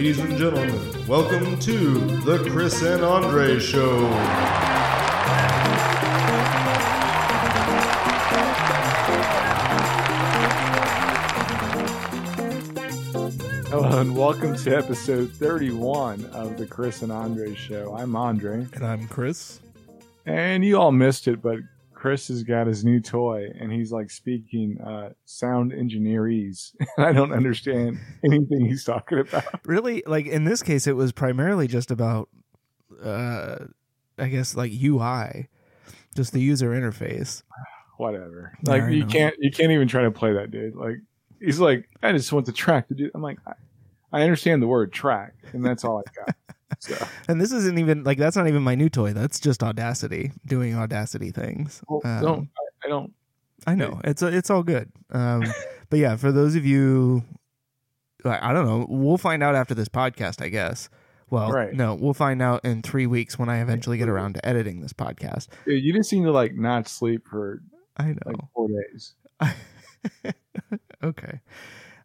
[0.00, 4.08] Ladies and gentlemen, welcome to the Chris and Andre Show.
[13.70, 17.96] Hello and welcome to episode 31 of the Chris and Andre show.
[17.96, 19.60] I'm Andre, And I'm Chris.
[20.26, 21.60] and you all missed it, but
[22.00, 26.74] Chris has got his new toy, and he's like speaking uh, sound engineerese.
[26.98, 29.66] I don't understand anything he's talking about.
[29.66, 32.30] Really, like in this case, it was primarily just about,
[33.04, 33.66] uh,
[34.16, 35.50] I guess, like UI,
[36.16, 37.42] just the user interface.
[37.98, 38.56] Whatever.
[38.64, 40.76] Like you can't, you can't even try to play that dude.
[40.76, 40.96] Like
[41.38, 43.10] he's like, I just want the track to do.
[43.14, 43.52] I'm like, I,
[44.10, 46.34] I understand the word track, and that's all I got.
[46.78, 46.94] So,
[47.28, 49.12] And this isn't even like that's not even my new toy.
[49.12, 51.82] That's just Audacity doing Audacity things.
[51.88, 53.12] well, Um, don't I, I don't.
[53.66, 54.90] I know it's it's all good.
[55.10, 55.44] Um,
[55.90, 57.22] but yeah, for those of you,
[58.24, 58.86] I I don't know.
[58.88, 60.88] We'll find out after this podcast, I guess.
[61.28, 61.72] Well, Right.
[61.72, 64.92] no, we'll find out in three weeks when I eventually get around to editing this
[64.92, 65.46] podcast.
[65.64, 67.62] Dude, you just seem to like not sleep for
[67.96, 68.18] I know.
[68.26, 69.14] like four days.
[71.04, 71.40] okay.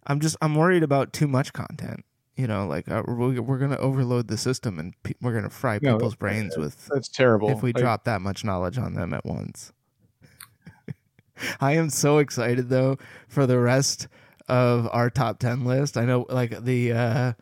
[0.08, 2.06] I'm just I'm worried about too much content.
[2.36, 5.80] You know, like uh, we're, we're gonna overload the system and pe- we're gonna fry
[5.82, 7.50] No, people's brains with That's terrible.
[7.50, 9.72] if we Like, drop that much knowledge on them at once.
[11.62, 12.98] I am so excited though
[13.28, 14.08] for the rest
[14.48, 15.98] of our top 10 list.
[15.98, 17.34] I know like the uh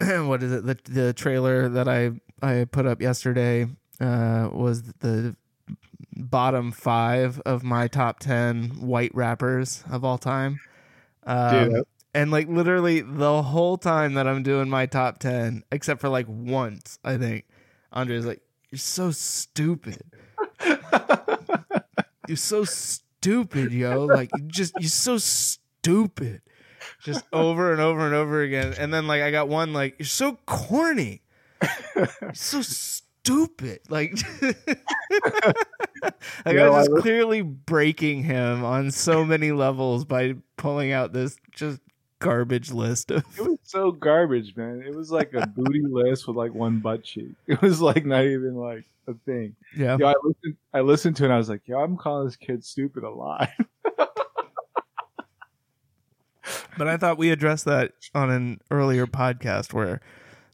[0.26, 0.64] what is it?
[0.66, 3.66] The the trailer that I I put up yesterday
[4.00, 5.36] uh was the
[6.16, 10.60] bottom 5 of my top 10 white rappers of all time.
[11.24, 16.00] Um, Dude, and like literally the whole time that I'm doing my top 10 except
[16.00, 17.44] for like once, I think
[17.92, 20.02] Andre's like you're so stupid.
[22.28, 24.04] You're so stupid, yo.
[24.04, 26.40] Like you just you're so stupid.
[27.02, 28.74] Just over and over and over again.
[28.78, 31.22] And then like I got one like you're so corny.
[31.96, 33.80] You're so stupid.
[33.88, 34.56] Like like
[36.46, 41.36] I was I- just clearly breaking him on so many levels by pulling out this
[41.50, 41.80] just
[42.24, 44.82] garbage list of It was so garbage, man.
[44.86, 47.34] It was like a booty list with like one butt cheek.
[47.46, 49.56] It was like not even like a thing.
[49.76, 49.96] yeah.
[49.98, 52.36] Yo, I listened, I listened to it and I was like, yo, I'm calling this
[52.36, 53.50] kid stupid a lot.
[56.78, 60.00] But I thought we addressed that on an earlier podcast where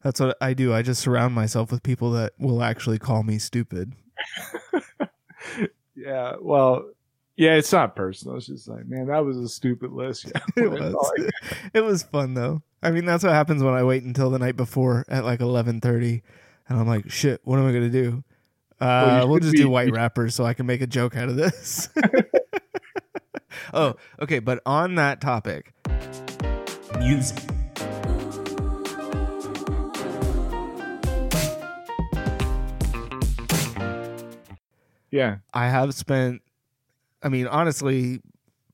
[0.03, 0.75] that's what I do.
[0.75, 3.93] I just surround myself with people that will actually call me stupid.
[5.95, 6.91] yeah, well,
[7.39, 8.37] yeah, it's not personal.
[8.37, 10.27] It's just like, man, that was a stupid list.
[10.27, 11.31] Yeah, It was.
[11.73, 12.63] It was fun though.
[12.83, 15.81] I mean, that's what happens when I wait until the night before at like eleven
[15.81, 16.23] thirty,
[16.69, 18.25] and I'm like, shit, what am I gonna do?
[18.81, 21.29] Uh, you we'll just be- do white rappers so I can make a joke out
[21.29, 21.89] of this.
[23.73, 24.41] oh, okay.
[24.41, 25.73] But on that topic,
[26.99, 27.39] music.
[35.11, 36.43] yeah, I have spent,
[37.23, 38.21] I mean, honestly,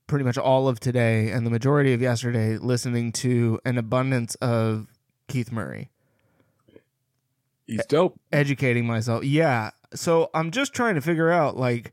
[0.06, 4.88] pretty much all of today and the majority of yesterday listening to an abundance of
[5.28, 5.90] Keith Murray,
[7.66, 8.18] he's dope.
[8.32, 9.24] educating myself.
[9.24, 9.70] Yeah.
[9.94, 11.92] So I'm just trying to figure out, like,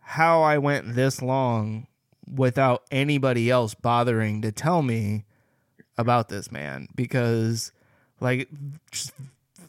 [0.00, 1.86] how I went this long
[2.30, 5.24] without anybody else bothering to tell me
[5.96, 7.72] about this man because,
[8.20, 8.48] like,
[8.90, 9.12] just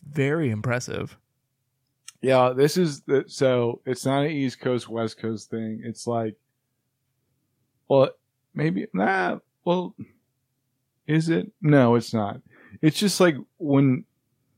[0.05, 1.17] very impressive.
[2.21, 5.81] Yeah, this is the so it's not an East Coast West Coast thing.
[5.83, 6.35] It's like,
[7.87, 8.09] well,
[8.53, 9.39] maybe nah.
[9.63, 9.95] Well,
[11.07, 11.51] is it?
[11.61, 12.41] No, it's not.
[12.81, 14.03] It's just like when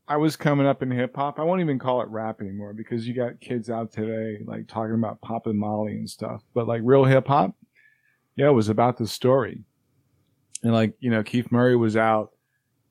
[0.08, 1.40] I was coming up in hip hop.
[1.40, 4.96] I won't even call it rap anymore because you got kids out today like talking
[4.96, 6.44] about pop and Molly and stuff.
[6.54, 7.56] But like real hip hop,
[8.36, 9.64] yeah, it was about the story.
[10.64, 12.31] And like you know, Keith Murray was out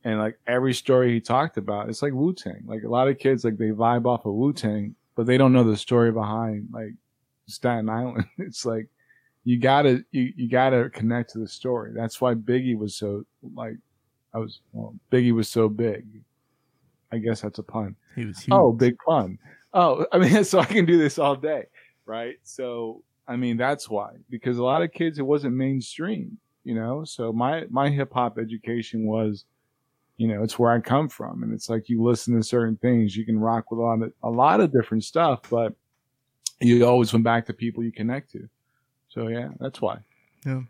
[0.04, 2.62] and like every story he talked about, it's like Wu Tang.
[2.66, 5.52] Like a lot of kids, like they vibe off of Wu Tang, but they don't
[5.52, 6.94] know the story behind like
[7.46, 8.24] Staten Island.
[8.38, 8.88] It's like
[9.44, 11.92] you gotta you, you gotta connect to the story.
[11.94, 13.24] That's why Biggie was so
[13.54, 13.76] like
[14.34, 16.06] I was well, Biggie was so big.
[17.12, 17.96] I guess that's a pun.
[18.14, 18.52] He was oh, huge.
[18.52, 19.38] Oh, big pun.
[19.74, 21.64] Oh, I mean, so I can do this all day,
[22.06, 22.36] right?
[22.42, 27.04] So I mean, that's why because a lot of kids it wasn't mainstream, you know.
[27.04, 29.44] So my my hip hop education was
[30.20, 31.42] you know, it's where I come from.
[31.42, 34.12] And it's like you listen to certain things, you can rock with a lot of,
[34.22, 35.72] a lot of different stuff, but
[36.60, 38.46] you always went back to people you connect to.
[39.08, 40.00] So yeah, that's why.
[40.44, 40.60] Yeah.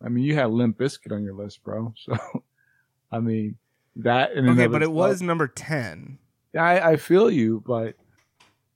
[0.00, 1.92] I mean, you had Limp Bizkit on your list, bro.
[2.04, 2.16] So,
[3.10, 3.56] I mean,
[3.96, 4.32] that.
[4.32, 6.18] And Okay, but it itself- was number 10.
[6.56, 7.96] I, I feel you, but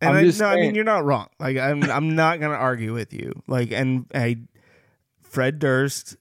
[0.01, 1.29] And I, just no, I mean you're not wrong.
[1.39, 3.43] Like I'm I'm not gonna argue with you.
[3.47, 4.39] Like and I
[5.23, 6.17] Fred Durst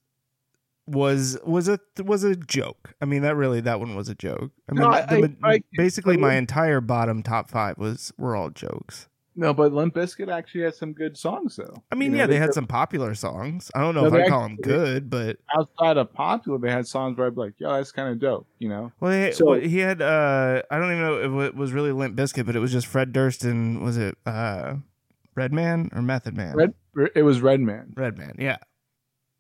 [0.85, 2.78] was was a was a joke.
[3.01, 4.51] I mean, that really that one was a joke.
[4.69, 8.49] I mean, No, I- the- I- basically my entire bottom top five was were all
[8.49, 9.07] jokes.
[9.35, 11.81] No, but Limp Bizkit actually had some good songs though.
[11.93, 13.71] I mean, You know, yeah, they had some popular songs.
[13.73, 16.57] I don't know No, if I call them good, but outside of popular.
[16.59, 18.91] They had songs where I'd be like, "Yo, that's kind of dope," you know.
[18.99, 20.01] well, they, So- well, he had.
[20.01, 22.87] uh I don't even know if it was really Limp Bizkit, but it was just
[22.87, 24.73] Fred Durst and was it uh
[25.35, 26.55] Redman or Method Man?
[26.55, 26.73] Red,
[27.15, 27.93] it was Redman.
[27.95, 28.57] Redman, yeah.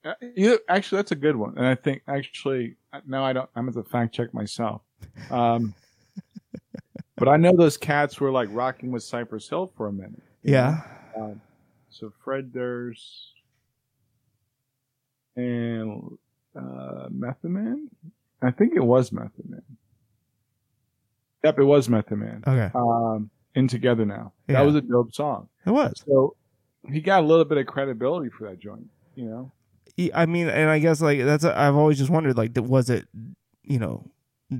[0.05, 3.49] Uh, you, actually, that's a good one, and I think actually no, I don't.
[3.55, 4.81] I'm going to fact check myself.
[5.29, 5.73] Um,
[7.15, 10.23] but I know those cats were like rocking with Cypress Hill for a minute.
[10.43, 10.81] Yeah.
[11.15, 11.41] Um,
[11.89, 13.33] so Fred Durst
[15.35, 16.17] and
[16.55, 17.89] uh, Method Man.
[18.41, 19.63] I think it was Method Man.
[21.43, 22.43] Yep, it was Method Man.
[22.45, 22.71] Okay.
[22.73, 24.33] Um, in Together Now.
[24.47, 24.59] Yeah.
[24.59, 25.49] That was a dope song.
[25.65, 26.03] It was.
[26.07, 26.35] So
[26.89, 28.89] he got a little bit of credibility for that joint.
[29.15, 29.51] You know.
[30.13, 33.07] I mean, and I guess like that's I've always just wondered like was it
[33.63, 34.09] you know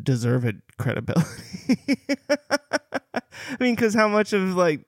[0.04, 2.00] deserved credibility?
[2.30, 4.86] I mean, because how much of like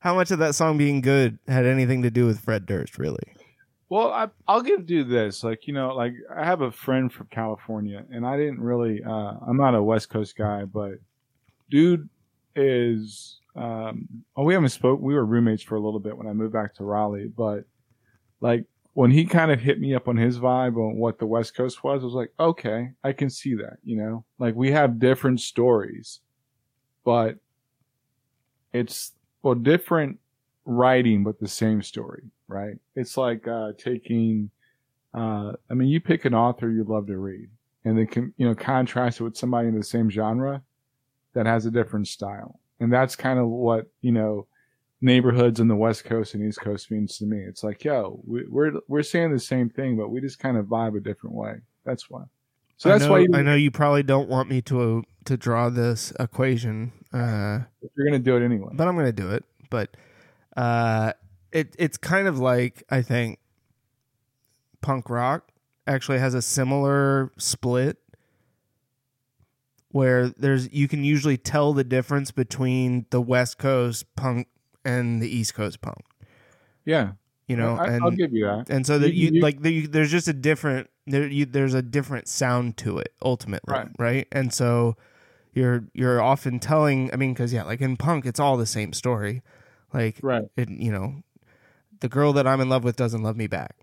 [0.00, 3.22] how much of that song being good had anything to do with Fred Durst, really?
[3.88, 5.42] Well, I, I'll give you this.
[5.42, 9.02] Like, you know, like I have a friend from California, and I didn't really.
[9.04, 10.92] Uh, I'm not a West Coast guy, but
[11.70, 12.08] dude
[12.56, 13.38] is.
[13.56, 15.00] Um, oh, we haven't spoke.
[15.00, 17.64] We were roommates for a little bit when I moved back to Raleigh, but
[18.40, 18.64] like
[19.00, 21.82] when he kind of hit me up on his vibe on what the West Coast
[21.82, 23.78] was, I was like, okay, I can see that.
[23.82, 26.20] You know, like we have different stories,
[27.02, 27.36] but
[28.74, 29.12] it's
[29.42, 30.18] well different
[30.66, 32.74] writing, but the same story, right?
[32.94, 34.50] It's like uh, taking,
[35.14, 37.48] uh, I mean, you pick an author you love to read,
[37.86, 40.60] and then you know contrast it with somebody in the same genre
[41.32, 44.46] that has a different style, and that's kind of what you know
[45.00, 47.38] neighborhoods in the West Coast and East Coast means to me.
[47.38, 50.66] It's like, yo, we, we're we're saying the same thing, but we just kind of
[50.66, 51.54] vibe a different way.
[51.84, 52.24] That's why.
[52.76, 55.36] So that's I know, why you, I know you probably don't want me to to
[55.36, 57.60] draw this equation, uh,
[57.96, 58.70] you're gonna do it anyway.
[58.72, 59.44] but I'm going to do it.
[59.68, 59.96] But
[60.56, 61.12] uh,
[61.52, 63.38] it it's kind of like I think
[64.80, 65.50] punk rock
[65.86, 67.98] actually has a similar split
[69.90, 74.46] where there's you can usually tell the difference between the West Coast punk
[74.84, 75.98] and the East Coast punk.
[76.84, 77.12] Yeah,
[77.46, 78.70] You know, I, and I'll give you that.
[78.70, 81.74] and so that You- you, you- like there, there's just a different there you, there's
[81.74, 83.88] a different sound to it ultimately Right.
[83.98, 84.96] right and so
[85.52, 88.92] you're you're often telling i mean because yeah like in punk it's all the same
[88.92, 89.42] story
[89.92, 90.44] like Right.
[90.56, 91.22] it you know
[91.98, 93.74] the girl that i'm in love with doesn't love me back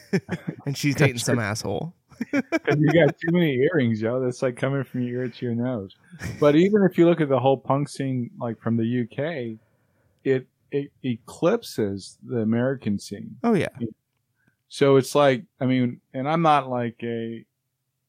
[0.66, 1.94] and she's dating some asshole
[2.30, 4.20] Because you got too many earrings, yo.
[4.20, 5.96] That's like coming from your ear to your nose.
[6.38, 9.58] But even if you look at the whole punk scene, like from the UK,
[10.24, 13.36] it it eclipses the American scene.
[13.44, 13.68] oh yeah
[14.68, 17.44] So it's like, I mean, and I'm not like a,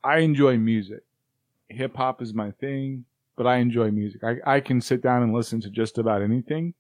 [0.02, 1.04] I enjoy music.
[1.68, 3.04] Hip hop is my thing,
[3.36, 4.24] but I enjoy music.
[4.24, 6.74] I, I can sit down and listen to just about anything,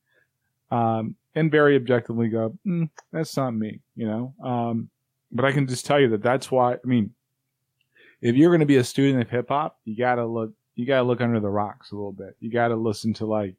[0.71, 4.33] um, and very objectively go, mm, that's not me, you know.
[4.41, 4.89] Um,
[5.33, 6.75] but I can just tell you that that's why.
[6.75, 7.11] I mean,
[8.21, 11.03] if you're going to be a student of hip hop, you gotta look, you gotta
[11.03, 12.37] look under the rocks a little bit.
[12.39, 13.55] You gotta listen to like,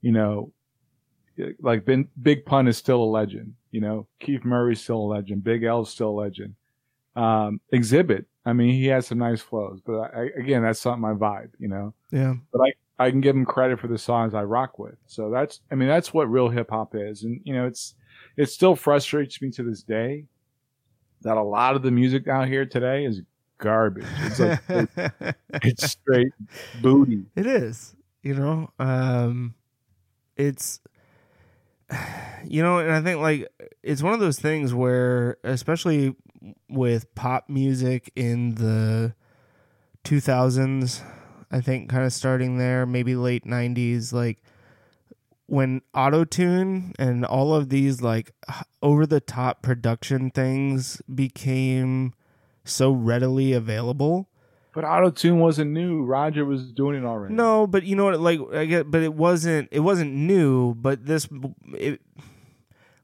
[0.00, 0.52] you know,
[1.60, 3.54] like ben, Big Pun is still a legend.
[3.70, 5.44] You know, Keith Murray's still a legend.
[5.44, 6.54] Big L's still a legend.
[7.16, 8.24] Um, Xzibit.
[8.44, 11.50] I mean, he has some nice flows, but I, again, that's not my vibe.
[11.58, 12.72] You know, yeah but I
[13.06, 14.96] I can give him credit for the songs I rock with.
[15.06, 17.94] So that's I mean that's what real hip hop is, and you know it's
[18.36, 20.24] it still frustrates me to this day
[21.22, 23.22] that a lot of the music out here today is
[23.58, 24.06] garbage.
[24.22, 26.32] It's like it's straight
[26.80, 27.26] booty.
[27.36, 28.70] It is, you know.
[28.78, 29.54] Um,
[30.36, 30.80] it's,
[32.44, 33.48] you know, and I think like
[33.82, 36.14] it's one of those things where, especially
[36.68, 39.14] with pop music in the
[40.04, 41.02] 2000s,
[41.50, 44.42] I think kind of starting there, maybe late 90s, like
[45.46, 48.30] when auto tune and all of these like
[48.82, 52.14] over the top production things became
[52.64, 54.28] so readily available
[54.72, 56.04] But auto tune wasn't new.
[56.04, 57.34] Roger was doing it already.
[57.34, 58.20] no, but you know what?
[58.20, 59.68] Like, I get, but it wasn't.
[59.72, 60.74] It wasn't new.
[60.74, 61.28] But this,
[61.74, 62.00] it,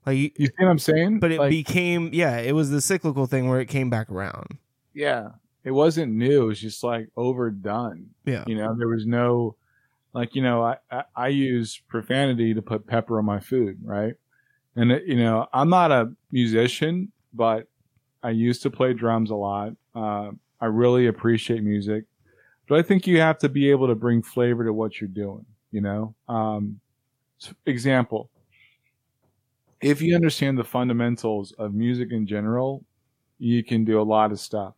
[0.04, 1.18] like, you- see what I'm saying?
[1.18, 2.10] but it Like, became.
[2.12, 4.58] Yeah, it was the cyclical thing where it came back around.
[4.94, 5.30] yeah,
[5.64, 6.42] it wasn't new.
[6.44, 8.10] It was just like overdone.
[8.24, 9.56] Yeah, You know, there was no,
[10.12, 14.14] like, you know, I, I, I use profanity to put pepper on my food, right?
[14.76, 17.66] And, it, you know, I'm not a musician, but
[18.22, 19.72] I used to play drums a lot.
[19.94, 22.04] Uh, I really appreciate music,
[22.68, 25.44] but I think you have to be able to bring flavor to what you're doing,
[25.70, 26.14] you know?
[26.28, 26.80] Um,
[27.66, 28.30] example,
[29.80, 32.84] if you understand the fundamentals of music in general,
[33.38, 34.74] you can do a lot of stuff.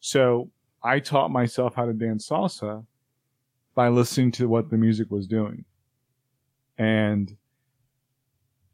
[0.00, 0.50] So
[0.82, 2.84] I taught myself how to dance salsa
[3.74, 5.64] by listening to what the music was doing.
[6.78, 7.36] And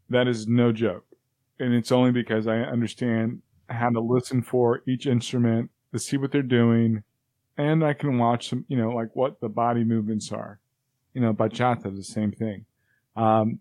[0.09, 1.05] that is no joke.
[1.61, 6.33] And it's only because I understand how to listen for each instrument to see what
[6.33, 7.03] they're doing.
[7.57, 10.61] And I can watch them, you know, like what the body movements are.
[11.15, 12.65] You know, bachata, the same thing.
[13.17, 13.59] Um,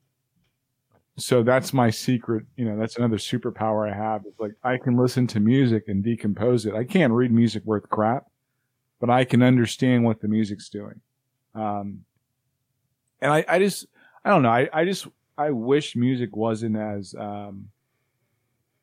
[1.17, 2.45] so that's my secret.
[2.57, 4.23] You know, that's another superpower I have.
[4.27, 6.75] It's like I can listen to music and decompose it.
[6.75, 8.27] I can't read music worth crap,
[8.99, 11.01] but I can understand what the music's doing.
[11.55, 12.03] Um,
[13.19, 13.87] and I, I just,
[14.23, 14.49] I don't know.
[14.49, 15.07] I, I just,
[15.39, 17.69] I wish music wasn't as, um,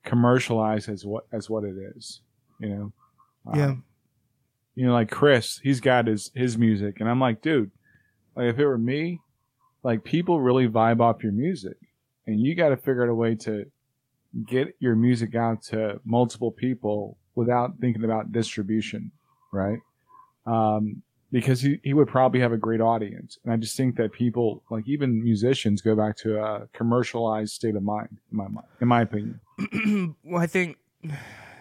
[0.03, 2.21] commercialized as what, as what it is,
[2.59, 2.93] you know?
[3.47, 3.75] Um, Yeah.
[4.77, 7.71] You know, like Chris, he's got his, his music and I'm like, dude,
[8.35, 9.21] like if it were me,
[9.85, 11.77] like people really vibe off your music
[12.27, 13.67] and you got to figure out a way to
[14.47, 19.13] get your music out to multiple people without thinking about distribution,
[19.53, 19.79] right?
[20.47, 23.39] Um, because he, he would probably have a great audience.
[23.45, 27.75] And I just think that people, like even musicians, go back to a commercialized state
[27.75, 29.41] of mind, in my mind, in my opinion.
[30.25, 30.79] well, I think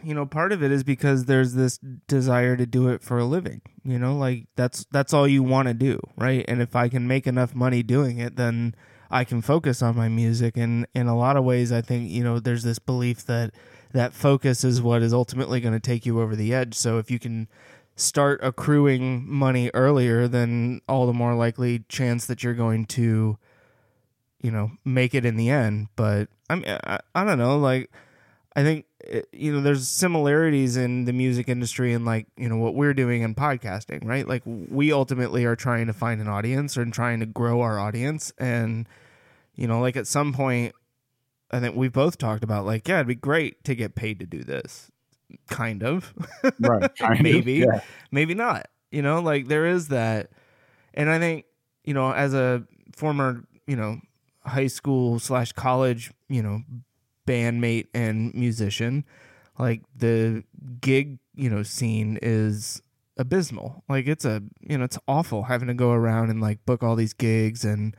[0.03, 3.25] you know part of it is because there's this desire to do it for a
[3.25, 3.61] living.
[3.83, 6.45] You know, like that's that's all you want to do, right?
[6.47, 8.75] And if I can make enough money doing it, then
[9.09, 10.57] I can focus on my music.
[10.57, 13.53] And in a lot of ways, I think you know there's this belief that
[13.93, 16.73] that focus is what is ultimately going to take you over the edge.
[16.75, 17.47] So if you can
[17.95, 23.37] start accruing money earlier, then all the more likely chance that you're going to,
[24.41, 25.87] you know, make it in the end.
[25.95, 27.89] But I mean, I, I don't know, like.
[28.55, 32.57] I think it, you know there's similarities in the music industry and like you know
[32.57, 34.27] what we're doing in podcasting, right?
[34.27, 38.31] Like we ultimately are trying to find an audience and trying to grow our audience,
[38.37, 38.87] and
[39.55, 40.73] you know, like at some point,
[41.51, 44.25] I think we've both talked about like, yeah, it'd be great to get paid to
[44.25, 44.91] do this,
[45.49, 46.13] kind of,
[46.59, 46.95] Right.
[46.95, 47.81] Kind of, maybe, yeah.
[48.11, 48.67] maybe not.
[48.91, 50.29] You know, like there is that,
[50.93, 51.45] and I think
[51.83, 52.63] you know, as a
[52.95, 53.99] former you know
[54.45, 56.61] high school slash college you know
[57.25, 59.05] bandmate and musician
[59.59, 60.43] like the
[60.81, 62.81] gig you know scene is
[63.17, 63.83] abysmal.
[63.89, 66.95] Like it's a you know it's awful having to go around and like book all
[66.95, 67.95] these gigs and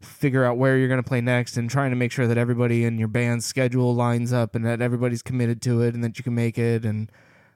[0.00, 2.84] figure out where you're going to play next and trying to make sure that everybody
[2.84, 6.24] in your band's schedule lines up and that everybody's committed to it and that you
[6.24, 7.10] can make it and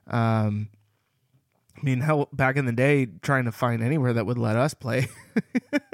[0.06, 0.68] um
[1.80, 4.74] I mean, hell, back in the day, trying to find anywhere that would let us
[4.74, 5.08] play.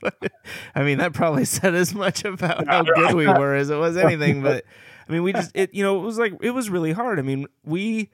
[0.00, 0.32] But,
[0.74, 3.96] I mean, that probably said as much about how good we were as it was
[3.96, 4.42] anything.
[4.42, 4.64] But
[5.08, 7.18] I mean, we just, it, you know, it was like, it was really hard.
[7.18, 8.10] I mean, we,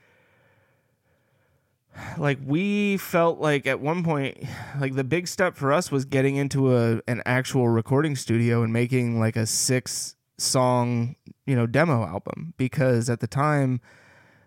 [2.18, 4.38] like, we felt like at one point,
[4.80, 8.72] like, the big step for us was getting into a, an actual recording studio and
[8.72, 12.54] making like a six song, you know, demo album.
[12.56, 13.80] Because at the time,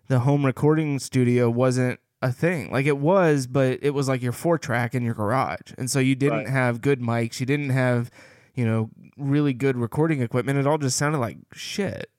[0.08, 2.72] the home recording studio wasn't a thing.
[2.72, 5.74] Like it was, but it was like your four track in your garage.
[5.78, 6.50] And so you didn't Right.
[6.50, 8.12] have good mics, you didn't have,
[8.56, 10.60] you know, really good recording equipment.
[10.60, 12.10] It all just sounded like shit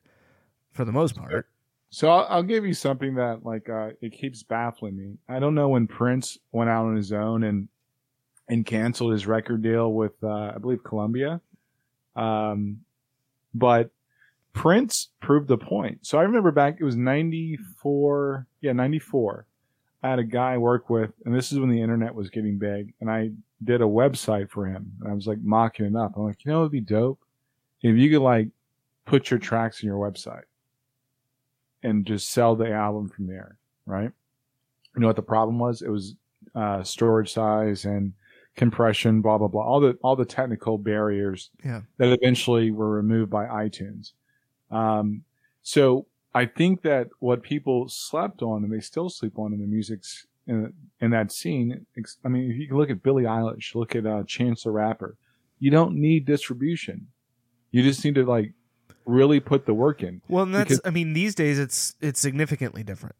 [0.72, 1.48] for the most part.
[1.90, 5.18] So I'll, I'll give you something that like uh, it keeps baffling me.
[5.28, 7.68] I don't know when Prince went out on his own and
[8.48, 11.40] and canceled his record deal with uh, I believe Columbia,
[12.16, 12.80] um,
[13.54, 13.90] but
[14.52, 16.06] Prince proved the point.
[16.06, 19.46] So I remember back it was ninety four, yeah ninety four.
[20.02, 22.58] I had a guy I work with, and this is when the internet was getting
[22.58, 23.30] big, and I
[23.64, 24.90] did a website for him.
[25.00, 26.12] And I was like mocking it up.
[26.16, 27.20] I'm like, you know, it'd be dope
[27.82, 28.48] if you could like
[29.04, 30.44] put your tracks in your website
[31.82, 34.10] and just sell the album from there, right?
[34.94, 35.82] You know what the problem was?
[35.82, 36.14] It was
[36.54, 38.12] uh, storage size and
[38.56, 41.82] compression, blah blah blah, all the all the technical barriers Yeah.
[41.98, 44.12] that eventually were removed by iTunes.
[44.70, 45.24] Um,
[45.62, 49.66] so I think that what people slept on and they still sleep on in the
[49.66, 51.86] music's in, in that scene.
[52.24, 55.16] I mean, if you look at Billie Eilish, look at uh, Chance the Rapper,
[55.58, 57.08] you don't need distribution.
[57.72, 58.52] You just need to like
[59.06, 60.22] really put the work in.
[60.28, 63.16] Well, and that's Because- I mean, these days it's it's significantly different.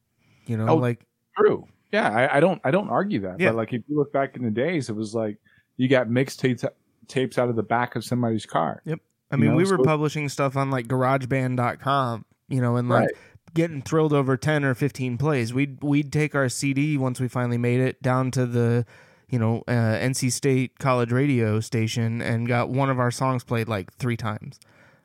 [0.46, 1.04] You know, Oh, like
[1.36, 1.66] True.
[1.92, 3.40] Yeah, I, I don't I don't argue that.
[3.40, 3.50] Yeah.
[3.50, 5.38] But like if you look back in the days, it was like
[5.76, 6.64] you got mixtapes
[7.08, 8.82] tapes out of the back of somebody's car.
[8.84, 9.00] Yep.
[9.32, 12.88] I You mean, know, we were so- publishing stuff on like garageband.com, you know, and
[12.90, 13.11] like Right.
[13.54, 15.54] getting thrilled over 10 or 15 plays.
[15.54, 18.85] We'd we'd take our CD once we finally made it down to the
[19.28, 23.69] you know, uh, NC State college radio station and got one of our songs played
[23.69, 24.59] like 3 times.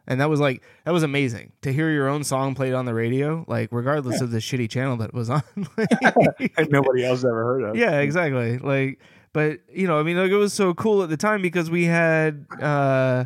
[0.08, 2.94] And that was like that was amazing to hear your own song played on the
[2.94, 5.44] radio, like regardless of the shitty channel that it was on.
[5.78, 7.75] Like- And nobody else ever heard of.
[7.75, 8.58] yeah, exactly.
[8.58, 9.00] Like,
[9.34, 11.86] but you know, I mean, like it was so cool at the time because we
[11.86, 13.25] had uh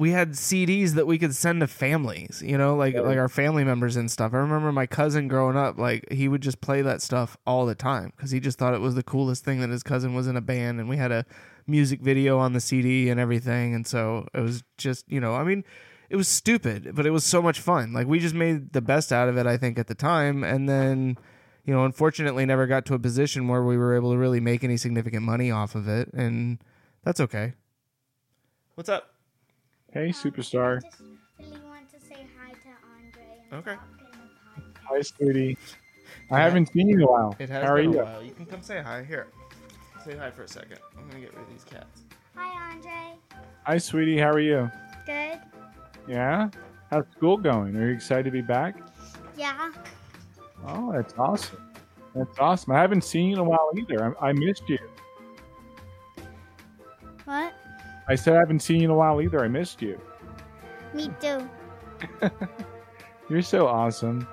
[0.00, 3.64] we had CDs that we could send to families, you know, like like our family
[3.64, 4.32] members and stuff.
[4.32, 7.74] I remember my cousin growing up, like he would just play that stuff all the
[7.74, 10.38] time because he just thought it was the coolest thing that his cousin was in
[10.38, 11.26] a band and we had a
[11.66, 13.74] music video on the CD and everything.
[13.74, 15.64] And so it was just, you know, I mean,
[16.08, 17.92] it was stupid, but it was so much fun.
[17.92, 20.42] Like we just made the best out of it, I think, at the time.
[20.42, 21.18] And then,
[21.66, 24.64] you know, unfortunately, never got to a position where we were able to really make
[24.64, 26.58] any significant money off of it, and
[27.04, 27.52] that's okay.
[28.76, 29.09] What's up?
[29.92, 30.78] Hey, um, superstar.
[30.78, 31.02] I just
[31.38, 33.42] really want to say hi to Andre.
[33.50, 33.74] And Okay.
[33.74, 33.88] talk
[34.56, 34.80] in the.
[34.84, 35.58] Hi, sweetie.
[36.30, 37.36] I haven't seen you in a while.
[37.38, 38.02] It has How are been you?
[38.02, 38.22] while.
[38.22, 39.26] You can come say hi here.
[40.04, 40.78] Say hi for a second.
[40.96, 42.02] I'm gonna get rid of these cats.
[42.36, 43.18] Hi, Andre.
[43.64, 44.18] Hi, sweetie.
[44.18, 44.70] How are you?
[45.06, 45.40] Good.
[46.06, 46.48] Yeah.
[46.90, 47.76] How's school going?
[47.76, 48.76] Are you excited to be back?
[49.36, 49.70] Yeah.
[50.66, 51.58] Oh, that's awesome.
[52.14, 52.72] That's awesome.
[52.72, 54.16] I haven't seen you in a while either.
[54.20, 54.78] I, I missed you.
[57.24, 57.52] What?
[58.10, 59.44] I said I haven't seen you in a while either.
[59.44, 59.96] I missed you.
[60.92, 61.48] Me too.
[63.30, 64.26] You're so awesome.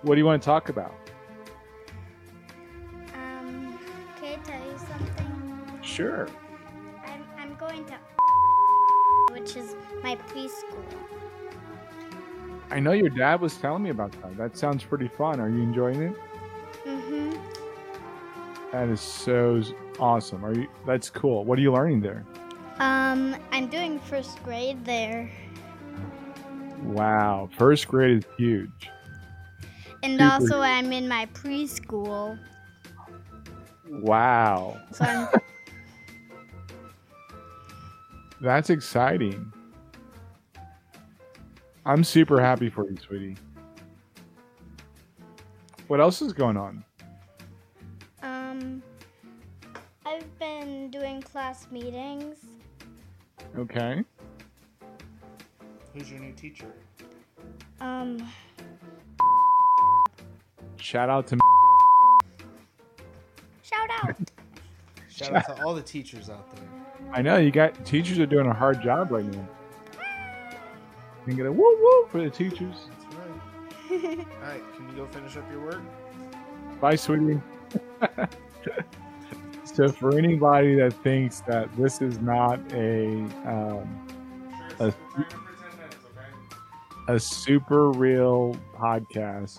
[0.00, 0.94] What do you want to talk about?
[3.12, 3.78] Um,
[4.18, 5.80] can I tell you something?
[5.82, 6.28] Sure.
[7.04, 7.98] I'm, I'm going to
[9.32, 10.82] which is my preschool.
[12.70, 14.34] I know your dad was telling me about that.
[14.38, 15.40] That sounds pretty fun.
[15.40, 16.16] Are you enjoying it?
[18.76, 19.62] That is so
[19.98, 20.44] awesome.
[20.44, 20.68] Are you?
[20.86, 21.46] That's cool.
[21.46, 22.26] What are you learning there?
[22.78, 25.30] Um, I'm doing first grade there.
[26.82, 28.90] Wow, first grade is huge.
[30.02, 30.30] And Super.
[30.30, 32.38] also I'm in my preschool.
[33.88, 35.04] Wow, So
[38.42, 39.50] that's exciting.
[41.86, 43.38] I'm super happy for you, sweetie.
[45.86, 46.84] What else is going on?
[50.16, 52.38] I've been doing class meetings.
[53.58, 54.02] Okay.
[55.92, 56.72] Who's your new teacher?
[57.82, 58.26] Um
[60.78, 61.38] Shout out to
[63.62, 64.16] shout out.
[65.10, 66.64] Shout out to all the teachers out there.
[67.12, 69.48] I know you got teachers are doing a hard job right now.
[69.92, 72.88] You can get a woo woo for the teachers.
[72.88, 74.18] That's right.
[74.18, 75.82] all right, can you go finish up your work?
[76.80, 77.38] Bye, sweetie.
[79.76, 83.08] so, for anybody that thinks that this is not a
[83.44, 84.08] um,
[84.80, 84.92] A-
[87.08, 89.58] a super real podcast,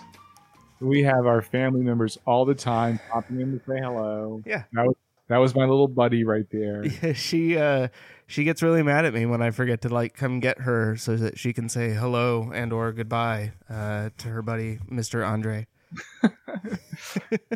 [0.79, 4.41] we have our family members all the time popping in to say hello.
[4.45, 4.63] Yeah.
[4.73, 4.95] that was,
[5.29, 6.83] that was my little buddy right there.
[7.03, 7.87] Yeah, she uh
[8.27, 11.15] she gets really mad at me when I forget to like come get her so
[11.15, 15.25] that she can say hello and or goodbye uh to her buddy Mr.
[15.27, 15.67] Andre.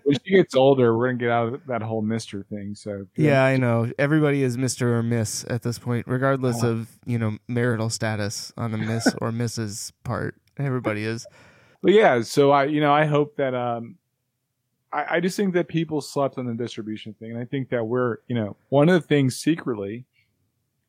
[0.03, 2.75] when she gets older, we're gonna get out of that whole Mister thing.
[2.75, 3.91] So Yeah, I know.
[3.97, 4.83] Everybody is Mr.
[4.83, 9.31] or Miss at this point, regardless of, you know, marital status on the Miss or
[9.31, 9.91] Mrs.
[10.03, 10.35] part.
[10.57, 11.25] Everybody is.
[11.81, 13.97] But yeah, so I, you know, I hope that, um,
[14.93, 17.31] I, I just think that people slept on the distribution thing.
[17.31, 20.05] And I think that we're, you know, one of the things secretly,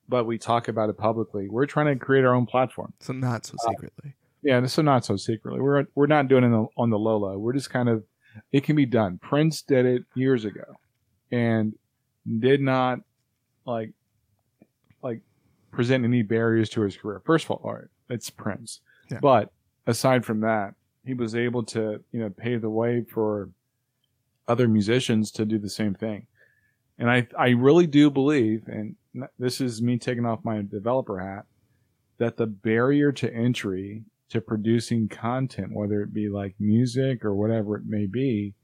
[0.09, 2.93] but we talk about it publicly, we're trying to create our own platform.
[3.01, 4.15] So not so secretly.
[4.43, 5.61] Yeah, so not so secretly.
[5.61, 7.39] We're, we're not doing it on the, on the low low.
[7.39, 8.05] We're just kind of,
[8.51, 9.19] it can be done.
[9.19, 10.65] Prince did it years ago
[11.31, 11.75] and
[12.41, 13.01] did not
[13.65, 13.93] like,
[15.03, 15.21] like
[15.71, 17.23] present any barriers to his career.
[17.25, 18.81] First of all, all right, it's Prince.
[19.11, 19.19] Yeah.
[19.21, 19.53] But
[19.87, 20.75] aside from that,
[21.05, 23.51] he was able to, you know, pave the way for
[24.49, 26.27] other musicians to do the same thing.
[26.99, 28.97] And I, I really do believe, and
[29.39, 31.45] this is me taking off my developer hat,
[32.19, 37.77] that the barrier to entry to producing content, whether it be like music or whatever
[37.77, 38.55] it may be,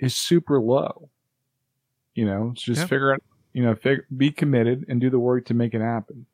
[0.00, 1.08] is super low.
[2.14, 2.86] You know, it's just Yeah.
[2.86, 6.26] figure out, you know, fig- be committed and do the work to make it happen.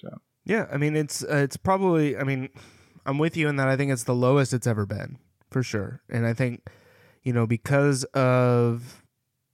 [0.00, 2.50] So, Yeah, I mean it's uh, it's probably I mean
[3.06, 5.18] I'm with you in that I think it's the lowest it's ever been
[5.50, 6.02] for sure.
[6.10, 6.68] And I think
[7.22, 9.02] you know because of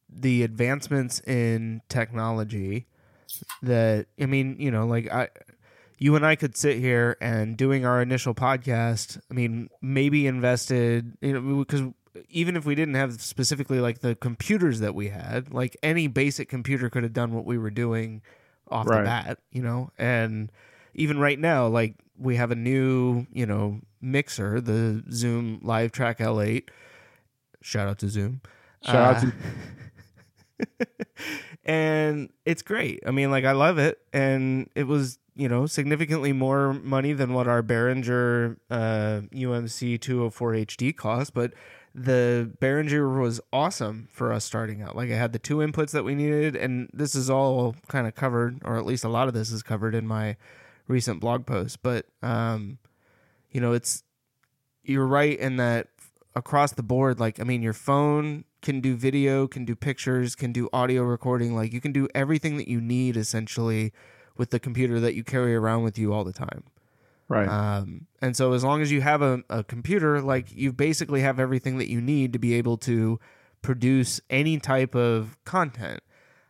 [0.08, 2.88] the advancements in technology
[3.62, 5.28] that I mean, you know, like I
[6.00, 11.16] you and I could sit here and doing our initial podcast, I mean, maybe invested,
[11.20, 11.82] you know, because
[12.28, 16.48] even if we didn't have specifically like the computers that we had, like any basic
[16.48, 18.22] computer could have done what we were doing
[18.68, 18.98] off Right.
[18.98, 20.50] the bat, you know, and
[20.94, 26.68] even right now, like we have a new, you know, mixer, the Zoom LiveTrak L8.
[27.62, 28.40] Shout out to Zoom.
[28.84, 30.74] Shout out Uh,
[31.64, 33.00] and it's great.
[33.06, 37.32] I mean, like I love it, and it was you know significantly more money than
[37.32, 41.52] what our Behringer uh, UMC 204 HD cost, but
[41.94, 44.94] the Behringer was awesome for us starting out.
[44.94, 48.14] Like I had the two inputs that we needed, and this is all kind of
[48.14, 50.36] covered, or at least a lot of this is covered in my
[50.86, 51.82] recent blog post.
[51.82, 52.78] But um,
[53.50, 54.04] you know, it's
[54.82, 55.88] you're right in that
[56.34, 57.18] across the board.
[57.18, 61.56] Like I mean, your phone can do video, can do pictures, can do audio recording.
[61.56, 63.92] Like you can do everything that you need essentially
[64.40, 66.64] with the computer that you carry around with you all the time.
[67.28, 67.46] Right.
[67.46, 71.38] Um, and so as long as you have a, a computer, like you basically have
[71.38, 73.20] everything that you need to be able to
[73.60, 76.00] produce any type of content.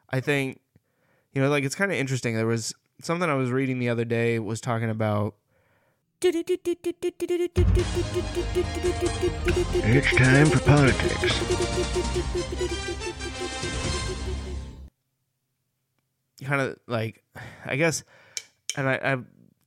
[0.08, 0.60] I think,
[1.32, 2.36] you know, like it's kind of interesting.
[2.36, 2.72] There was
[3.02, 5.34] something I was reading the other day was talking about.
[9.82, 11.40] It's time for politics.
[16.44, 17.22] Kind of like
[17.66, 18.04] i guess
[18.76, 19.16] and I, I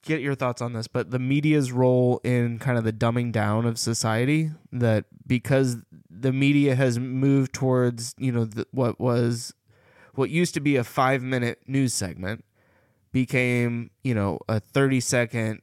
[0.04, 3.66] get your thoughts on this but the media's role in kind of the dumbing down
[3.66, 5.78] of society that because
[6.10, 9.54] the media has moved towards you know the, what was
[10.16, 12.44] what used to be a five minute news segment
[13.12, 15.62] became you know a 30 second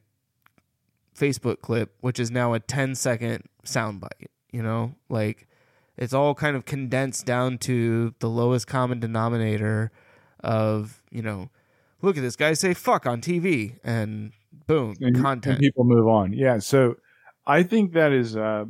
[1.15, 4.95] facebook clip which is now a 10 second soundbite you know?
[5.09, 5.47] Like
[5.97, 9.91] it's all kind of condensed down to the lowest common denominator
[10.43, 11.49] of you know
[12.01, 14.31] look at this guy say fuck on tv and
[14.67, 16.33] boom and, content and people move on.
[16.33, 16.97] Yeah, so
[17.45, 18.65] I think that is uh,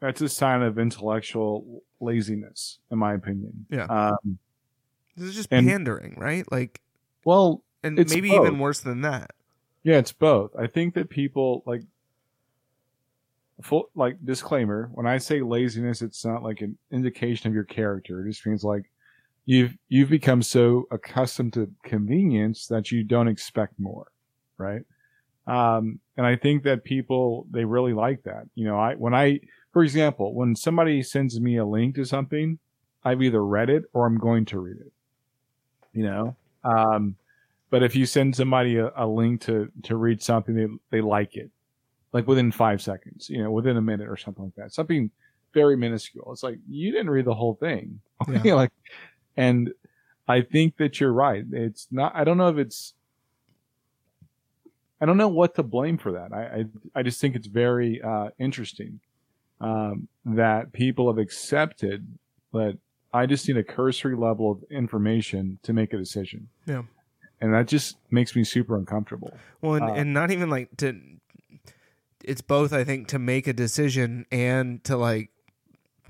[0.00, 3.66] that's a sign of intellectual laziness, in my opinion.
[3.70, 3.84] Yeah.
[3.84, 4.38] Um,
[5.16, 6.80] this is just and- pandering right like
[7.24, 8.46] well, and maybe both.
[8.46, 9.32] even worse than that
[9.82, 10.54] yeah, it's both.
[10.56, 11.82] I think that people like
[13.60, 18.24] full like disclaimer when I say laziness, it's not like an indication of your character.
[18.24, 18.90] It just means like
[19.44, 24.06] you've you've become so accustomed to convenience that you don't expect more,
[24.58, 24.82] right?
[25.46, 28.44] Um, and I think that people they really like that.
[28.54, 29.40] You know, I when I,
[29.72, 32.58] for example, when somebody sends me a link to something,
[33.04, 34.92] I've either read it or I'm going to read it.
[35.92, 37.16] You know, um,
[37.70, 41.36] but if you send somebody a, a link to to read something, they they like
[41.36, 41.50] it,
[42.12, 43.28] like within five seconds.
[43.28, 44.72] You know, within a minute or something like that.
[44.72, 45.10] Something
[45.52, 46.32] very minuscule.
[46.32, 48.00] It's like you didn't read the whole thing.
[48.44, 48.54] Yeah.
[48.54, 48.70] Like,
[49.36, 49.72] and
[50.28, 51.44] I think that you're right.
[51.52, 52.12] It's not.
[52.14, 52.94] I don't know if it's.
[55.00, 56.32] I don't know what to blame for that.
[56.32, 56.64] I I,
[57.00, 59.00] I just think it's very uh, interesting
[59.60, 62.06] um, that people have accepted
[62.52, 62.78] that
[63.12, 66.48] I just need a cursory level of information to make a decision.
[66.66, 66.82] Yeah.
[67.40, 69.32] and that just makes me super uncomfortable.
[69.60, 70.94] well and, Uh, and not even like to
[72.24, 75.31] it's both i think to make a decision and to like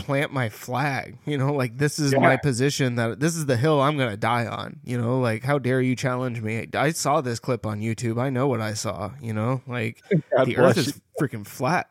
[0.04, 3.80] plant my flag you know like this is my position that this is the hill
[3.80, 7.38] i'm gonna die on you know like how dare you challenge me i saw this
[7.38, 10.02] clip on youtube i know what i saw you know like
[10.36, 11.88] God the earth is freaking flat.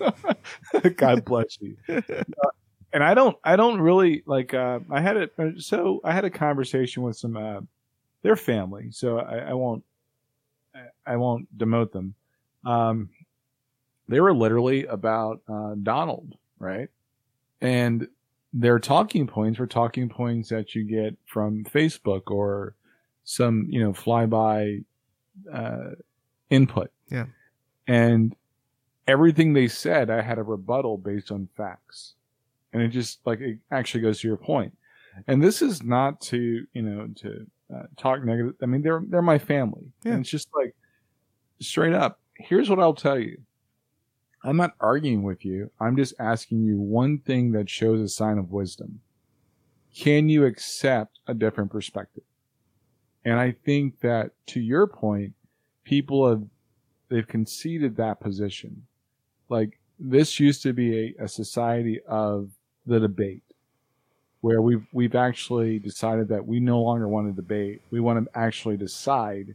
[0.96, 1.76] God bless you.
[2.42, 2.48] Uh,
[2.92, 4.52] and I don't, I don't really like.
[4.52, 5.32] Uh, I had it.
[5.58, 7.60] So I had a conversation with some uh,
[8.22, 8.90] their family.
[8.90, 9.84] So I, I won't,
[10.74, 12.16] I, I won't demote them.
[12.66, 13.10] Um,
[14.08, 16.88] they were literally about uh, Donald, right?
[17.60, 18.08] And
[18.52, 22.74] their talking points were talking points that you get from Facebook or
[23.24, 24.84] some, you know, flyby
[25.52, 25.90] uh,
[26.48, 26.90] input.
[27.10, 27.26] Yeah.
[27.86, 28.34] And
[29.06, 32.14] everything they said, I had a rebuttal based on facts.
[32.72, 34.76] And it just like it actually goes to your point.
[35.26, 38.54] And this is not to, you know, to uh, talk negative.
[38.62, 39.92] I mean, they're they're my family.
[40.04, 40.12] Yeah.
[40.12, 40.74] And it's just like
[41.60, 42.20] straight up.
[42.34, 43.38] Here's what I'll tell you.
[44.42, 45.70] I'm not arguing with you.
[45.80, 49.00] I'm just asking you one thing that shows a sign of wisdom.
[49.94, 52.24] Can you accept a different perspective?
[53.24, 55.34] And I think that to your point,
[55.84, 56.42] people have
[57.08, 58.86] they've conceded that position.
[59.48, 62.50] Like this used to be a, a society of
[62.86, 63.42] the debate
[64.40, 67.82] where we've we've actually decided that we no longer want to debate.
[67.90, 69.54] We want to actually decide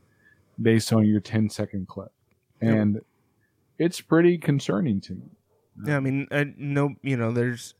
[0.62, 2.12] based on your 10 second clip.
[2.62, 3.02] And
[3.78, 5.30] it's pretty concerning to me.
[5.86, 7.76] Yeah, I mean, I no, you know, there's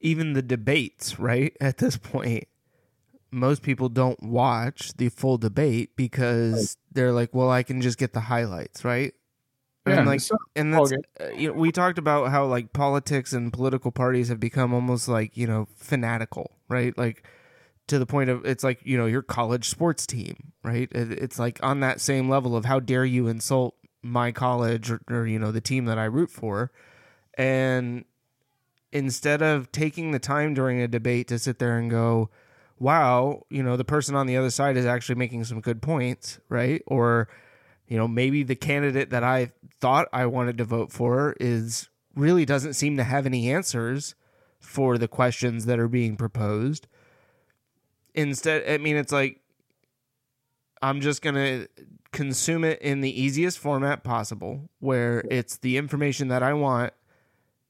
[0.00, 1.56] even the debates, right?
[1.60, 2.44] At this point,
[3.30, 8.12] most people don't watch the full debate because they're like, well, I can just get
[8.12, 9.14] the highlights, right?
[9.86, 13.32] Yeah, and like, so- and that's uh, you know, we talked about how like politics
[13.32, 16.96] and political parties have become almost like you know fanatical, right?
[16.98, 17.24] Like
[17.86, 20.88] to the point of it's like you know your college sports team, right?
[20.92, 25.00] It, it's like on that same level of how dare you insult my college or,
[25.08, 26.70] or you know the team that I root for,
[27.34, 28.04] and
[28.92, 32.30] instead of taking the time during a debate to sit there and go,
[32.78, 36.40] wow, you know, the person on the other side is actually making some good points,
[36.48, 36.82] right?
[36.86, 37.28] Or,
[37.86, 42.44] you know, maybe the candidate that I thought I wanted to vote for is really
[42.44, 44.14] doesn't seem to have any answers
[44.58, 46.86] for the questions that are being proposed.
[48.14, 49.39] Instead, I mean, it's like
[50.82, 51.68] I'm just going to
[52.12, 56.92] consume it in the easiest format possible where it's the information that I want.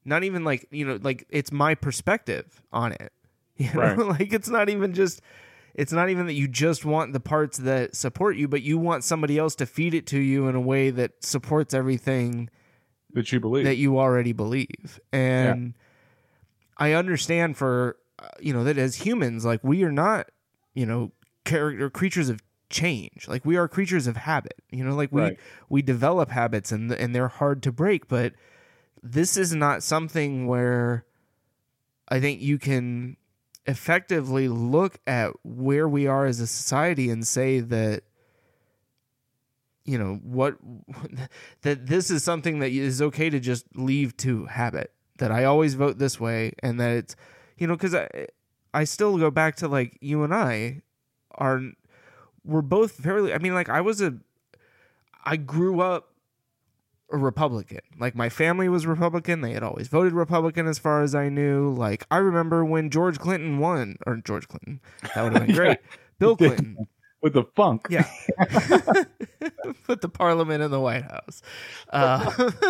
[0.03, 3.11] Not even like, you know, like it's my perspective on it.
[3.57, 3.97] You know, Right.
[3.99, 5.21] like it's not even just
[5.75, 9.03] it's not even that you just want the parts that support you, but you want
[9.03, 12.49] somebody else to feed it to you in a way that supports everything
[13.13, 13.65] that you believe.
[13.65, 14.99] that you already believe.
[15.13, 15.75] And
[16.77, 20.29] I understand for uh, you know that as humans, like we are not,
[20.73, 21.11] you know,
[21.45, 22.41] character creatures of
[22.71, 23.27] change.
[23.27, 24.55] Like we are creatures of habit.
[24.71, 25.39] You know, like we Right.
[25.69, 28.33] we develop habits and and they're hard to break, but
[29.03, 31.05] this is not something where
[32.07, 33.17] I think you can
[33.67, 38.03] effectively look at where we are as a society and say that
[39.85, 40.57] you know what
[41.61, 45.75] that this is something that is okay to just leave to habit that i always
[45.75, 47.15] vote this way and that it's
[47.57, 48.07] you know because i
[48.73, 50.81] i still go back to like you and i
[51.35, 51.61] are
[52.45, 54.13] we're both fairly i mean like i was a
[55.25, 56.09] i grew up
[57.11, 61.13] a republican like my family was republican they had always voted republican as far as
[61.13, 64.79] i knew like i remember when george clinton won or george clinton
[65.13, 65.77] that would have been great
[66.19, 66.77] bill clinton
[67.21, 67.85] with the funk.
[67.89, 68.07] yeah.
[69.85, 71.43] Put the parliament in the White House.
[71.91, 72.49] Uh,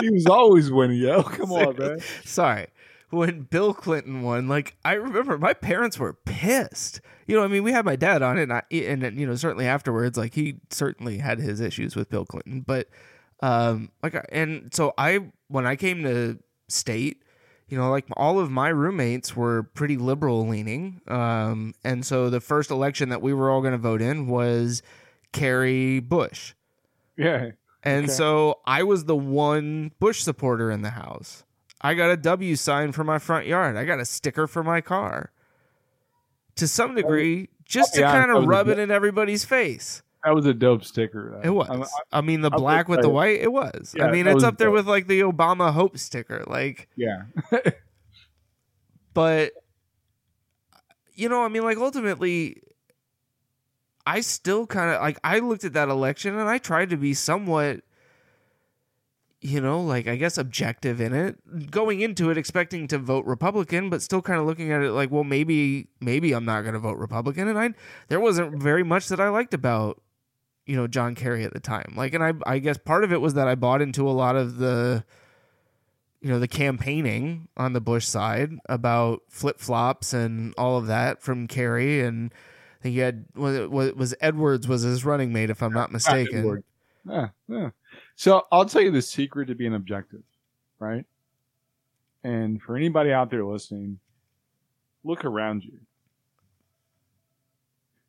[0.00, 1.22] He was always winning, yo.
[1.22, 1.98] Come on, man.
[2.24, 2.66] sorry.
[3.10, 7.00] When Bill Clinton won, like I remember my parents were pissed.
[7.26, 9.34] You know, I mean, we had my dad on it, and, I, and you know,
[9.36, 12.88] certainly afterwards, like he certainly had his issues with Bill Clinton, but
[13.40, 16.38] um, like, and so I, when I came to
[16.68, 17.22] state,
[17.68, 22.40] you know, like all of my roommates were pretty liberal leaning, um, and so the
[22.40, 24.82] first election that we were all going to vote in was
[25.32, 26.54] Kerry Bush.
[27.16, 27.50] Yeah.
[27.82, 28.12] And Okay.
[28.12, 31.44] so I was the one Bush supporter in the house.
[31.86, 33.76] I got a W sign for my front yard.
[33.76, 35.30] I got a sticker for my car.
[36.56, 40.02] To some degree, just to yeah, kind of rub it in everybody's face.
[40.24, 41.34] That was a dope sticker.
[41.34, 41.48] Though.
[41.48, 41.68] It was.
[41.68, 43.94] I'm- I mean, the I'll black with the white, it was.
[43.96, 44.74] Yeah, I mean, it's up there dope.
[44.74, 46.42] with like the Obama Hope sticker.
[46.48, 47.22] Like, yeah.
[49.14, 49.52] but
[51.14, 52.62] you know, I mean, like ultimately,
[54.04, 57.14] I still kind of like I looked at that election and I tried to be
[57.14, 57.82] somewhat,
[59.40, 63.90] you know, like I guess objective in it, going into it expecting to vote Republican,
[63.90, 66.80] but still kind of looking at it like, well, maybe maybe I'm not going to
[66.80, 67.70] vote Republican, and I
[68.08, 70.00] there wasn't very much that I liked about
[70.66, 71.94] you know John Kerry at the time.
[71.96, 74.36] Like, and I I guess part of it was that I bought into a lot
[74.36, 75.04] of the
[76.20, 81.22] you know the campaigning on the Bush side about flip flops and all of that
[81.22, 82.32] from Kerry, and
[82.80, 86.64] I think he had was was, Edwards was his running mate if I'm not mistaken.
[87.08, 87.70] Yeah, yeah.
[88.16, 90.22] So I'll tell you the secret to being objective,
[90.78, 91.04] right?
[92.24, 94.00] And for anybody out there listening,
[95.04, 95.78] look around you.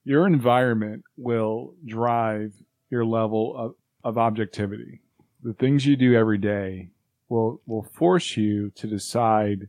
[0.06, 2.54] Your environment will drive
[2.90, 5.02] your level of, of objectivity.
[5.44, 6.90] The things you do every day
[7.28, 9.68] will will force you to decide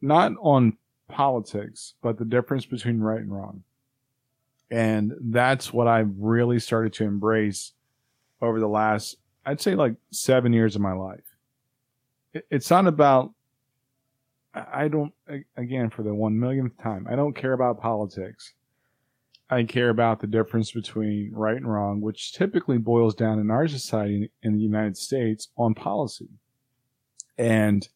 [0.00, 0.76] not on
[1.08, 3.64] politics, but the difference between right and wrong.
[4.70, 7.72] And that's what I've really started to embrace
[8.40, 11.24] over the last, I'd say like seven years of my life.
[12.50, 13.32] It's not about,
[14.54, 15.12] I don't,
[15.56, 18.54] again, for the one millionth time, I don't care about politics.
[19.50, 23.68] I care about the difference between right and wrong, which typically boils down in our
[23.68, 26.28] society in the United States on policy.
[27.36, 27.86] And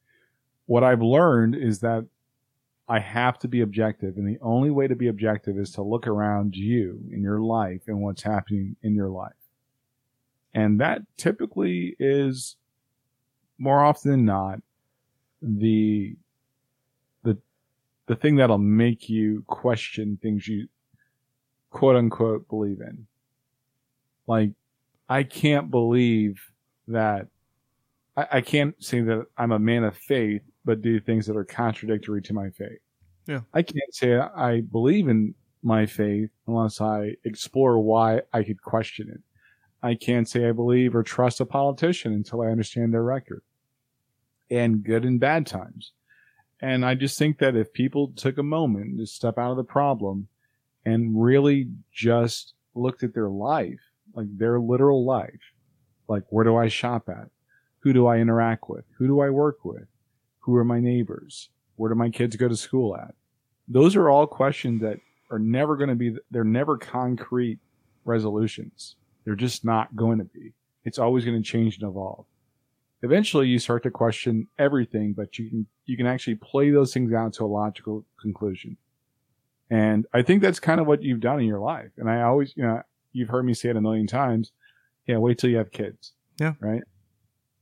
[0.67, 2.07] what I've learned is that
[2.87, 4.17] I have to be objective.
[4.17, 7.83] And the only way to be objective is to look around you in your life
[7.87, 9.33] and what's happening in your life.
[10.59, 12.57] And that typically is
[13.59, 14.61] more often than not
[15.41, 16.17] the,
[17.23, 17.39] the,
[18.07, 20.67] the thing that'll make you question things you
[21.71, 23.07] quote unquote believe in.
[24.27, 24.51] Like,
[25.09, 26.43] I can't believe
[26.89, 27.29] that
[28.17, 31.45] I, I can't say that I'm a man of faith, but do things that are
[31.45, 32.81] contradictory to my faith.
[33.29, 33.43] Yeah.
[33.55, 39.09] I can't say I believe in my faith unless I explore why I could question
[39.09, 39.21] it.
[39.83, 43.43] I can't say I believe or trust a politician until I understand their record
[44.51, 45.93] and good and bad times.
[46.61, 49.65] And I just think that if people took a moment to step out of the
[49.65, 50.29] problem
[50.85, 53.81] and really just looked at their life,
[54.15, 55.53] like their literal life,
[56.09, 57.29] like where do I shop at?
[57.81, 58.85] Who do I interact with?
[58.97, 59.87] Who do I work with?
[60.41, 61.51] Who are my neighbors?
[61.77, 63.15] Where do my kids go to school at?
[63.69, 64.99] Those are all questions that
[65.31, 67.61] are never going to be, they're never concrete
[68.05, 68.97] resolutions.
[69.29, 70.55] They're just not going to be.
[70.87, 72.25] it's always going to change and evolve.
[73.03, 77.13] Eventually, you start to question everything, but you can you can actually play those things
[77.13, 78.79] out to a logical conclusion.
[79.69, 81.91] And I think that's kind of what you've done in your life.
[81.99, 82.81] And I always, you know,
[83.13, 84.51] you've heard me say it a million times.
[85.07, 86.15] Yeah, wait till you have kids.
[86.41, 86.55] Yeah.
[86.59, 86.81] Right.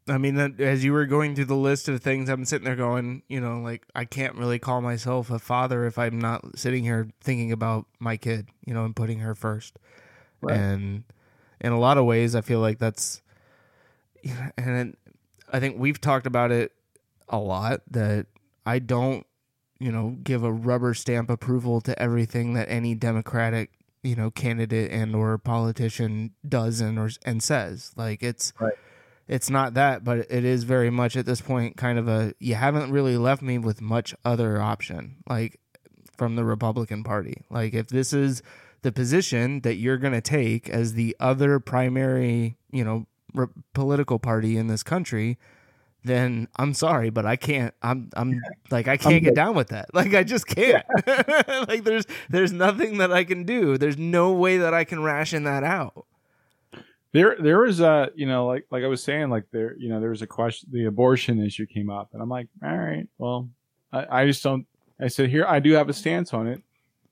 [0.07, 3.25] I mean, as you were going through the list of things, I'm sitting there going,
[3.27, 7.09] you know, like I can't really call myself a father if I'm not sitting here
[7.21, 9.81] thinking about my kid, you know, and putting her first.
[10.41, 10.57] Right.
[10.57, 11.03] And
[11.61, 13.23] in a lot of ways, I feel like that's,
[14.57, 14.97] and
[15.53, 16.73] I think we've talked about it
[17.29, 18.27] a lot that
[18.65, 19.27] I don't,
[19.79, 23.71] you know, give a rubber stamp approval to everything that any Democratic,
[24.03, 27.93] you know, candidate and or politician does and or and says.
[27.97, 28.53] Like it's
[29.29, 32.55] it's not that, but it is very much at this point kind of a you
[32.55, 35.61] haven't really left me with much other option like
[36.17, 37.45] from the Republican Party.
[37.51, 38.43] Like if this is
[38.87, 44.21] the position that you're going to take as the other primary, you know, re- political
[44.21, 45.39] party in this country,
[46.05, 47.75] then I'm sorry, but I can't.
[47.83, 49.93] I'm I'm like I can't get down with that.
[49.93, 50.87] Like I just can't.
[51.69, 53.77] like there's there's nothing that I can do.
[53.77, 56.07] There's no way that I can ration that out.
[57.13, 60.01] There, there was a, you know, like, like I was saying, like there, you know,
[60.01, 63.49] there was a question, the abortion issue came up, and I'm like, all right, well,
[63.93, 64.65] I, I just don't.
[65.01, 66.63] I said here, I do have a stance on it.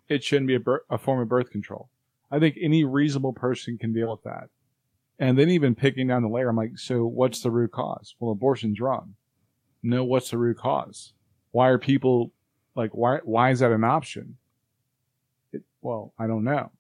[0.09, 1.89] It shouldn't be a, bir- a form of birth control.
[2.31, 4.49] I think any reasonable person can deal with that.
[5.19, 8.15] And then even picking down the layer, I'm like, so what's the root cause?
[8.19, 9.15] Well, abortion's wrong.
[9.83, 11.13] No, what's the root cause?
[11.53, 12.33] Why are people
[12.75, 14.37] like, why, why is that an option?
[15.53, 16.73] It, well, I don't know.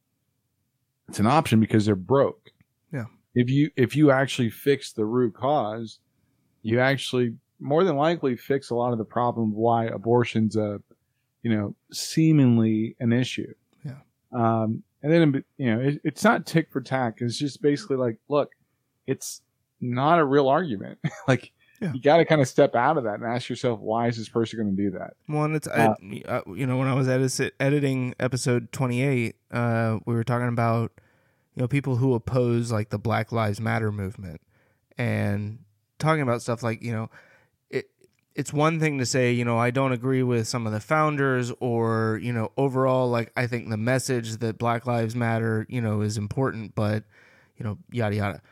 [1.08, 2.50] It's an option because they're broke
[2.92, 3.04] Yeah.
[3.34, 5.98] if you if you actually fix the root cause,
[6.62, 10.80] you actually more than likely fix a lot of the problem of why abortion's a
[11.44, 13.52] you know seemingly an issue.
[13.84, 13.92] Yeah.
[14.32, 17.18] Um, and then you know it, it's not tick for tack.
[17.20, 18.50] It's just basically like, look,
[19.06, 19.42] it's
[19.80, 20.98] not a real argument.
[21.28, 21.92] like Yeah.
[21.92, 24.28] you got to kind of step out of that and ask yourself, why is this
[24.28, 25.14] person going to do that?
[25.28, 29.02] Well, and it's Uh, I, uh, you know when I was edit- editing episode twenty
[29.02, 30.92] eight, uh, we were talking about
[31.54, 34.40] you know people who oppose like the Black Lives Matter movement
[34.96, 35.58] and
[35.98, 37.10] talking about stuff like you know.
[38.34, 41.52] It's one thing to say you know I don't agree with some of the founders
[41.60, 46.00] or you know overall like I think the message that Black Lives Matter you know
[46.00, 47.04] is important, but
[47.56, 48.42] you know yada yada.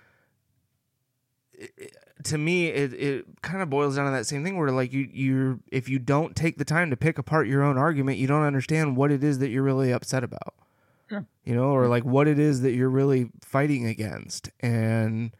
[1.53, 4.71] It- it- to me it, it kind of boils down to that same thing where
[4.71, 8.18] like you you're if you don't take the time to pick apart your own argument
[8.18, 10.55] you don't understand what it is that you're really upset about.
[11.45, 14.51] You know or like what it is that you're really fighting against.
[14.61, 15.33] And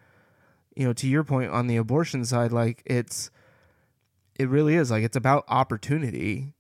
[0.74, 3.31] you know to your point on the abortion side like it's
[4.37, 6.55] it really is like it's about opportunity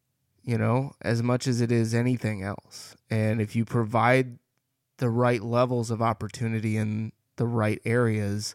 [0.44, 4.38] you know as much as it is anything else and if you provide
[4.98, 8.54] the right levels of opportunity in the right areas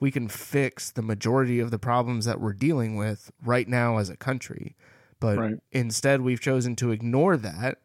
[0.00, 4.08] we can fix the majority of the problems that we're dealing with right now as
[4.08, 4.76] a country.
[5.20, 5.58] But Right.
[5.72, 7.78] instead, we've chosen to ignore that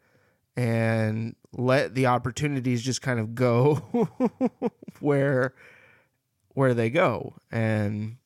[0.56, 3.76] and let the opportunities just kind of go
[5.00, 5.56] where
[6.50, 7.34] where they go.
[7.52, 8.18] And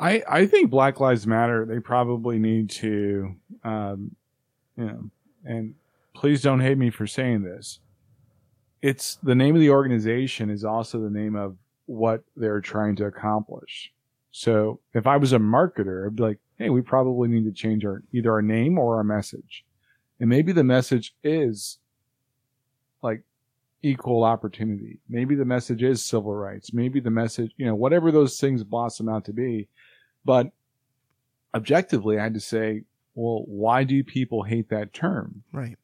[0.00, 1.66] I, I think Black Lives Matter.
[1.66, 4.16] They probably need to, um,
[4.76, 5.10] you know,
[5.44, 5.74] and
[6.14, 7.80] please don't hate me for saying this.
[8.80, 13.04] It's the name of the organization is also the name of what they're trying to
[13.04, 13.92] accomplish.
[14.30, 17.84] So if I was a marketer, I'd be like, hey, we probably need to change
[17.84, 19.66] our either our name or our message.
[20.18, 21.78] And maybe the message is
[23.02, 23.22] like
[23.82, 24.98] equal opportunity.
[25.10, 26.72] Maybe the message is civil rights.
[26.72, 29.68] Maybe the message, you know, whatever those things blossom out to be.
[30.24, 30.50] But
[31.54, 32.82] objectively, I had to say,
[33.14, 35.42] well, why do people hate that term?
[35.52, 35.76] right.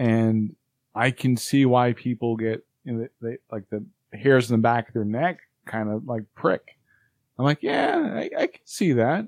[0.00, 0.54] And
[0.94, 4.88] I can see why people get, you know, they, like the hairs in the back
[4.88, 6.78] of their neck kind of like prick.
[7.38, 9.26] I'm like, yeah, I, I can see that.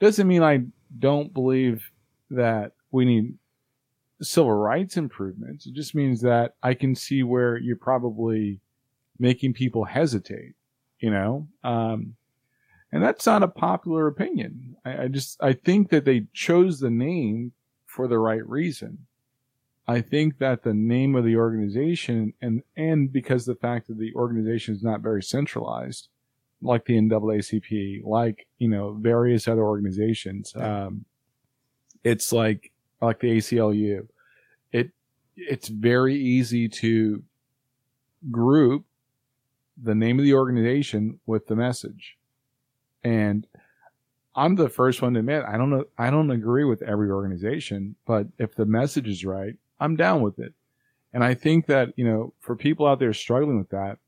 [0.00, 0.62] Doesn't mean I
[0.98, 1.90] don't believe
[2.30, 3.34] that we need
[4.20, 5.66] civil rights improvements.
[5.66, 8.60] It just means that I can see where you're probably
[9.18, 10.54] making people hesitate,
[10.98, 11.48] you know?
[11.64, 12.14] Um,
[12.92, 14.76] and that's not a popular opinion.
[14.84, 17.52] I, I just, I think that they chose the name
[17.86, 19.06] for the right reason.
[19.88, 24.14] I think that the name of the organization and, and because the fact that the
[24.14, 26.08] organization is not very centralized,
[26.60, 31.04] like the NAACP, like, you know, various other organizations, um,
[32.04, 32.70] it's like,
[33.00, 34.06] like the ACLU.
[34.70, 34.90] It,
[35.36, 37.24] it's very easy to
[38.30, 38.84] group
[39.82, 42.16] the name of the organization with the message.
[43.04, 43.46] And
[44.34, 47.96] I'm the first one to admit I don't know I don't agree with every organization,
[48.06, 50.54] but if the message is right, I'm down with it.
[51.12, 53.98] And I think that, you know, for people out there struggling with that,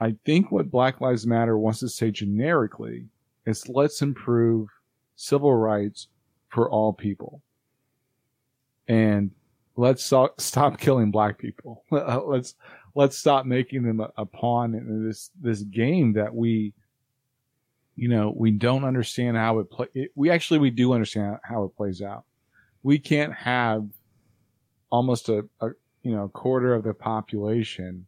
[0.00, 3.06] I think what Black Lives Matter wants to say generically
[3.44, 4.68] is let's improve
[5.16, 6.08] civil rights
[6.48, 7.42] for all people.
[8.88, 9.30] And
[9.76, 11.84] let's so- stop killing black people.
[11.90, 12.54] let's
[12.94, 16.72] let's stop making them a, a pawn in this this game that we
[17.96, 21.64] you know, we don't understand how it play it, we actually we do understand how
[21.64, 22.24] it plays out.
[22.82, 23.88] We can't have
[24.90, 25.70] almost a, a
[26.02, 28.06] you know, a quarter of the population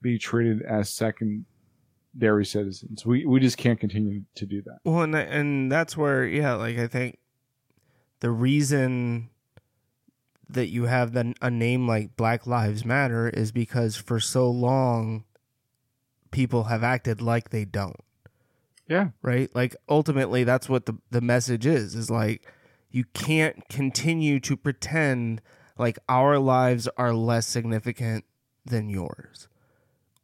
[0.00, 3.04] be treated as secondary citizens.
[3.04, 4.78] We we just can't continue to do that.
[4.84, 7.18] Well, and and that's where yeah, like I think
[8.20, 9.30] the reason
[10.48, 15.24] that you have the, a name like Black Lives Matter is because for so long
[16.30, 18.00] people have acted like they don't.
[18.88, 19.10] Yeah.
[19.22, 19.54] Right?
[19.54, 22.46] Like ultimately that's what the the message is is like
[22.90, 25.42] you can't continue to pretend
[25.76, 28.24] like our lives are less significant
[28.64, 29.48] than yours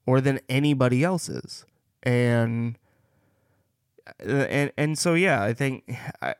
[0.06, 1.64] or than anybody else's.
[2.02, 2.78] And
[4.26, 6.34] uh, and and so yeah, I think I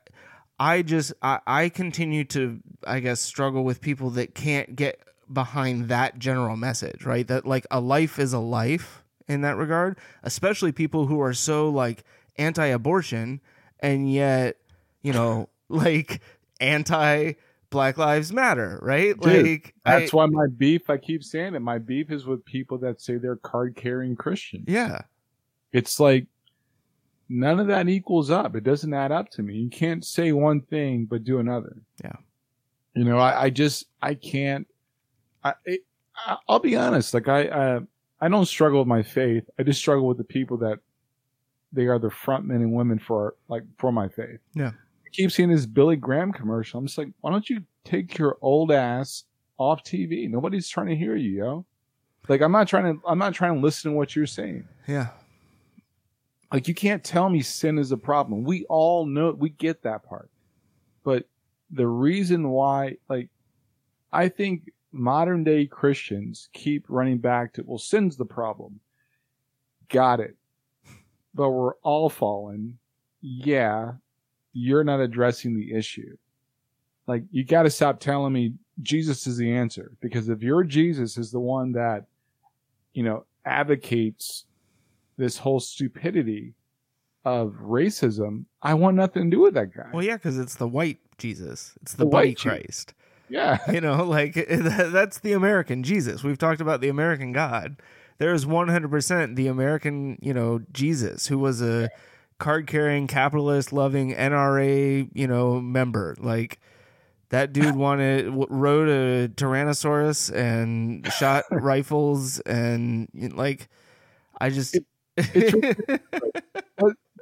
[0.58, 5.00] I just I, I continue to I guess struggle with people that can't get
[5.32, 7.26] behind that general message, right?
[7.26, 11.68] That like a life is a life in that regard, especially people who are so
[11.68, 12.04] like
[12.36, 13.40] anti-abortion
[13.80, 14.56] and yet,
[15.02, 16.20] you know, like
[16.60, 17.32] anti
[17.70, 19.18] Black Lives Matter, right?
[19.18, 22.44] Dude, like That's I, why my beef, I keep saying it, my beef is with
[22.44, 24.64] people that say they're card carrying Christians.
[24.68, 25.00] yeah.
[25.72, 26.26] It's like
[27.28, 28.54] none of that equals up.
[28.54, 29.54] It doesn't add up to me.
[29.54, 31.76] You can't say one thing but do another.
[32.02, 32.14] Yeah.
[32.94, 34.68] You know, I, I just I can't.
[35.42, 35.80] I it,
[36.16, 37.12] I- I'll be honest.
[37.12, 37.80] Like I uh,
[38.24, 39.44] I don't struggle with my faith.
[39.58, 40.78] I just struggle with the people that
[41.74, 44.40] they are the front men and women for like for my faith.
[44.54, 44.70] Yeah.
[44.70, 46.78] I keep seeing this Billy Graham commercial.
[46.78, 49.24] I'm just like, why don't you take your old ass
[49.58, 50.26] off TV?
[50.30, 51.66] Nobody's trying to hear you, yo.
[52.26, 54.66] Like I'm not trying to I'm not trying to listen to what you're saying.
[54.88, 55.08] Yeah.
[56.50, 58.42] Like you can't tell me sin is a problem.
[58.42, 60.30] We all know we get that part.
[61.02, 61.26] But
[61.70, 63.28] the reason why like
[64.14, 68.80] I think modern day Christians keep running back to well sin's the problem.
[69.88, 70.36] Got it.
[71.34, 72.78] But we're all fallen.
[73.20, 73.92] Yeah.
[74.52, 76.16] You're not addressing the issue.
[77.06, 81.18] Like you got to stop telling me Jesus is the answer because if your Jesus
[81.18, 82.04] is the one that
[82.92, 84.46] you know advocates
[85.16, 86.54] this whole stupidity
[87.24, 89.88] of racism, I want nothing to do with that guy.
[89.92, 91.72] Well, yeah, because it's the white Jesus.
[91.82, 92.94] It's the, The white Christ.
[93.28, 93.58] Yeah.
[93.70, 96.22] You know, like that's the American Jesus.
[96.22, 97.76] We've talked about the American God.
[98.18, 101.90] There is 100% the American, you know, Jesus, who was a
[102.38, 106.14] card carrying, capitalist loving NRA, you know, member.
[106.18, 106.60] Like
[107.30, 113.68] that dude wanted, rode a Tyrannosaurus and shot rifles and like,
[114.40, 114.78] I just.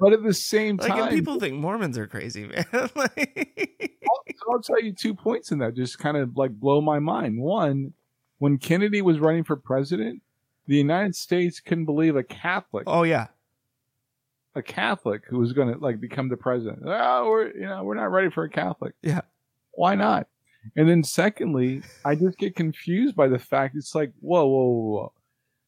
[0.03, 2.90] But at the same like, time, people think Mormons are crazy, man.
[2.96, 3.96] like,
[4.50, 7.40] I'll tell you two points in that just kind of like blow my mind.
[7.40, 7.92] One,
[8.38, 10.20] when Kennedy was running for president,
[10.66, 13.28] the United States couldn't believe a Catholic, oh yeah,
[14.57, 16.82] a Catholic who was going to like become the president.
[16.84, 18.94] Oh, we're you know we're not ready for a Catholic.
[19.03, 19.20] Yeah.
[19.70, 20.26] why not?
[20.74, 24.90] And then secondly, I just get confused by the fact it's like whoa, whoa, whoa,
[24.90, 25.12] whoa.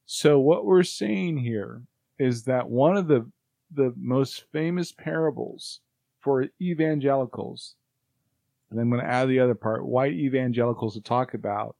[0.07, 1.82] So what we're seeing here
[2.18, 3.30] is that one of the
[3.75, 5.81] the most famous parables
[6.20, 7.75] for evangelicals,
[8.70, 11.77] and I'm going to add the other part, why evangelicals to talk about,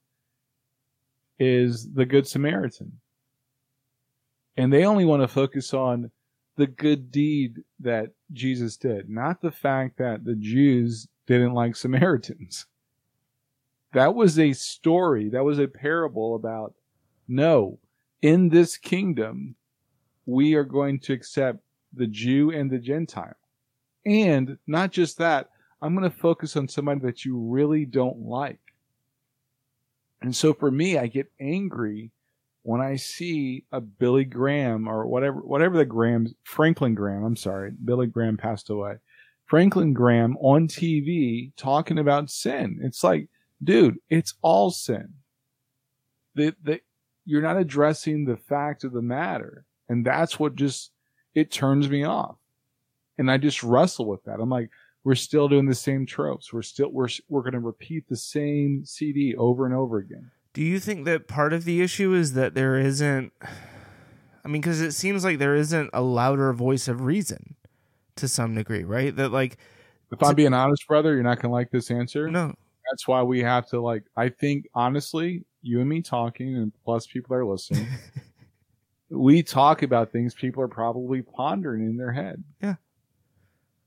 [1.39, 3.01] is the Good Samaritan.
[4.57, 6.11] And they only want to focus on
[6.57, 12.67] the good deed that Jesus did, not the fact that the Jews didn't like Samaritans.
[13.93, 16.75] That was a story, that was a parable about
[17.27, 17.79] no,
[18.23, 19.57] in this kingdom,
[20.27, 21.59] we are going to accept
[21.97, 23.37] the Jew and the Gentile.
[24.07, 28.61] And not just that, I'm going to focus on somebody that you really don't like.
[30.23, 32.11] And so for me, I get angry
[32.63, 37.73] when I see a Billy Graham or whatever, whatever the Graham, Franklin Graham, I'm sorry,
[37.85, 38.97] Billy Graham passed away.
[39.45, 42.81] Franklin Graham on TV talking about sin.
[42.83, 43.29] It's like,
[43.63, 45.13] dude, it's all sin.
[46.35, 46.81] The, the,
[47.27, 49.67] you're not addressing the fact of the matter.
[49.91, 50.91] And that's what just,
[51.35, 52.37] it turns me off.
[53.19, 54.41] And I just wrestle with that.
[54.41, 54.71] I'm like,
[55.05, 56.53] we're still doing the same tropes.
[56.53, 60.31] We're still, we're, we're going to repeat the same CD over and over again.
[60.53, 63.33] Do you think that part of the issue is that there isn't?
[64.45, 67.57] I mean, because it seems like there isn't a louder voice of reason
[68.17, 69.15] to some degree, right?
[69.15, 69.59] That like,
[70.13, 72.29] If I'm being honest, brother, you're not going to like this answer.
[72.31, 72.55] no,
[72.91, 77.07] That's why we have to like, I think honestly, you and me talking and plus
[77.07, 77.87] people that are listening,
[79.11, 82.43] we talk about things people are probably pondering in their head.
[82.63, 82.77] Yeah.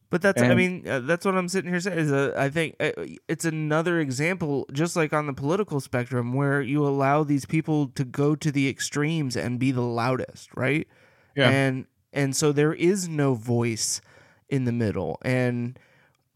[0.10, 2.00] But that's, I mean, uh, that's what I'm sitting here saying.
[2.00, 2.92] Is uh, I think uh,
[3.28, 8.06] it's another example, just like on the political spectrum, where you allow these people to
[8.06, 10.88] go to the extremes and be the loudest, right?
[11.36, 11.50] Yeah.
[11.50, 14.00] And and so there is no voice
[14.48, 15.20] in the middle.
[15.24, 15.78] And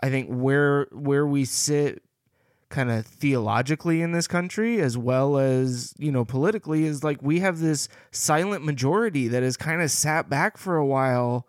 [0.03, 2.03] I think where where we sit,
[2.71, 7.39] kind of theologically in this country, as well as you know politically, is like we
[7.41, 11.47] have this silent majority that has kind of sat back for a while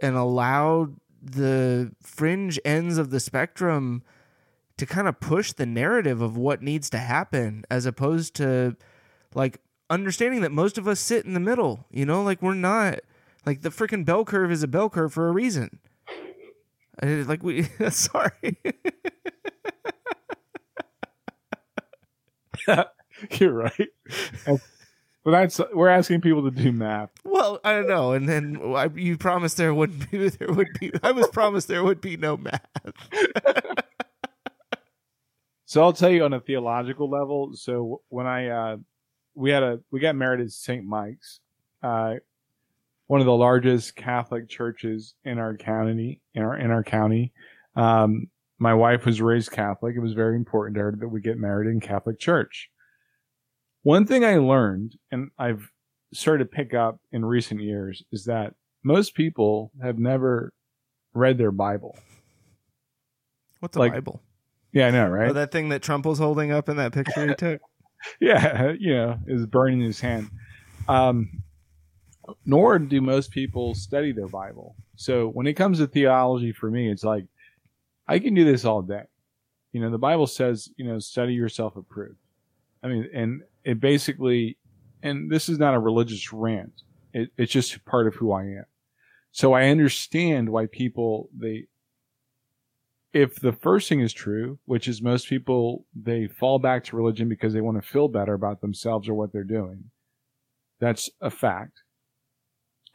[0.00, 4.02] and allowed the fringe ends of the spectrum
[4.76, 8.76] to kind of push the narrative of what needs to happen as opposed to
[9.34, 9.60] like
[9.90, 12.22] understanding that most of us sit in the middle you know?
[12.22, 13.00] Like we're not
[13.44, 15.80] like the freaking bell curve is a bell curve for a reason.
[17.02, 18.58] Uh, like we sorry
[23.32, 23.88] You're right.
[24.46, 27.10] but that's we're asking people to do math.
[27.24, 30.92] well i don't know and then I, you promised there wouldn't be there would be
[31.02, 32.66] i was promised there would be no math
[35.68, 37.50] So I'll tell you on a theological level.
[37.52, 38.76] So when I uh,
[39.34, 40.82] we had a we got married at St.
[40.82, 41.40] Mike's,
[41.82, 42.14] uh,
[43.06, 46.22] one of the largest Catholic churches in our county.
[46.32, 47.34] In our in our county,
[47.76, 48.28] um,
[48.58, 49.94] my wife was raised Catholic.
[49.96, 52.70] It was very important to her that we get married in Catholic church.
[53.82, 55.70] One thing I learned, and I've
[56.12, 60.52] started to pick up in recent years, is that most people have never
[61.14, 61.96] read their Bible.
[63.60, 64.22] what's a Like- bible
[64.72, 65.30] Yeah, I know, right?
[65.30, 67.60] oh, that thing that trump was holding up in that picture he took
[68.20, 70.30] yeah, you know, is burning his hand.
[70.88, 71.42] Um,
[72.46, 74.76] nor do most people study their Bible.
[74.94, 77.24] So when it comes to theology, for me, it's like
[78.08, 79.02] I can do this all day.
[79.72, 82.16] You know, the Bible says, you know, study yourself approved.
[82.82, 84.56] I mean, and it basically,
[85.02, 86.82] and this is not a religious rant.
[87.12, 88.64] It, it's just part of who I am.
[89.32, 91.66] So I understand why people they
[93.12, 97.28] if the first thing is true, which is most people they fall back to religion
[97.28, 99.84] because they want to feel better about themselves or what they're doing.
[100.80, 101.82] That's a fact.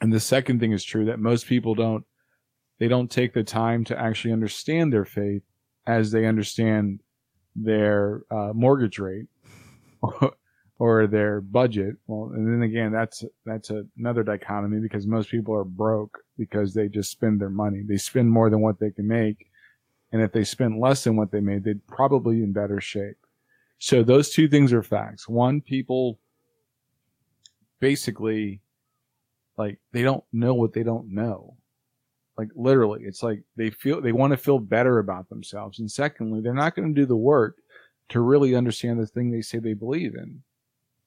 [0.01, 2.05] And the second thing is true that most people don't
[2.84, 5.41] they don't take the time to actually understand their faith
[5.88, 6.99] as they understand
[7.55, 9.27] their uh, mortgage rate
[10.79, 11.95] or their budget.
[12.07, 16.89] Well, and then again, that's that's another dichotomy because most people are broke because they
[16.89, 17.84] just spend their money.
[17.88, 19.49] They spend more than what they can make,
[20.11, 23.15] and if they spent less than what they made, they'd probably be in better shape.
[23.77, 25.29] So those two things are facts.
[25.29, 26.19] One, people
[27.79, 28.59] basically
[29.57, 31.55] like they don't know what they don't know.
[32.38, 35.79] Like literally, it's like they feel they want to feel better about themselves.
[35.79, 37.57] And secondly, they're not going to do the work
[38.09, 40.41] to really understand the thing they say they believe in.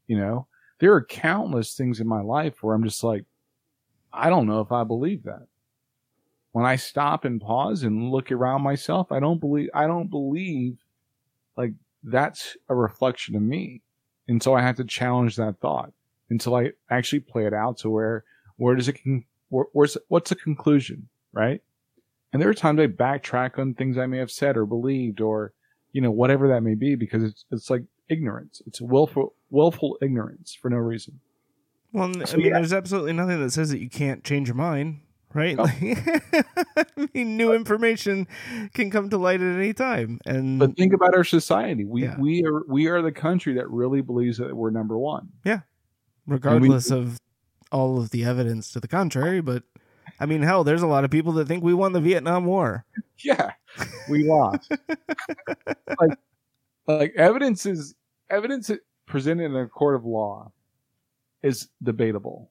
[0.06, 0.46] You know,
[0.78, 3.24] there are countless things in my life where I'm just like,
[4.12, 5.46] I don't know if I believe that.
[6.52, 10.78] When I stop and pause and look around myself, I don't believe, I don't believe
[11.56, 11.72] like
[12.02, 13.82] that's a reflection of me.
[14.28, 15.92] And so I have to challenge that thought
[16.30, 18.24] until I actually play it out to where,
[18.56, 18.98] where does it,
[19.48, 21.08] where, where's, what's the conclusion?
[21.36, 21.60] Right.
[22.32, 25.52] And there are times I backtrack on things I may have said or believed or,
[25.92, 28.62] you know, whatever that may be, because it's, it's like ignorance.
[28.66, 31.20] It's willful, willful ignorance for no reason.
[31.92, 32.54] Well, n- I So, mean, yeah.
[32.54, 35.00] there's absolutely nothing that says that you can't change your mind,
[35.34, 35.56] right?
[35.58, 35.62] Oh.
[35.64, 38.26] Like, I mean, new information
[38.74, 41.84] can come to light at any time, and But think about our society.
[41.84, 42.16] We, Yeah.
[42.18, 45.28] we are, we are the country that really believes that we're number one.
[45.44, 45.60] Yeah,
[46.26, 47.18] regardless of
[47.72, 49.40] all of the evidence to the contrary.
[49.40, 49.62] But
[50.18, 52.84] I mean, hell, there's a lot of people that think we won the Vietnam War.
[53.24, 53.52] Yeah,
[54.10, 54.70] we lost.
[55.98, 56.18] like,
[56.86, 57.94] like evidence is
[58.28, 58.70] evidence
[59.06, 60.52] presented in a court of law
[61.42, 62.50] is debatable.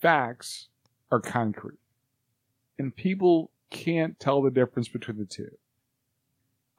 [0.00, 0.68] Facts
[1.10, 1.80] are concrete,
[2.78, 5.50] and people can't tell the difference between the two.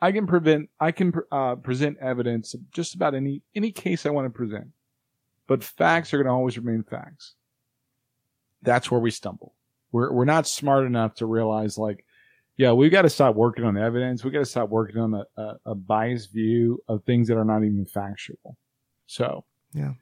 [0.02, 0.70] I can prevent.
[0.80, 4.70] I can uh, present evidence of just about any any case I want to present,
[5.46, 7.36] but facts are going to always remain facts.
[8.62, 9.56] That's where we stumble.
[9.92, 12.06] We're we're not smart enough to realize like
[12.60, 14.22] yeah, we've got to stop working on evidence.
[14.22, 17.46] We got to stop working on a, a, a biased view of things that are
[17.46, 18.58] not even factual.
[19.08, 19.94] So, Yeah.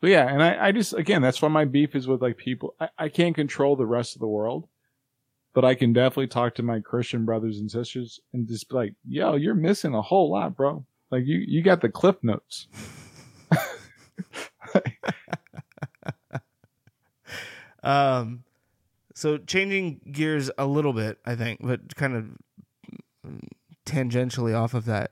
[0.00, 2.76] But yeah, and I, I just, again, that's why my beef is with like people.
[2.78, 4.68] I, I can't control the rest of the world,
[5.54, 8.94] but I can definitely talk to my Christian brothers and sisters and just be like,
[9.08, 10.86] yo, you're missing a whole lot, bro.
[11.10, 12.68] Like you, you got the cliff notes.
[17.84, 18.44] Um,
[19.14, 23.32] so changing gears a little bit, I think, but kind of
[23.86, 25.10] tangentially off of that.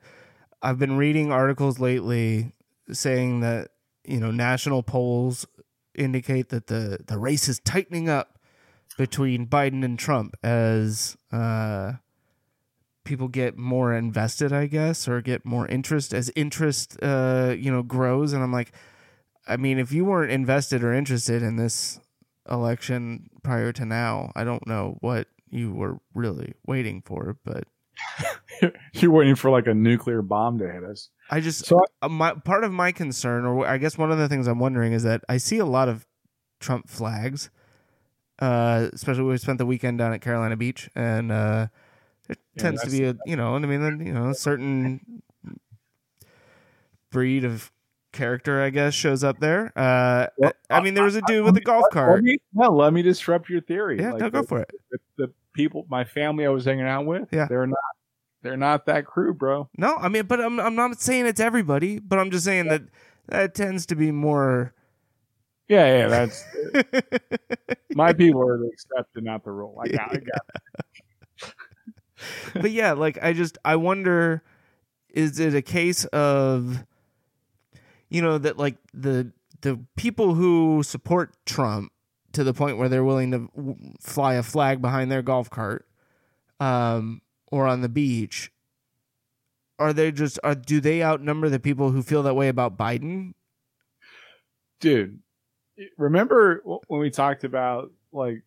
[0.63, 2.53] I've been reading articles lately
[2.91, 3.71] saying that
[4.05, 5.47] you know national polls
[5.95, 8.39] indicate that the the race is tightening up
[8.97, 11.95] between Biden and Trump as uh,
[13.05, 17.83] people get more invested, I guess, or get more interest as interest, uh, you know,
[17.83, 18.33] grows.
[18.33, 18.73] And I'm like,
[19.47, 22.01] I mean, if you weren't invested or interested in this
[22.51, 27.65] election prior to now, I don't know what you were really waiting for, but
[28.93, 31.11] You're waiting for like a nuclear bomb to hit us.
[31.31, 34.29] I just So uh, my part of my concern, or I guess one of the
[34.29, 36.07] things I'm wondering, is that I see a lot of
[36.61, 37.51] Trump flags,
[38.41, 41.69] uh, especially when we spent the weekend down at Carolina Beach, and uh,
[42.29, 45.23] there Yeah, tends to be a you know, I mean, you know, a certain
[47.11, 47.73] breed of
[48.13, 49.73] character, I guess, shows up there.
[49.77, 52.23] Uh, Well, I mean, there was a dude with a golf cart.
[52.23, 53.99] me, no, let me disrupt your theory.
[54.01, 54.71] Yeah, Like, no, go the- for it.
[54.91, 57.47] The, the people, my family I was hanging out with, Yeah.
[57.47, 57.79] they're not,
[58.43, 59.69] they're not that crew, bro.
[59.77, 62.83] No, I mean, but I'm I'm not saying it's everybody, but I'm just saying that
[63.29, 64.75] that tends to be more.
[65.69, 66.45] Yeah, yeah, that's
[67.95, 69.79] my people are the exception, not the rule.
[69.81, 71.55] I got, I got.
[72.55, 74.43] but yeah, like I just I wonder
[75.09, 76.85] is it a case of
[78.13, 79.33] you know that like the
[79.63, 81.93] the people who support Trump
[82.33, 85.87] to the point where they're willing to w- fly a flag behind their golf cart
[86.61, 88.51] um or on the beach
[89.79, 93.35] are they just are do they outnumber the people who feel that way about Biden?
[94.81, 95.19] dude
[95.97, 98.43] remember when we talked about like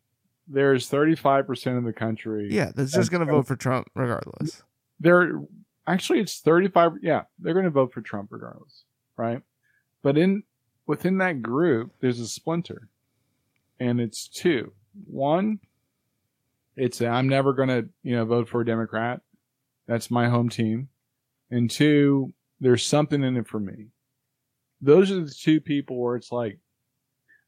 [0.48, 4.62] there's 35% of the country Yeah, that's just going to vote for Trump regardless.
[5.00, 5.42] they're
[5.88, 8.84] actually it's 35 yeah they're going to vote for trump regardless
[9.18, 9.42] right
[10.06, 10.44] but in
[10.86, 12.90] within that group there's a splinter.
[13.80, 14.72] And it's two.
[15.08, 15.60] One
[16.76, 19.22] it's I'm never going to you know vote for a democrat.
[19.88, 20.90] That's my home team.
[21.50, 23.88] And two there's something in it for me.
[24.80, 26.60] Those are the two people where it's like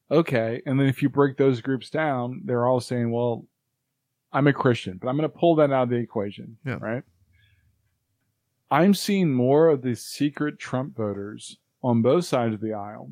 [0.09, 0.63] okay.
[0.65, 3.45] And then if you break those groups down they're all saying well
[4.33, 6.79] i'm a christian but i'm going to pull that out of the equation Yeah.
[6.81, 7.03] right?
[8.69, 13.09] I'm seeing more of the secret Trump voters on both sides of the aisle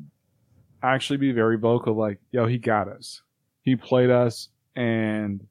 [0.82, 3.22] actually be very vocal, like, yo, he got us.
[3.62, 5.46] He played us and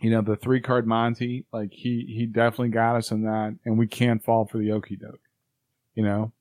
[0.00, 3.78] you know, the three card Monty, like he he definitely got us in that and
[3.78, 5.20] we can't fall for the okey doke.
[5.94, 6.32] You know?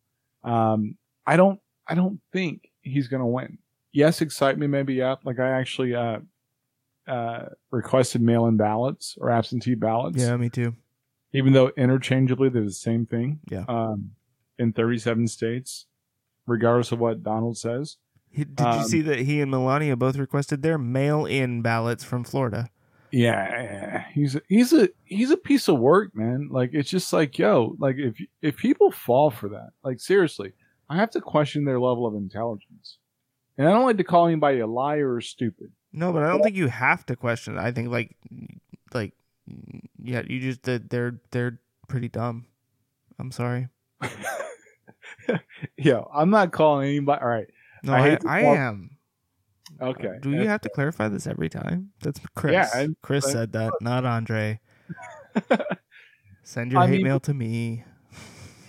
[0.44, 0.98] Um
[1.28, 3.60] I don't I don't think he's gonna win.
[3.92, 5.22] Yes, excitement may be up.
[5.26, 6.20] Like I actually uh
[7.08, 10.76] uh requested mail in ballots or absentee ballots Yeah, me too.
[11.34, 13.40] even though interchangeably they're the same thing.
[13.50, 13.66] Yeah.
[13.68, 14.12] Um,
[14.60, 15.88] in 37 states,
[16.48, 17.98] regardless of what Donald says.
[18.34, 22.70] Did you Um, see that he and Melania both requested their mail-in ballots from Florida?
[23.12, 26.48] Yeah, he's a, he's a he's a piece of work, man.
[26.50, 30.54] Like it's just like yo, like if if people fall for that, like seriously,
[30.90, 33.00] I have to question their level of intelligence.
[33.58, 35.74] And I don't like to call anybody a liar or stupid.
[35.92, 37.60] No, but I don't think you have to question it.
[37.60, 38.16] I think like
[38.94, 39.12] like
[40.02, 42.46] yeah, you just that they're they're pretty dumb.
[43.20, 43.68] I'm sorry.
[45.78, 47.22] Yo, I'm not calling anybody.
[47.22, 47.48] All right,
[47.84, 48.92] No, I I, I am.
[49.82, 50.18] okay.
[50.22, 51.92] Do you have to clarify this every time?
[52.02, 52.54] That's Chris.
[52.54, 54.60] Yeah, I- Chris I- said that, not Andre.
[56.44, 57.84] Send your hate mean- mail to me.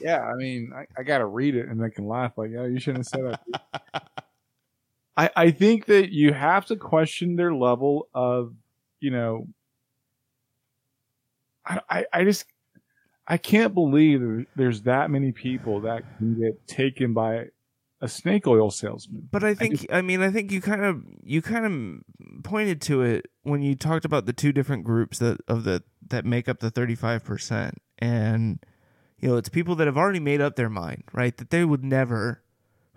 [0.00, 2.66] Yeah, I mean, I, I got to read it and then can laugh like, "Yeah,
[2.66, 3.38] you shouldn't have said
[3.92, 4.02] that."
[5.16, 8.52] I I think that you have to question their level of,
[8.98, 9.46] you know,
[11.64, 12.46] I I, I just
[13.32, 17.46] I can't believe there's that many people that can get taken by
[18.02, 19.26] a snake oil salesman.
[19.30, 23.00] But I think I, mean I think you kind of you kind of pointed to
[23.00, 26.60] it when you talked about the two different groups that of the that make up
[26.60, 28.58] the 35% and
[29.16, 31.34] you know it's people that have already made up their mind, right?
[31.38, 32.42] That they would never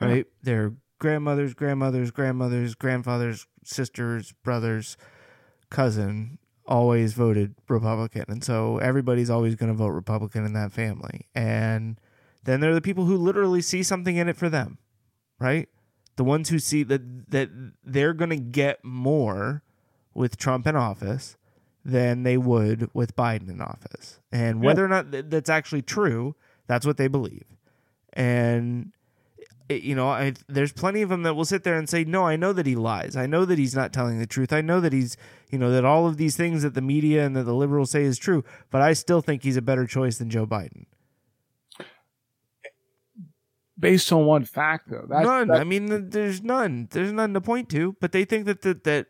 [0.02, 0.28] right?
[0.44, 4.98] Their grandmothers, grandmothers, grandmothers, grandfathers, sisters, brothers,
[5.70, 8.26] cousin always voted Republican.
[8.28, 11.28] And so everybody's always going to vote Republican in that family.
[11.36, 12.00] And
[12.44, 14.78] then there are the people who literally see something in it for them,
[15.40, 15.70] right?
[16.16, 17.50] The ones who see that that
[17.84, 19.64] they're going to get more
[20.14, 21.36] with Trump in office
[21.84, 24.20] than they would with Biden in office.
[24.32, 26.36] And whether or not th- that's actually true,
[26.68, 27.46] that's what they believe.
[28.14, 28.92] And
[29.70, 32.24] it- you know, I, there's plenty of them that will sit there and say, "No,
[32.26, 33.16] I know that he lies.
[33.16, 34.54] I know that he's not telling the truth.
[34.54, 35.18] I know that he's,
[35.52, 38.04] you know, that all of these things that the media and that the liberals say
[38.04, 38.44] is true.
[38.70, 40.86] But I still think he's a better choice than Joe Biden.
[43.78, 45.06] Based on what fact though?
[45.10, 45.52] None.
[45.52, 46.88] I mean, there's none.
[46.92, 47.98] There's none to point to.
[48.00, 49.08] But they think that that that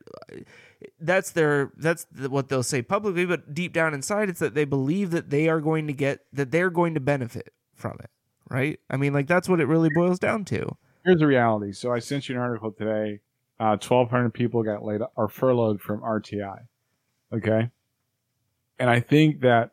[0.99, 3.25] that's their that's what they'll say publicly.
[3.27, 6.49] But deep down inside, it's that they believe that they are going to get that
[6.49, 8.09] they're going to benefit from it.
[8.49, 8.79] Right?
[8.89, 10.77] I mean, like that's what it really boils down to.
[11.03, 11.71] here's the reality.
[11.71, 13.19] So I sent you an article today.
[13.59, 16.59] Uh, 1,200 people got laid or furloughed from RTI.
[17.33, 17.69] Okay.
[18.77, 19.71] And I think that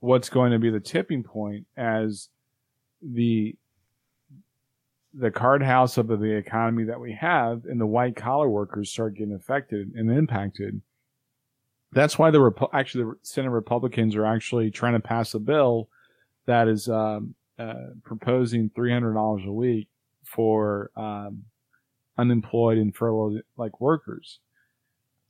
[0.00, 2.28] what's going to be the tipping point as
[3.00, 3.56] the
[5.14, 9.14] the card house of the economy that we have and the white collar workers start
[9.14, 10.80] getting affected and impacted.
[11.92, 15.88] That's why the actually the Senate Republicans are actually trying to pass a bill
[16.46, 17.74] that is um, uh,
[18.04, 19.88] proposing three hundred dollars a week
[20.24, 21.44] for um,
[22.18, 24.38] unemployed and furloughed like workers.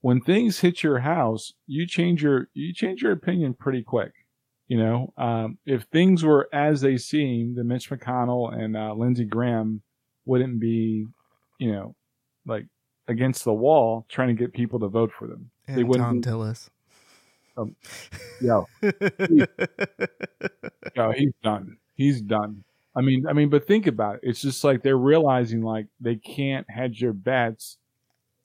[0.01, 4.13] When things hit your house, you change your you change your opinion pretty quick.
[4.69, 9.25] You know, um, if things were as they seem, then Mitch McConnell and uh, Lindsey
[9.27, 9.83] Graham
[10.25, 11.07] wouldn't be,
[11.59, 11.95] you know,
[12.47, 12.67] like
[13.07, 15.51] against the wall trying to get people to vote for them.
[15.67, 16.69] And They wouldn't Tom be- Tillis.
[18.41, 18.67] Yo,
[20.97, 21.77] yo, he's done.
[21.95, 22.65] He's done.
[22.95, 24.21] I mean, I mean, but think about it.
[24.25, 27.79] It's just like they're realizing like they can't hedge their bets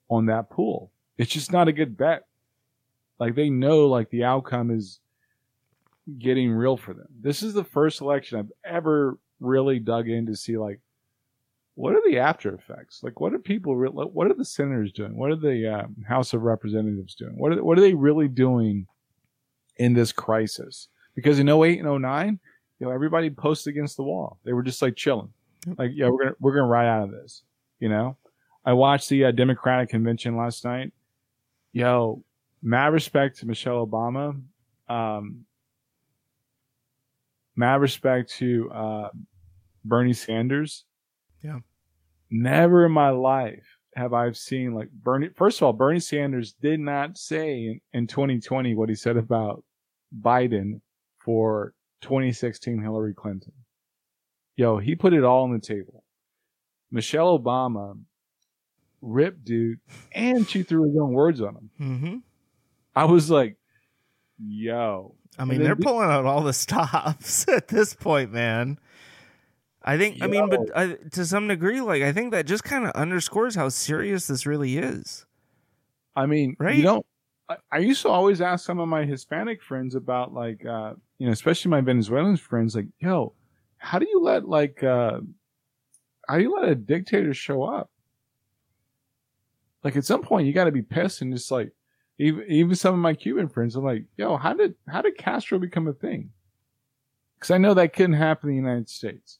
[0.09, 0.91] on that pool.
[1.17, 2.23] It's just not a good bet.
[3.19, 4.99] Like they know like the outcome is
[6.19, 7.07] getting real for them.
[7.19, 10.79] This is the first election I've ever really dug in to see like
[11.75, 13.01] what are the after effects?
[13.03, 15.15] Like what are people re- what are the senators doing?
[15.15, 17.37] What are the um, House of Representatives doing?
[17.37, 18.87] What are what are they really doing
[19.77, 20.87] in this crisis?
[21.15, 22.39] Because in 08 and 09,
[22.79, 24.39] you know, everybody posted against the wall.
[24.43, 25.33] They were just like chilling.
[25.77, 27.43] Like, yeah, we're gonna we're gonna ride out of this.
[27.79, 28.17] You know,
[28.65, 30.93] I watched the uh, Democratic convention last night.
[31.73, 32.23] Yo,
[32.61, 34.39] mad respect to Michelle Obama.
[34.87, 35.45] Um,
[37.55, 39.09] mad respect to uh,
[39.83, 40.85] Bernie Sanders.
[41.43, 41.59] Yeah.
[42.29, 43.65] Never in my life
[43.95, 45.29] have I seen like Bernie.
[45.35, 49.63] First of all, Bernie Sanders did not say in, in 2020 what he said about
[50.21, 50.81] Biden
[51.19, 53.53] for 2016 Hillary Clinton.
[54.55, 56.03] Yo, he put it all on the table.
[56.91, 57.97] Michelle Obama
[59.01, 59.79] ripped dude
[60.11, 61.69] and she threw his own words on him.
[61.77, 62.17] hmm
[62.95, 63.57] I was like,
[64.43, 65.13] yo.
[65.37, 68.79] I mean, they're the- pulling out all the stops at this point, man.
[69.83, 70.21] I think.
[70.21, 73.55] I mean, but I, to some degree, like I think that just kind of underscores
[73.55, 75.25] how serious this really is.
[76.15, 76.75] I mean, Right?
[76.75, 77.05] you don't.
[77.47, 81.25] I, I used to always ask some of my Hispanic friends about like, uh, you
[81.25, 83.33] know, especially my Venezuelan friends, like, yo,
[83.77, 85.19] how do you let like, uh,
[86.27, 87.89] how do you let a dictator show up?
[89.83, 91.71] Like at some point, you got to be pissed and just like,
[92.19, 95.59] even even some of my Cuban friends, I'm like, yo, how did how did Castro
[95.59, 96.31] become a thing?
[97.35, 99.39] Because I know that couldn't happen in the United States.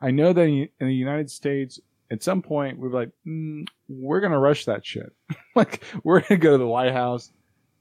[0.00, 4.38] I know that in the United States, at some point, we're like, mm, we're gonna
[4.38, 5.12] rush that shit.
[5.54, 7.30] like we're gonna go to the White House.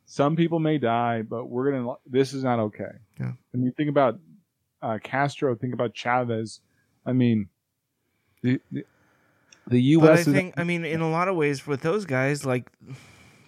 [0.06, 1.94] Some people may die, but we're gonna.
[2.06, 2.92] This is not okay.
[3.20, 3.32] Yeah.
[3.54, 4.20] I mean, think about
[4.82, 5.56] uh, Castro.
[5.56, 6.60] Think about Chavez.
[7.06, 7.50] I mean,
[8.42, 8.86] the the,
[9.68, 10.08] the U.S.
[10.08, 12.70] But I is think, I mean, in a lot of ways, with those guys, like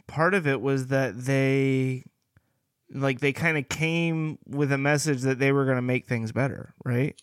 [0.08, 2.04] part of it was that they,
[2.90, 6.32] like, they kind of came with a message that they were going to make things
[6.32, 7.20] better, right?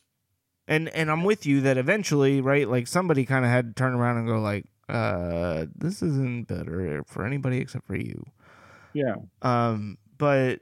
[0.68, 2.68] And and I'm with you that eventually, right?
[2.68, 7.02] Like somebody kind of had to turn around and go, like, uh, this isn't better
[7.06, 8.24] for anybody except for you.
[8.94, 9.16] Yeah.
[9.42, 10.60] Um, but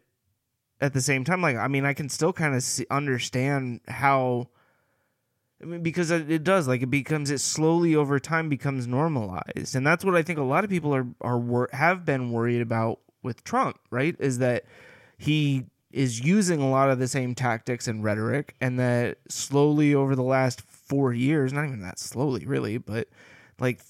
[0.81, 4.49] at the same time, like I mean, I can still kind of understand how.
[5.63, 9.87] I mean, because it does like it becomes it slowly over time becomes normalized, and
[9.87, 13.45] that's what I think a lot of people are are have been worried about with
[13.45, 13.79] Trump.
[13.91, 14.65] Right, is that
[15.19, 20.17] he is using a lot of the same tactics and rhetoric, and that slowly over
[20.17, 23.09] the last four years, not even that slowly, really, but
[23.59, 23.81] like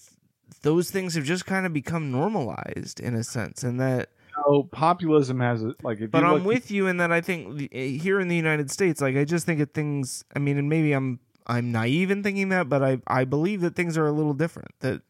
[0.62, 4.10] those things have just kind of become normalized in a sense, and that
[4.44, 6.00] So populism has a like.
[6.00, 9.16] If but I'm with you in that I think here in the United States, like
[9.16, 10.24] I just think of things.
[10.34, 13.74] I mean, and maybe I'm I'm naive in thinking that, but I I believe that
[13.76, 14.70] things are a little different.
[14.80, 15.02] That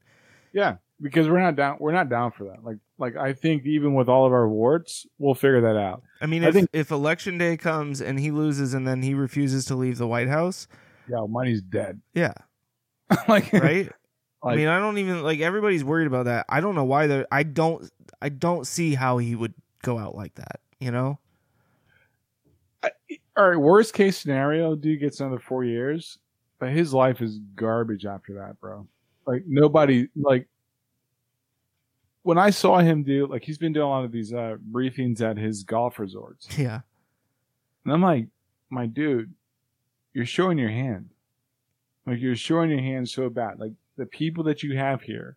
[0.53, 1.77] Yeah, because we're not down.
[1.81, 2.65] We're not down for that.
[2.65, 6.03] Like, like I think even with all of our warts, we'll figure that out.
[6.21, 9.15] I mean, I if think- if election day comes and he loses and then he
[9.15, 10.67] refuses to leave the White House,
[11.09, 12.01] Yeah, money's dead.
[12.15, 12.35] yeah,
[13.29, 13.91] like, right.
[14.43, 16.47] I mean, I don't even like everybody's worried about that.
[16.49, 17.27] I don't know why they're.
[17.31, 17.91] I don't.
[18.23, 20.61] I don't see how he would go out like that.
[20.79, 21.19] You know.
[23.37, 23.57] all right.
[23.57, 26.19] Worst case scenario, dude gets another four years,
[26.59, 28.87] but his life is garbage after that, bro.
[29.27, 30.49] Like nobody like.
[32.23, 35.21] When I saw him do like he's been doing a lot of these uh, briefings
[35.23, 36.81] at his golf resorts, Yeah.
[37.85, 38.27] and I'm like,
[38.69, 39.33] my dude,
[40.13, 41.11] you're showing your hand.
[42.07, 43.59] Like you're showing your hand so bad.
[43.59, 45.37] Like the people that you have here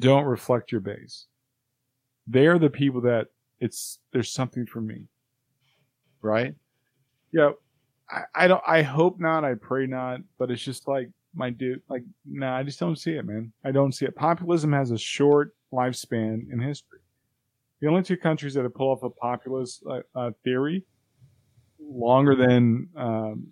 [0.00, 1.26] don't reflect your base.
[2.26, 3.28] They're the people that
[3.60, 5.04] it's there's something for me.
[6.20, 6.56] Right?
[7.32, 7.50] Yeah.
[8.10, 11.80] I, I don't I hope not, I pray not, but it's just like my dude,
[11.88, 13.52] like, nah, I just don't see it, man.
[13.64, 14.16] I don't see it.
[14.16, 16.98] Populism has a short lifespan in history.
[17.80, 20.82] The only two countries that have pulled off a populist uh, uh, theory
[21.78, 23.46] longer than um,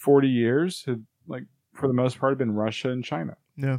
[0.00, 3.36] 40 years have, like, for the most part, have been Russia and China.
[3.56, 3.78] Yeah.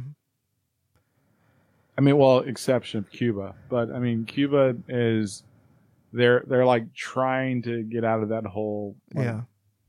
[1.98, 5.42] I mean, well, exception of Cuba, but I mean, Cuba is
[6.12, 9.40] they're they're like trying to get out of that whole like, Yeah.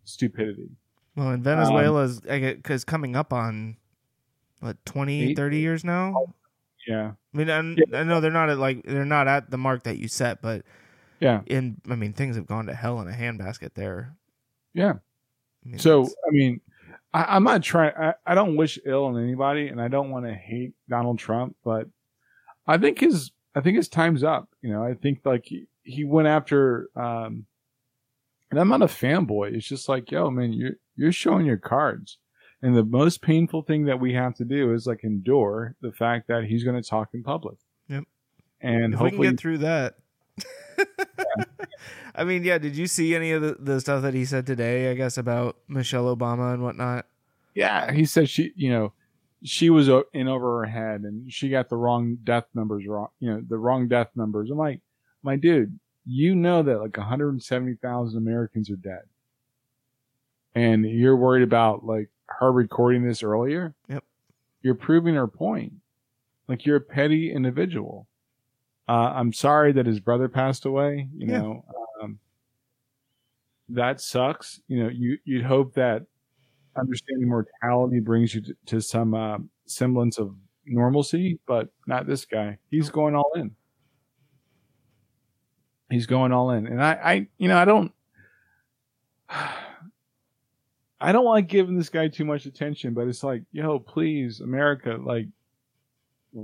[0.05, 0.69] stupidity.
[1.15, 3.75] Well, and Venezuela's um, because coming up on
[4.61, 5.35] what 20, Eight?
[5.37, 6.33] 30 years now.
[6.87, 9.83] Yeah, I mean, I, I know they're not at like they're not at the mark
[9.83, 10.63] that you set, but
[11.19, 14.15] yeah, in I mean things have gone to hell in a handbasket there.
[14.73, 14.93] yeah.
[15.65, 16.61] I mean, So I mean,
[17.17, 17.93] I, I'm not trying.
[17.97, 21.55] I, I don't wish ill on anybody, and I don't want to hate Donald Trump,
[21.63, 21.87] but
[22.67, 24.49] I think his I think his time's up.
[24.61, 26.89] You know, I think like he, he went after.
[26.95, 27.45] um
[28.49, 29.55] And I'm not a fanboy.
[29.55, 32.17] It's just like, yo, man, you're you're showing your cards.
[32.61, 36.27] And the most painful thing that we have to do is like endure the fact
[36.27, 37.57] that he's going to talk in public.
[37.87, 38.03] Yep.
[38.61, 39.95] And if we can hopefully, get through that.
[42.15, 42.57] I mean, yeah.
[42.57, 44.91] Did you see any of the, the stuff that he said today?
[44.91, 47.05] I guess about Michelle Obama and whatnot.
[47.53, 48.93] yeah, he said she, you know,
[49.43, 53.29] she was in over her head and she got the wrong death numbers wrong, you
[53.29, 54.49] know, the wrong death numbers.
[54.49, 54.81] I'm like,
[55.23, 59.03] my dude, you know that like 170,000 Americans are dead.
[60.55, 63.75] And you're worried about like her recording this earlier?
[63.89, 64.03] Yep.
[64.61, 65.73] You're proving her point.
[66.47, 68.07] Like you're a petty individual.
[68.87, 71.09] Uh, I'm sorry that his brother passed away.
[71.13, 71.39] You Yeah.
[71.41, 71.65] know,
[72.01, 72.19] um,
[73.69, 74.61] that sucks.
[74.67, 76.05] You know, you, you'd hope that
[76.77, 80.35] understanding mortality brings you to, to some uh, semblance of
[80.65, 82.57] normalcy, but not this guy.
[82.69, 83.55] He's going all in.
[85.89, 87.93] He's going all in, and I, I, you know, I don't,
[90.99, 94.97] I don't like giving this guy too much attention, but it's like, yo, please, America,
[95.01, 95.27] like,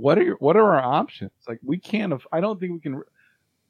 [0.00, 1.32] what are your, what are our options?
[1.48, 2.12] Like, we can't.
[2.12, 3.02] aff- I don't think we can.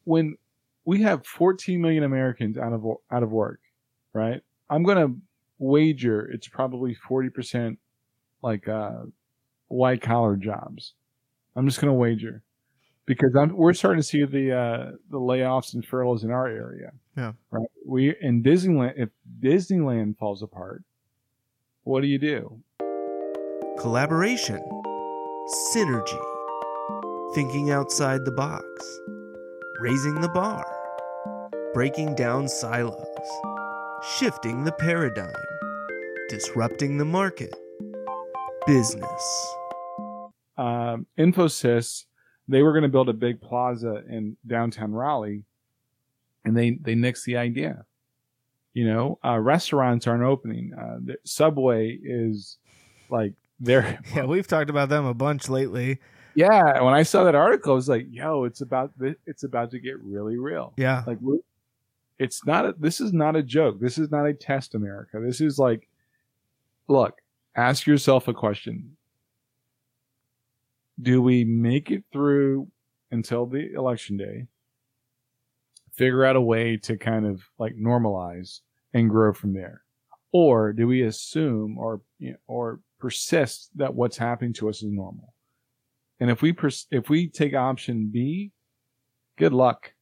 [0.04, 0.36] When
[0.84, 3.60] we have 14 million Americans out of out of work,
[4.12, 4.40] right?
[4.70, 5.08] I'm gonna
[5.58, 7.76] wager it's probably 40%
[8.42, 9.04] like uh,
[9.68, 10.94] white collar jobs.
[11.56, 12.42] I'm just going to wager
[13.06, 16.92] because I'm, we're starting to see the uh, the layoffs and furloughs in our area.
[17.16, 17.32] Yeah.
[17.50, 17.68] Right.
[17.86, 19.10] We in Disneyland if
[19.40, 20.82] Disneyland falls apart,
[21.84, 22.60] what do you do?
[23.78, 24.62] Collaboration,
[25.48, 26.20] synergy,
[27.34, 28.64] thinking outside the box,
[29.80, 30.64] raising the bar,
[31.74, 33.04] breaking down silos,
[34.16, 35.34] shifting the paradigm,
[36.30, 37.54] disrupting the market,
[38.66, 39.56] business.
[40.56, 42.04] um, Infosys,
[42.48, 45.44] they were going to build a big plaza in downtown Raleigh,
[46.44, 47.84] and they they nixed the idea.
[48.72, 50.72] You know, uh, restaurants aren't opening.
[50.74, 52.58] Uh, the Subway is
[53.10, 55.98] like they're Yeah, we've talked about them a bunch lately.
[56.34, 56.80] yeah.
[56.82, 58.92] When I saw that article, I was like, "Yo, it's about
[59.26, 61.04] it's about to get really real." Yeah.
[61.06, 61.18] Like,
[62.18, 62.64] it's not.
[62.66, 63.80] A, this is not a joke.
[63.80, 65.20] This is not a test, America.
[65.24, 65.88] This is like,
[66.88, 67.20] look.
[67.56, 68.96] Ask yourself a question.
[71.00, 72.68] Do we make it through
[73.12, 74.46] until the election day?
[75.92, 78.60] Figure out a way to kind of like normalize
[78.92, 79.82] and grow from there,
[80.32, 84.90] or do we assume or you know, or persist that what's happening to us is
[84.90, 85.34] normal?
[86.20, 88.50] And if we pers- if we take option B,
[89.36, 89.92] good luck.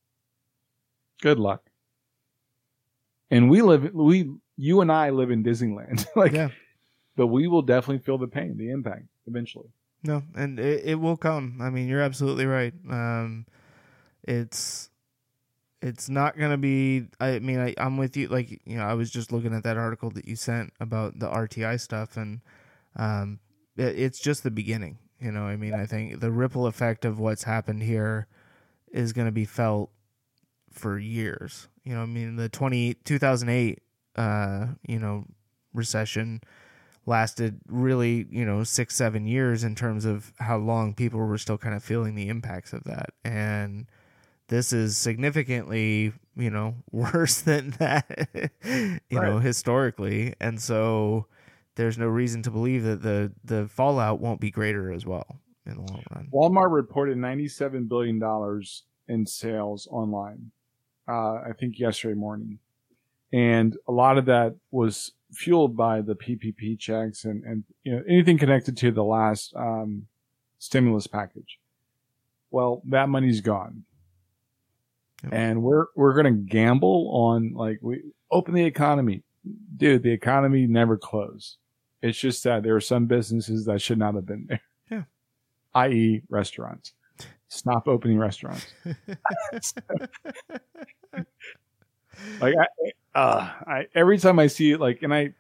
[1.21, 1.63] Good luck.
[3.29, 6.07] And we live we you and I live in Disneyland.
[6.17, 6.51] like Yeah.
[7.17, 9.71] but we will definitely feel the pain, the impact eventually.
[10.05, 11.59] No, and it, it will come.
[11.61, 12.75] I mean, you're absolutely right.
[12.89, 13.47] Um,
[14.23, 14.91] it's
[15.81, 17.07] it's not gonna be.
[17.19, 18.29] I mean, I, I'm with you.
[18.29, 21.27] Like, you know, I was just looking at that article that you sent about the
[21.29, 22.43] RTI stuff, and
[22.97, 23.41] um,
[23.77, 24.99] it, it's just the beginning.
[25.21, 28.27] You know, I mean, I think the ripple effect of what's happened here
[28.93, 29.91] is gonna be felt
[30.73, 31.69] for years.
[31.85, 33.81] You know, I mean, the 20, 2008,
[34.17, 35.27] uh, you know,
[35.73, 36.43] recession
[37.07, 41.59] lasted really, you know, six, seven years in terms of how long people were still
[41.59, 43.11] kind of feeling the impacts of that.
[43.25, 43.87] And
[44.49, 48.29] this is significantly, you know, worse than that,
[48.65, 50.35] you know, historically.
[50.41, 51.27] And so
[51.77, 55.75] there's no reason to believe that the, the fallout won't be greater as well in
[55.75, 56.29] the long run.
[56.33, 58.21] Walmart reported $97 billion
[59.09, 60.51] in sales online,
[61.09, 62.59] uh, I think yesterday morning.
[63.33, 68.03] And a lot of that was fueled by the PPP checks and, and you know,
[68.09, 70.07] anything connected to the last um,
[70.59, 71.59] stimulus package.
[72.51, 73.85] Well, that money's gone.
[75.25, 75.33] Yep.
[75.33, 79.23] And we're we're gonna gamble on like we open the economy.
[79.77, 81.59] Dude, the economy never closed.
[82.03, 84.61] It's just that there are some businesses that should not have been there.
[84.91, 85.03] Yeah.
[85.75, 86.93] I.e., restaurants.
[87.49, 88.67] Stop opening restaurants.
[92.41, 95.33] like I, uh, I every time I see it, like, and I,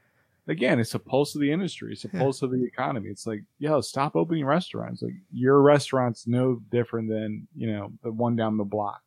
[0.48, 1.92] again, it's a pulse of the industry.
[1.92, 2.20] It's a Yeah.
[2.20, 3.08] pulse of the economy.
[3.10, 5.02] It's like, yo, stop opening restaurants.
[5.02, 9.02] Like your restaurant's no different than you know the one down the block.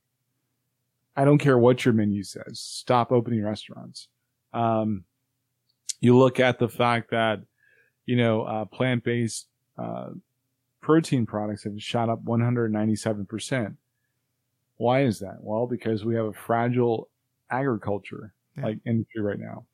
[1.15, 2.59] I don't care what your menu says.
[2.59, 4.09] Stop opening restaurants.
[4.53, 5.05] Um,
[5.99, 7.39] you look at the fact that
[8.05, 10.09] you know uh, plant-based uh,
[10.81, 13.75] protein products have shot up 197 percent.
[14.77, 15.37] Why is that?
[15.39, 17.09] Well, because we have a fragile
[17.49, 18.65] agriculture Yeah.
[18.65, 19.65] like industry right now,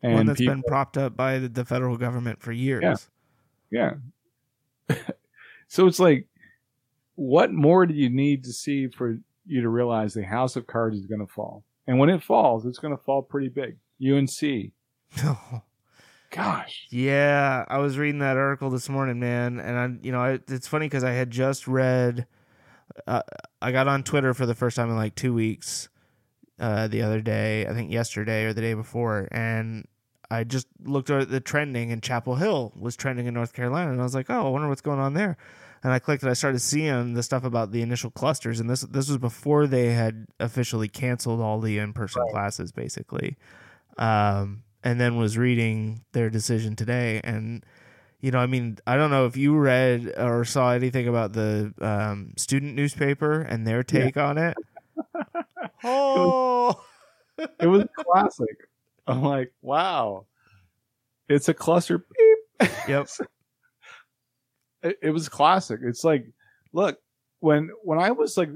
[0.00, 3.08] One and that's people, been propped up by the, the federal government for years.
[3.70, 3.92] Yeah.
[4.88, 4.96] yeah.
[5.68, 6.26] so it's like,
[7.16, 10.96] what more do you need to see for you to realize the house of cards
[10.96, 11.64] is going to fall?
[11.86, 13.76] And when it falls, it's going to fall pretty big.
[14.02, 14.72] UNC,
[16.30, 20.38] gosh, Yeah, I was reading that article this morning, man, and I, you know, I,
[20.48, 22.26] it's funny because I had just read.
[23.06, 23.22] Uh,
[23.60, 25.88] I got on Twitter for the first time in like two weeks,
[26.58, 29.86] uh, the other day, I think yesterday or the day before, and
[30.30, 34.00] I just looked at the trending, and Chapel Hill was trending in North Carolina, and
[34.00, 35.36] I was like, oh, I wonder what's going on there.
[35.82, 38.80] And I clicked, and I started seeing the stuff about the initial clusters, and this
[38.80, 43.36] this was before they had officially canceled all the in person classes, basically.
[43.98, 47.66] Um, and then was reading their decision today, and
[48.20, 51.74] you know, I mean, I don't know if you read or saw anything about the
[51.80, 54.56] um, student newspaper and their take on it.
[55.84, 56.80] oh,
[57.36, 58.68] it was classic.
[59.08, 60.26] I'm like, wow,
[61.28, 61.98] it's a cluster.
[61.98, 62.70] Beep.
[62.88, 63.08] yep.
[64.84, 65.80] it, it was classic.
[65.82, 66.26] It's like,
[66.72, 66.96] look,
[67.40, 68.50] when when I was like,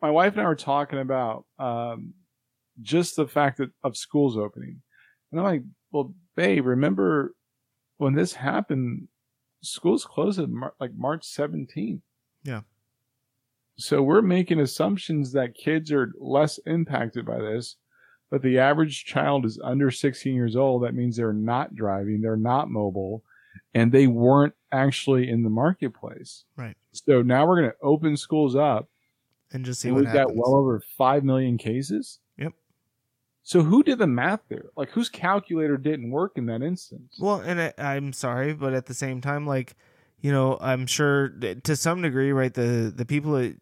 [0.00, 2.14] my wife and I were talking about um,
[2.80, 4.82] just the fact that of schools opening,
[5.30, 5.62] and I'm like,
[5.92, 7.34] well, babe, remember
[7.98, 9.08] when this happened?
[9.60, 12.00] Schools closed at Mar- like March 17th.
[12.44, 12.60] Yeah.
[13.76, 17.76] So we're making assumptions that kids are less impacted by this,
[18.30, 20.82] but the average child is under 16 years old.
[20.84, 23.22] That means they're not driving, they're not mobile,
[23.74, 26.44] and they weren't actually in the marketplace.
[26.56, 26.76] Right.
[26.92, 28.88] So now we're going to open schools up,
[29.52, 30.36] And just see and what we've happens.
[30.36, 32.18] got well over 5 million cases.
[33.48, 34.66] So who did the math there?
[34.76, 37.16] Like whose calculator didn't work in that instance?
[37.18, 39.74] Well, and I, I'm sorry, but at the same time, like,
[40.20, 42.52] you know, I'm sure that to some degree, right?
[42.52, 43.54] The the people at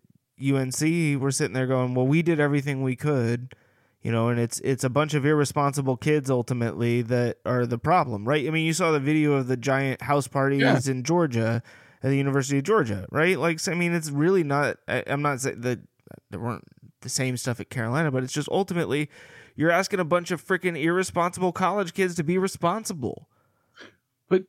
[0.45, 3.55] UNC were sitting there going, "Well, we did everything we could."
[4.03, 8.27] You know, and it's it's a bunch of irresponsible kids ultimately that are the problem,
[8.27, 8.45] right?
[8.45, 10.81] I mean, you saw the video of the giant house parties Yeah.
[10.91, 11.63] in Georgia
[12.03, 13.39] at the University of Georgia, right?
[13.39, 14.79] Like, so, I mean, it's really not.
[14.89, 15.79] I, I'm not saying that
[16.31, 16.65] there weren't
[17.03, 19.09] the same stuff at Carolina, but it's just ultimately
[19.57, 23.29] you're asking a bunch of freaking irresponsible college kids to be responsible.
[24.29, 24.45] But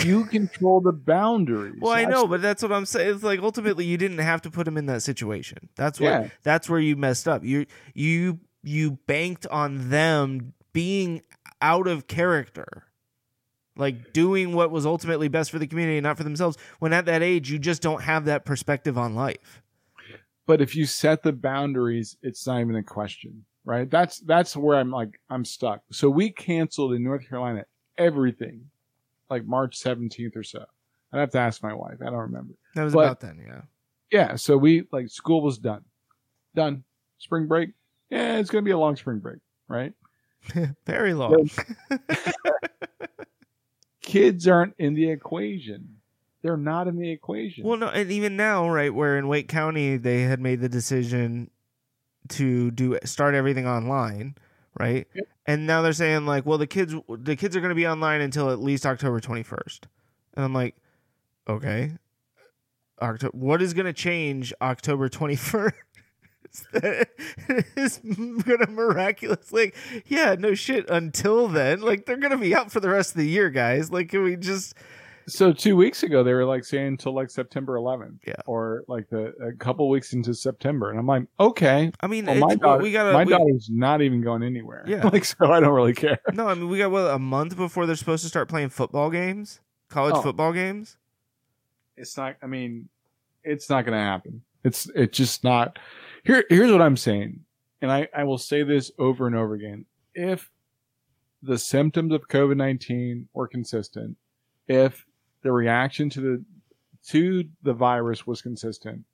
[0.00, 1.76] you control the boundaries.
[1.80, 3.14] Well, I know, but that's what I'm saying.
[3.16, 5.68] It's like ultimately you didn't have to put him in that situation.
[5.76, 6.28] That's where Yeah.
[6.42, 7.44] that's where you messed up.
[7.44, 11.22] You you you banked on them being
[11.60, 12.84] out of character.
[13.74, 16.58] Like doing what was ultimately best for the community, not for themselves.
[16.78, 19.62] When at that age, you just don't have that perspective on life.
[20.46, 23.90] But if you set the boundaries, it's not even a question, right?
[23.90, 25.82] That's that's where I'm like I'm stuck.
[25.90, 27.64] So we canceled in North Carolina
[27.98, 28.68] everything,
[29.30, 30.64] like March 17th or so.
[31.12, 31.96] I'd have to ask my wife.
[32.00, 32.54] I don't remember.
[32.74, 33.62] That was But- about then, yeah.
[34.10, 35.84] Yeah, so we like school was done,
[36.54, 36.84] done.
[37.18, 37.70] Spring break,
[38.10, 39.38] yeah, it's gonna be a long spring break,
[39.68, 39.92] right?
[40.86, 41.48] Very long.
[44.02, 45.96] Kids aren't in the equation.
[46.42, 47.64] They're not in the equation.
[47.64, 51.50] Well, no, and even now, right, where in Wake County they had made the decision
[52.30, 54.36] to do start everything online,
[54.78, 55.06] right?
[55.14, 55.24] Yep.
[55.46, 58.20] And now they're saying like, well, the kids the kids are going to be online
[58.20, 59.86] until at least October twenty first,
[60.34, 60.76] and I'm like,
[61.48, 61.92] okay,
[63.00, 63.36] October.
[63.36, 65.76] What is going to change October twenty first?
[66.74, 67.98] is
[68.44, 69.72] gonna miraculously
[70.06, 73.26] yeah no shit until then like they're gonna be out for the rest of the
[73.26, 74.74] year guys like can we just
[75.26, 78.34] So two weeks ago, they were like saying until like September 11th, Yeah.
[78.46, 81.92] or like the a couple weeks into September, and I'm like, okay.
[82.00, 84.84] i mean Well, my daughter, we gotta my we- daughter's not even going anywhere.
[84.86, 85.06] Yeah.
[85.12, 86.18] like so, I don't really care.
[86.32, 89.10] No, I mean we got what a month before they're supposed to start playing football
[89.10, 90.22] games, college Oh.
[90.22, 90.96] football games.
[91.96, 92.36] It's not.
[92.42, 92.88] I mean,
[93.44, 94.42] it's not going to happen.
[94.64, 95.78] It's it's just not.
[96.24, 97.40] Here here's what I'm saying,
[97.80, 99.84] and I I will say this over and over again.
[100.14, 100.50] If
[101.42, 104.16] the symptoms of COVID nineteen were consistent,
[104.68, 105.04] if
[105.42, 106.44] the reaction to the
[107.08, 109.04] to the virus was consistent,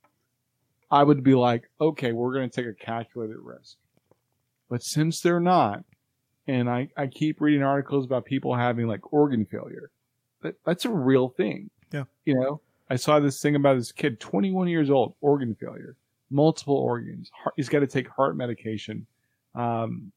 [0.91, 3.77] I would be like, okay, we're going to take a calculated risk.
[4.69, 5.85] But since they're not,
[6.47, 9.91] and I, I keep reading articles about people having like organ failure,
[10.43, 11.71] that, that's a real thing.
[11.93, 12.05] Yeah.
[12.25, 12.61] You know,
[12.91, 15.97] I saw this thing about this kid, 21 years old, organ failure,
[16.31, 17.31] multiple organs.
[17.35, 19.07] Heart, he's got to take heart medication,
[19.55, 20.13] um,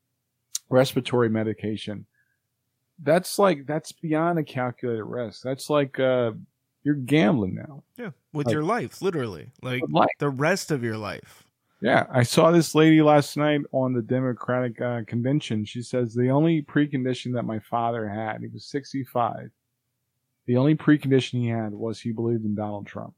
[0.70, 2.06] respiratory medication.
[3.04, 5.42] That's like, that's beyond a calculated risk.
[5.44, 6.34] That's like, uh,
[6.84, 7.84] you're gambling now.
[7.98, 11.44] Yeah, with Like- your life, literally, like like, the rest of your life.
[11.82, 15.66] Yeah, I saw this lady last night on the Democratic uh, convention.
[15.66, 19.50] She says the only precondition that my father had, he was 65,
[20.46, 23.16] the only precondition he had was he believed in Donald Trump.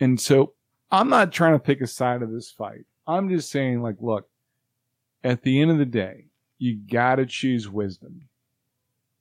[0.00, 0.54] And so
[0.90, 2.86] I'm not trying to pick a side of this fight.
[3.06, 4.28] I'm just saying, like, look,
[5.22, 6.26] at the end of the day,
[6.58, 8.22] you gotta choose wisdom.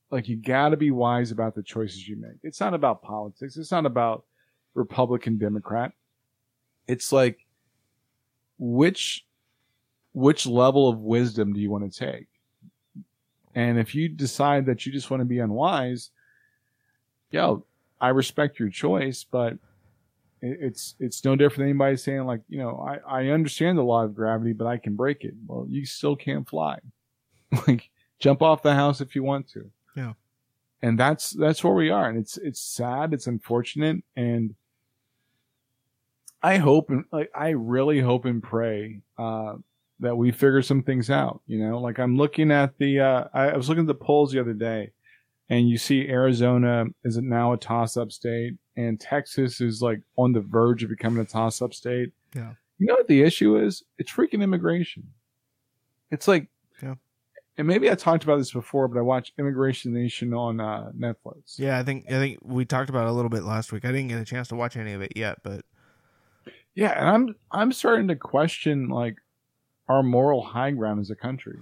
[0.10, 2.39] Like, you gotta be wise about the choices you make.
[2.43, 3.58] It's not about politics.
[3.58, 4.24] It's not about
[4.74, 5.91] Republican, Democrat.
[6.88, 7.39] It's like,
[8.58, 9.26] which
[10.14, 12.28] which level of wisdom do you want to take?
[13.53, 16.12] And if you decide that you just want to be unwise,
[17.32, 17.66] yo,
[17.99, 19.58] I respect your choice, but
[20.41, 24.03] it's it's no different than anybody saying like, you know, I, I understand the law
[24.03, 25.34] of gravity, but I can break it.
[25.47, 26.80] Well, you still can't fly.
[27.68, 27.89] like
[28.20, 29.70] jump off the house if you want to.
[29.97, 30.13] Yeah.
[30.81, 32.07] And that's that's where we are.
[32.07, 34.53] And it's it's sad, it's unfortunate, and
[36.43, 39.55] I hope and like I really hope and pray uh,
[40.01, 41.41] that we figure some things out.
[41.47, 44.31] You know, like I'm looking at the uh, I, I was looking at the polls
[44.31, 44.91] the other day,
[45.49, 50.41] and you see Arizona is now a toss-up state, and Texas is like on the
[50.41, 52.11] verge of becoming a toss-up state.
[52.35, 52.51] Yeah.
[52.77, 53.81] You know what the issue is?
[53.97, 55.11] It's freaking immigration.
[56.11, 56.49] It's like.
[57.58, 61.58] And maybe I talked about this before, but I watched Immigration Nation on uh, Netflix.
[61.58, 63.84] Yeah, I think I think we talked about it a little bit last week.
[63.84, 65.66] I didn't get a chance to watch any of it yet, but
[66.76, 69.18] Yeah, and I'm I'm starting to question like
[69.89, 71.58] our moral high ground as a country.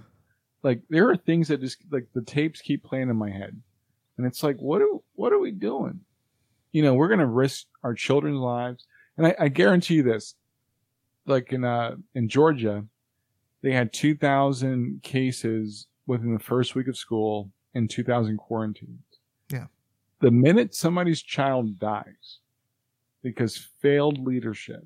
[0.62, 3.58] Like there are things that just like the tapes keep playing in my head,
[4.18, 6.00] and it's like what are what are we doing?
[6.72, 8.84] You know, we're gonna risk our children's lives,
[9.16, 10.34] and I, I guarantee you this.
[11.24, 12.84] Like in uh in Georgia,
[13.62, 19.00] they had two thousand cases within the first week of school and two thousand quarantines.
[19.52, 19.66] Yeah.
[20.20, 22.38] The minute somebody's child dies
[23.22, 24.84] because failed leadership,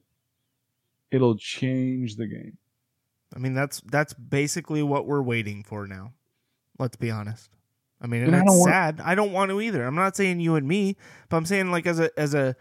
[1.10, 2.56] it'll change the game.
[3.34, 6.12] I mean that's that's basically what we're waiting for now.
[6.78, 7.50] Let's be honest.
[8.02, 9.00] I mean, and And I it's don't want- sad.
[9.04, 9.84] I don't want to either.
[9.84, 10.96] I'm not saying you and me,
[11.28, 12.56] but I'm saying like as a as a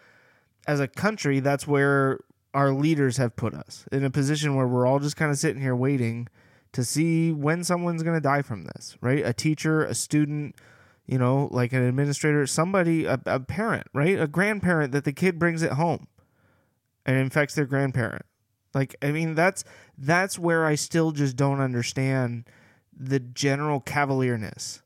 [0.67, 2.19] as a country, that's where
[2.53, 5.61] our leaders have put us in a position where we're all just kind of sitting
[5.61, 6.27] here waiting
[6.71, 9.25] to see when someone's going to die from this, right?
[9.25, 10.55] A teacher, a student,
[11.05, 14.19] you know, like an administrator, somebody, a, a parent, right?
[14.19, 16.07] A grandparent that the kid brings it home
[17.05, 18.25] and infects their grandparent.
[18.73, 19.63] Like, I mean, that's
[19.97, 22.45] that's where I still just don't understand
[22.95, 24.81] the general cavalierness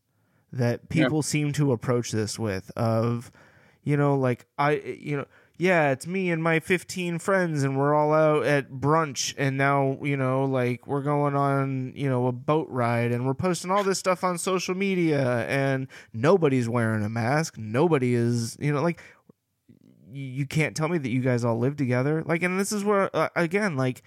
[0.54, 3.32] that people seem to approach this with of
[3.82, 5.26] you know like i you know
[5.58, 9.98] yeah it's me and my 15 friends and we're all out at brunch and now
[10.02, 13.84] you know like we're going on you know a boat ride and we're posting all
[13.84, 17.58] this stuff on social media and nobody's wearing a mask.
[17.58, 19.02] Nobody is you know like
[20.12, 22.24] you can't tell me that you guys all live together.
[22.26, 24.04] Like and this is where uh, again like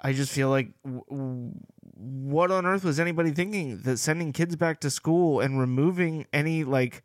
[0.00, 1.52] I just feel like w-
[1.96, 6.64] what on earth was anybody thinking that sending kids back to school and removing any
[6.64, 7.02] like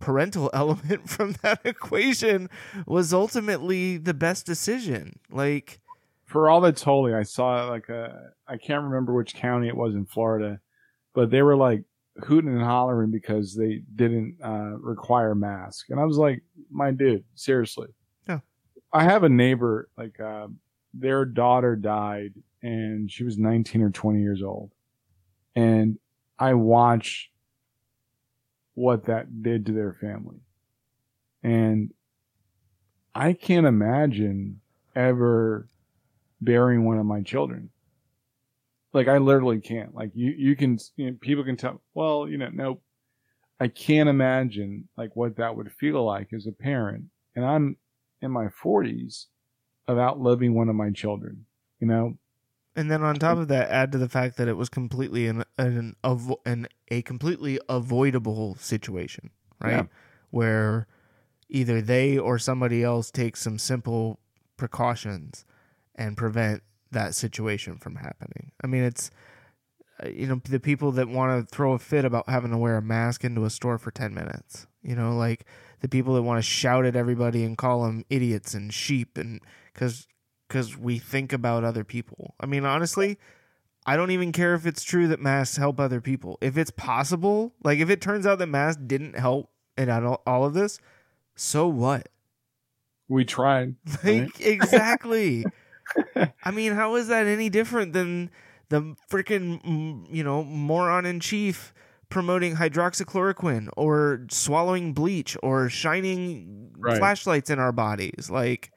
[0.00, 2.50] parental element from that equation
[2.86, 5.20] was ultimately the best decision.
[5.30, 5.80] Like,
[6.24, 9.94] For all that's holy, I saw like a I can't remember which county it was
[9.94, 10.60] in Florida,
[11.14, 11.84] but they were like
[12.24, 17.24] hooting and hollering because they didn't uh, require masks, and I was like, my dude,
[17.34, 17.88] seriously.
[18.28, 18.40] Yeah.
[18.92, 20.48] I have a neighbor like uh,
[20.92, 24.72] their daughter died, and she was 19 or 20 years old,
[25.54, 25.98] and
[26.38, 27.29] I watched
[28.80, 30.38] what that did to their family,
[31.42, 31.92] and
[33.14, 34.60] I can't imagine
[34.96, 35.68] ever
[36.40, 37.70] burying one of my children.
[38.92, 39.94] Like I literally can't.
[39.94, 42.82] Like you, you can, you know, people can tell, well, you know, nope.
[43.60, 47.04] I can't imagine like what that would feel like as a parent.
[47.36, 47.76] And I'm
[48.22, 49.26] in my forties
[49.86, 51.44] of outliving one of my children,
[51.78, 52.16] you know?
[52.76, 55.44] and then on top of that, add to the fact that it was completely an
[55.66, 59.30] an, avo- an a completely avoidable situation,
[59.60, 59.70] right?
[59.72, 59.84] Yeah.
[60.30, 60.86] Where
[61.48, 64.20] either they or somebody else takes some simple
[64.56, 65.44] precautions
[65.94, 66.62] and prevent
[66.92, 68.52] that situation from happening.
[68.62, 69.10] I mean, it's
[70.02, 72.76] uh, you know the people that want to throw a fit about having to wear
[72.76, 74.66] a mask into a store for 10 minutes.
[74.82, 75.44] You know, like
[75.80, 79.40] the people that want to shout at everybody and call them idiots and sheep and
[79.74, 80.06] cuz
[80.48, 82.34] cuz we think about other people.
[82.40, 83.18] I mean, honestly,
[83.90, 86.38] I don't even care if it's true that masks help other people.
[86.40, 90.44] If it's possible, like if it turns out that masks didn't help in all, all
[90.44, 90.78] of this,
[91.34, 92.08] so what?
[93.08, 93.74] We tried.
[94.04, 94.30] right?
[94.38, 95.44] Exactly.
[96.44, 98.30] I mean, how is that any different than
[98.68, 101.74] the freaking you know moron in chief
[102.10, 106.98] promoting hydroxychloroquine or swallowing bleach or shining Right.
[106.98, 108.30] flashlights in our bodies?
[108.30, 108.70] Like,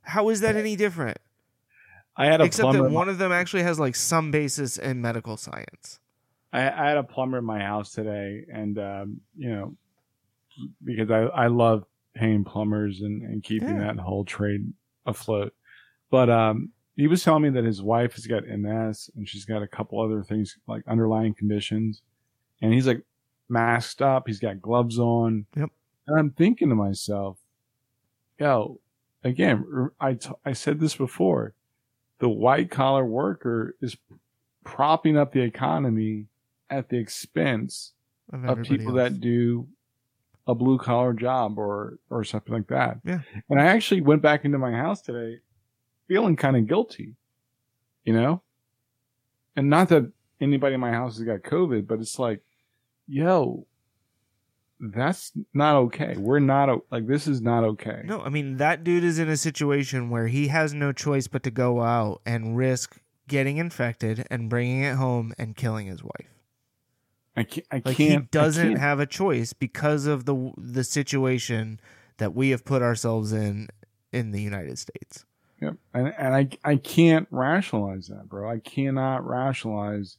[0.00, 1.18] how is that any different?
[2.18, 2.82] I had a Except plumber.
[2.88, 6.00] that one of them actually has like some basis in medical science.
[6.52, 9.76] I, I had a plumber in my house today, and um, you know,
[10.84, 11.84] because I I love
[12.14, 13.92] paying plumbers and, and keeping Yeah.
[13.92, 14.72] that whole trade
[15.06, 15.54] afloat.
[16.10, 19.62] But um, he was telling me that his wife has got MS and she's got
[19.62, 22.02] a couple other things like underlying conditions,
[22.60, 23.02] and he's like
[23.48, 24.24] masked up.
[24.26, 25.46] He's got gloves on.
[25.56, 25.70] Yep.
[26.08, 27.36] And I'm thinking to myself,
[28.40, 28.80] yo,
[29.22, 31.54] again, I t- I said this before,
[32.18, 33.96] the white collar worker is
[34.64, 36.26] propping up the economy
[36.70, 37.92] at the expense
[38.32, 39.10] Of, of people else.
[39.12, 39.66] that do
[40.46, 42.98] a blue collar job or or something like that.
[43.04, 43.20] Yeah.
[43.48, 45.40] And I actually went back into my house today
[46.08, 47.14] feeling kind of guilty,
[48.04, 48.42] you know?
[49.56, 52.42] And not that anybody in my house has got COVID, but it's like,
[53.06, 53.66] yo,
[54.80, 56.14] that's not okay.
[56.16, 58.02] We're not like this is not okay.
[58.04, 61.42] No, I mean that dude is in a situation where he has no choice but
[61.44, 66.28] to go out and risk getting infected and bringing it home and killing his wife.
[67.36, 67.66] I can't.
[67.70, 68.22] I Like can't.
[68.24, 68.80] he doesn't can't.
[68.80, 71.80] have a choice because of the the situation
[72.18, 73.68] that we have put ourselves in
[74.12, 75.24] in the United States.
[75.60, 75.74] Yep.
[75.94, 78.48] And and I I can't rationalize that, bro.
[78.48, 80.18] I cannot rationalize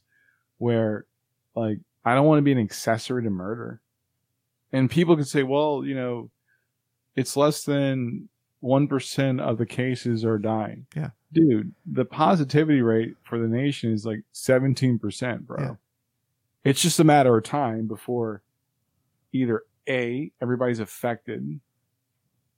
[0.58, 1.06] where
[1.54, 3.80] like I don't want to be an accessory to murder.
[4.72, 6.30] And people can say, well, you know,
[7.16, 8.28] it's less than
[8.60, 10.86] one percent of the cases are dying.
[10.94, 11.10] Yeah.
[11.32, 15.60] Dude, the positivity rate for the nation is like seventeen percent, bro.
[15.60, 15.74] Yeah.
[16.64, 18.42] It's just a matter of time before
[19.32, 21.60] either A, everybody's affected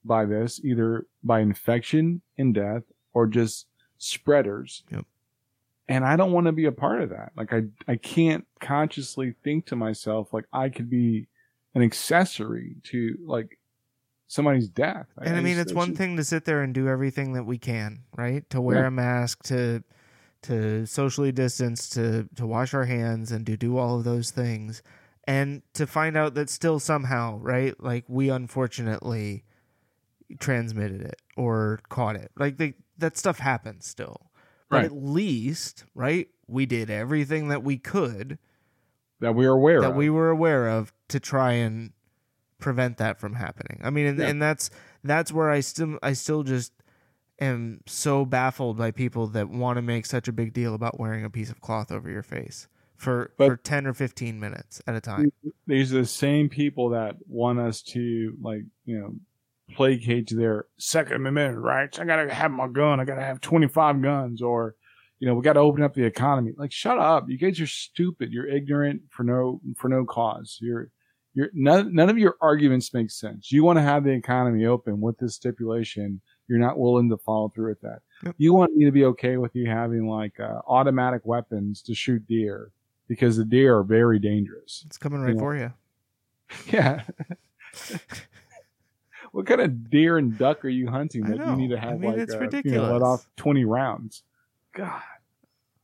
[0.04, 2.82] by this, either by infection and death
[3.14, 3.66] or just
[3.98, 4.82] spreaders.
[4.90, 5.06] Yep.
[5.88, 7.32] And I don't want to be a part of that.
[7.36, 11.28] Like I I can't consciously think to myself like I could be
[11.74, 13.58] an accessory to like
[14.28, 15.06] somebody's death.
[15.20, 17.58] And I mean, it's one just- thing to sit there and do everything that we
[17.58, 18.48] can, right?
[18.50, 18.86] To wear Yeah.
[18.88, 19.82] a mask, to
[20.42, 24.82] to socially distance, to to wash our hands, and to do all of those things,
[25.24, 27.80] and to find out that still somehow, right?
[27.80, 29.44] Like we unfortunately
[30.40, 32.32] transmitted it or caught it.
[32.36, 34.30] Like they, that stuff happens still,
[34.70, 34.84] but Right.
[34.86, 36.28] at least, right?
[36.46, 38.38] We did everything that we could
[39.20, 39.96] that we are aware that of.
[39.96, 41.92] we were aware of to try and
[42.58, 43.80] prevent that from happening.
[43.82, 44.28] I mean, and, Yeah.
[44.28, 44.70] and that's
[45.04, 46.72] that's where I still I still just
[47.40, 51.24] am so baffled by people that want to make such a big deal about wearing
[51.24, 54.94] a piece of cloth over your face for But- for 10 or 15 minutes at
[54.94, 55.32] a mm, time.
[55.66, 59.14] these are the same people that want us to like you know
[59.74, 64.02] placate to their second amendment rights i gotta have my gun i gotta have 25
[64.02, 64.74] guns or
[65.18, 68.30] you know we gotta open up the economy like shut up you guys are stupid
[68.30, 70.90] you're ignorant for no for no cause you're
[71.34, 75.00] you're none, none of your arguments make sense you want to have the economy open
[75.00, 78.34] with this stipulation you're not willing to follow through with that Yep.
[78.38, 82.26] you want me to be okay with you having like uh, automatic weapons to shoot
[82.28, 82.70] deer
[83.08, 85.40] because the deer are very dangerous It's coming right Yeah.
[85.40, 85.72] for you.
[86.70, 87.02] yeah.
[89.32, 91.80] what kind of deer and duck are you hunting I that you need to I
[91.80, 94.22] have mean, like it's uh, you know, let off twenty rounds?
[94.74, 95.00] God,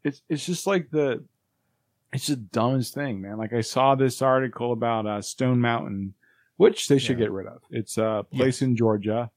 [0.04, 1.24] it's it's just like the
[2.12, 3.36] it's the dumbest thing, man.
[3.38, 6.14] Like I saw this article about uh, Stone Mountain,
[6.56, 7.24] which they should Yeah.
[7.26, 7.60] get rid of.
[7.70, 9.30] It's a place in Georgia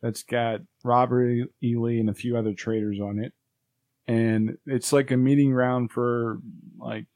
[0.00, 1.76] that's got Robert E.
[1.76, 3.32] Lee and a few other traitors on it,
[4.06, 6.38] and it's like a meeting ground for
[6.78, 7.06] like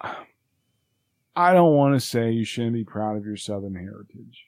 [0.00, 4.46] I don't want to say you shouldn't be proud of your Southern heritage.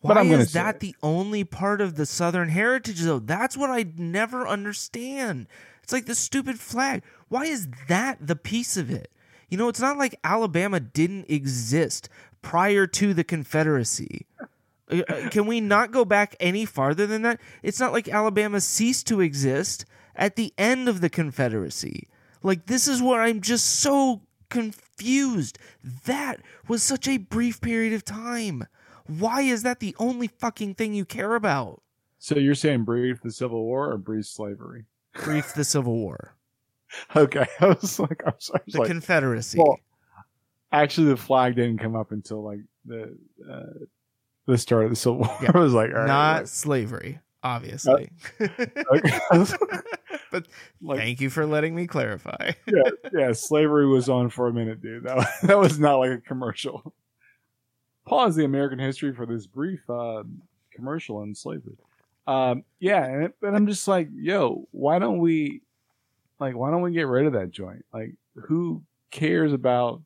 [0.00, 3.18] Why But I'm is that the only part of the Southern heritage, though?
[3.18, 5.46] That's what I never understand.
[5.82, 7.02] It's like the stupid flag.
[7.32, 9.10] Why is that the piece of it?
[9.48, 12.10] You know, it's not like Alabama didn't exist
[12.42, 14.26] prior to the Confederacy.
[14.38, 17.40] Uh, uh, Can we not go back any farther than that?
[17.62, 22.06] It's not like Alabama ceased to exist at the end of the Confederacy.
[22.42, 25.58] Like, this is where I'm just so confused.
[26.04, 28.66] That was such a brief period of time.
[29.06, 31.80] Why is that the only fucking thing you care about?
[32.18, 34.84] So you're saying brief the Civil War or brief slavery?
[35.14, 36.36] Brief the Civil War,
[37.16, 39.58] Okay, I was like, I was, I was the like Confederacy.
[39.58, 39.78] well,
[40.72, 43.16] actually, the flag didn't come up until like the
[43.50, 43.84] uh,
[44.46, 45.38] the start of the Civil War.
[45.42, 45.50] Yeah.
[45.54, 48.10] I was like, all right, not slavery, obviously.
[48.40, 49.18] okay.
[50.30, 50.46] but
[50.80, 52.52] like, thank you for letting me clarify.
[52.66, 55.04] yeah, yeah, slavery was on for a minute, dude.
[55.04, 56.94] That was, that was not like a commercial.
[58.06, 60.24] pause the American history for this brief uh,
[60.72, 61.76] commercial on slavery.
[62.26, 65.62] Um, yeah, and, it, and I'm just like, yo, why don't we,
[66.42, 67.84] like, why don't we get rid of that joint?
[67.94, 70.02] Like, who cares about?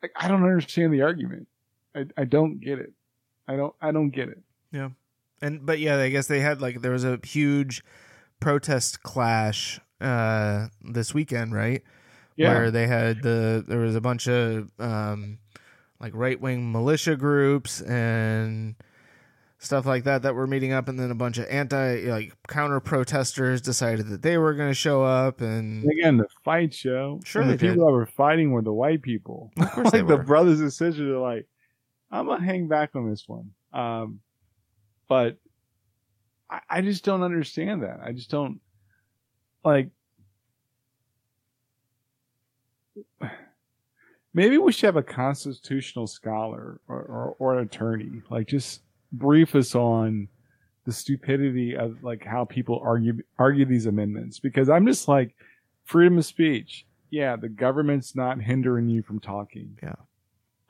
[0.00, 1.48] Like, I don't understand the argument.
[1.94, 2.92] I, I don't get it.
[3.48, 4.38] I don't I don't get it.
[4.70, 4.90] Yeah,
[5.42, 7.82] and but yeah, I guess they had like there was a huge
[8.38, 11.82] protest clash uh this weekend, right?
[12.36, 15.38] Yeah, Where they had the there was a bunch of um
[15.98, 18.76] like right wing militia groups and
[19.60, 22.80] stuff like that that were meeting up and then a bunch of anti like counter
[22.80, 27.20] protesters decided that they were going to show up and again, the fight show.
[27.24, 27.78] Sure the people did.
[27.78, 29.52] that were fighting were the white people.
[29.60, 31.46] Of course like the brothers and sisters are like,
[32.10, 33.50] I'm gonna hang back on this one.
[33.72, 34.20] Um,
[35.08, 35.36] but
[36.48, 38.00] I, I just don't understand that.
[38.02, 38.60] I just don't
[39.62, 39.90] like.
[44.32, 48.82] Maybe we should have a constitutional scholar or, or, or an attorney, like just
[49.12, 50.28] brief us on
[50.86, 54.38] the stupidity of like how people argue argue these amendments.
[54.38, 55.34] Because I'm just like
[55.84, 56.86] freedom of speech.
[57.10, 59.76] Yeah, the government's not hindering you from talking.
[59.82, 59.96] Yeah.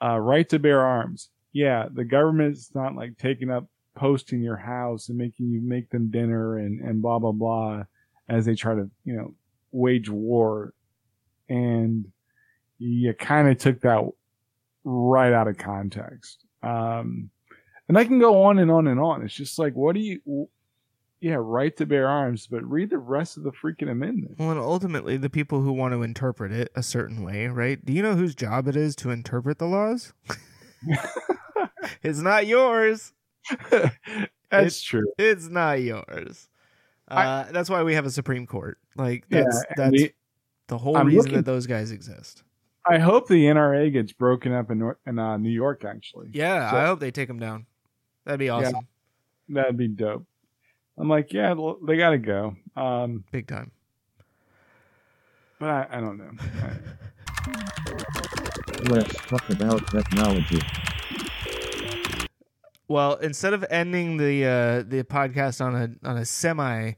[0.03, 1.29] Uh, right to bear arms.
[1.53, 5.91] Yeah, the government's not like taking up post in your house and making you make
[5.91, 7.83] them dinner and, and blah blah blah
[8.29, 9.35] as they try to, you know,
[9.73, 10.73] wage war.
[11.49, 12.07] And
[12.79, 14.09] you kind of took that
[14.85, 16.45] right out of context.
[16.63, 17.31] Um,
[17.91, 19.23] and I can go on and on and on.
[19.23, 20.49] It's just like, what do you,
[21.21, 24.37] yeah, right to bear arms, but read the rest of the freaking amendment.
[24.39, 27.85] well, and ultimately the people who want to interpret it a certain way, right?
[27.85, 30.13] Do you know whose job it is to interpret the laws?
[32.03, 33.13] it's not yours.
[34.51, 35.13] That's true.
[35.19, 36.49] It's not yours.
[37.09, 38.79] I- Uh, that's why we have a Supreme Court.
[38.97, 40.15] Like that's and that's the-
[40.69, 42.45] the whole I'm reason looking- that those guys exist.
[42.89, 45.85] I hope the NRA gets broken up in in uh, New York.
[45.85, 47.67] Actually, Yeah, So- I hope they take them down.
[48.25, 48.87] That'd be awesome,
[49.49, 50.27] Yeah, that'd be dope.
[50.99, 51.55] I'm like, yeah,
[51.87, 52.57] they got to go.
[52.77, 53.71] Um, big time.
[55.59, 56.31] but I, I don't know.
[58.91, 60.61] Let's talk about technology.
[62.89, 66.93] Well, instead of ending the uh, the podcast on a on a semi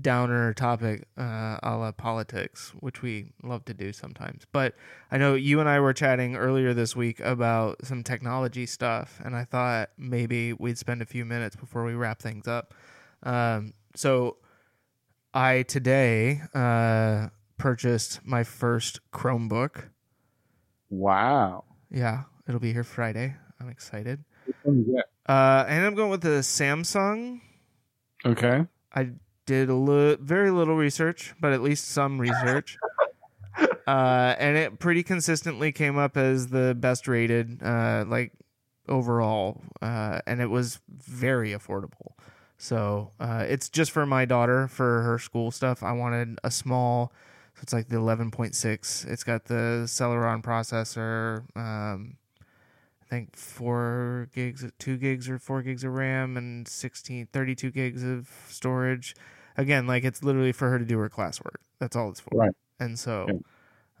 [0.00, 4.46] downer topic, uh, a la politics, which we love to do sometimes.
[4.52, 4.74] But
[5.10, 9.34] I know you and I were chatting earlier this week about some technology stuff, and
[9.34, 12.74] I thought maybe we'd spend a few minutes before we wrap things up.
[13.22, 14.36] Um, so
[15.34, 17.28] I today uh,
[17.58, 19.88] purchased my first Chromebook.
[20.90, 21.64] wow.
[21.90, 23.36] Yeah, it'll be here Friday.
[23.60, 24.24] I'm excited.
[24.46, 25.02] Which one is?
[25.26, 27.40] Uh, and I'm going with the Samsung.
[28.24, 28.66] Okay.
[28.94, 29.10] I
[29.46, 32.78] did a li- very little research, but at least some research.
[33.86, 38.32] uh, and it pretty consistently came up as the best rated, uh, like
[38.88, 42.12] overall, uh, and it was very affordable.
[42.58, 45.82] So uh, it's just for my daughter for her school stuff.
[45.82, 47.12] I wanted a small,
[47.54, 49.06] so it's like the 11.6.
[49.08, 51.44] It's got the Celeron processor.
[51.56, 52.18] Um,
[53.12, 58.02] I think four gigs, two gigs or four gigs of RAM and 16, 32 gigs
[58.02, 59.14] of storage.
[59.58, 61.56] Again, like it's literally for her to do her classwork.
[61.78, 62.30] That's all it's for.
[62.32, 62.52] Right.
[62.80, 63.26] And so,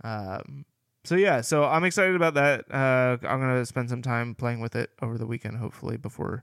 [0.02, 0.64] um,
[1.04, 2.64] so yeah, so I'm excited about that.
[2.72, 6.42] Uh, I'm gonna spend some time playing with it over the weekend, hopefully before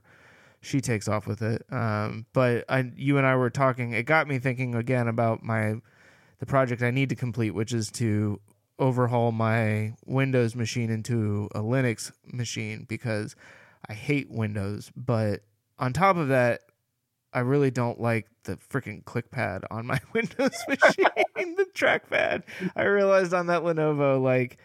[0.60, 1.64] she takes off with it.
[1.72, 3.94] Um, but I, you and I were talking.
[3.94, 5.74] It got me thinking again about my
[6.38, 8.38] the project I need to complete, which is to
[8.80, 13.36] overhaul my Windows machine into a Linux machine because
[13.88, 14.90] I hate Windows.
[14.96, 15.42] But
[15.78, 16.62] on top of that,
[17.32, 21.04] I really don't like the freaking ClickPad on my Windows machine.
[21.34, 22.42] the trackpad,
[22.74, 24.58] I realized on that Lenovo, like,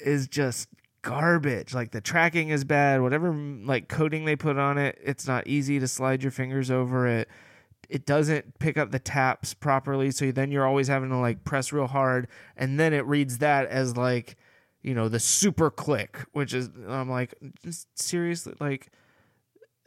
[0.00, 0.68] is just
[1.02, 1.74] garbage.
[1.74, 3.00] Like the tracking is bad.
[3.00, 7.06] Whatever like coating they put on it, it's not easy to slide your fingers over
[7.06, 7.28] it
[7.88, 11.72] it doesn't pick up the taps properly so then you're always having to like press
[11.72, 14.36] real hard and then it reads that as like
[14.82, 17.34] you know the super click which is i'm like
[17.64, 18.90] just seriously like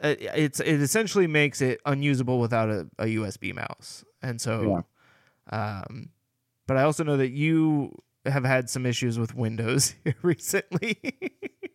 [0.02, 4.04] uh, it's it essentially makes it unusable without a, a usb mouse.
[4.20, 4.84] And so
[5.50, 6.10] um
[6.66, 10.98] but i also know that you have had some issues with windows here recently.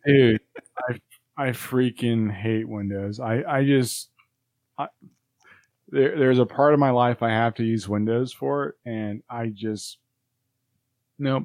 [0.06, 0.40] Dude,
[0.88, 0.98] I
[1.36, 3.20] I freaking hate Windows.
[3.20, 4.10] I I just
[4.78, 4.88] I,
[5.88, 9.48] there there's a part of my life I have to use Windows for, and I
[9.48, 9.98] just
[11.18, 11.44] nope.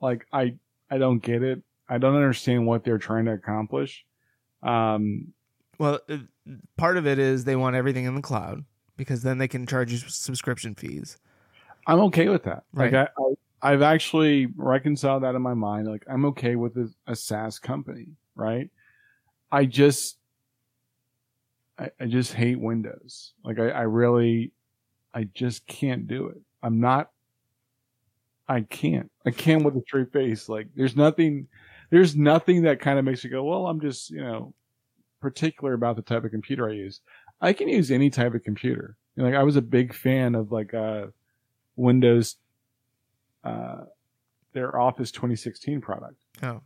[0.00, 0.56] Like I
[0.90, 1.62] I don't get it.
[1.88, 4.04] I don't understand what they're trying to accomplish.
[4.62, 5.32] Um,
[5.78, 6.18] Well, uh,
[6.76, 8.64] part of it is they want everything in the cloud
[8.96, 11.18] because then they can charge you subscription fees.
[11.86, 12.64] I'm okay with that.
[12.72, 12.92] Right.
[12.92, 15.86] Like I, I I've actually reconciled that in my mind.
[15.86, 18.70] Like I'm okay with a, a SaaS company, right?
[19.50, 20.18] I just,
[21.78, 23.32] I, I just hate Windows.
[23.44, 24.52] Like I, I really,
[25.14, 26.40] I just can't do it.
[26.62, 27.10] I'm not,
[28.48, 30.48] I can't, I can't with a straight face.
[30.48, 31.48] Like there's nothing,
[31.90, 34.54] there's nothing that kind of makes you go, well, I'm just, you know,
[35.20, 37.00] particular about the type of computer I use.
[37.40, 38.96] I can use any type of computer.
[39.16, 41.06] Like I was a big fan of like, uh,
[41.76, 42.36] Windows,
[43.44, 43.84] uh,
[44.52, 46.62] their Office 2016 product Oh,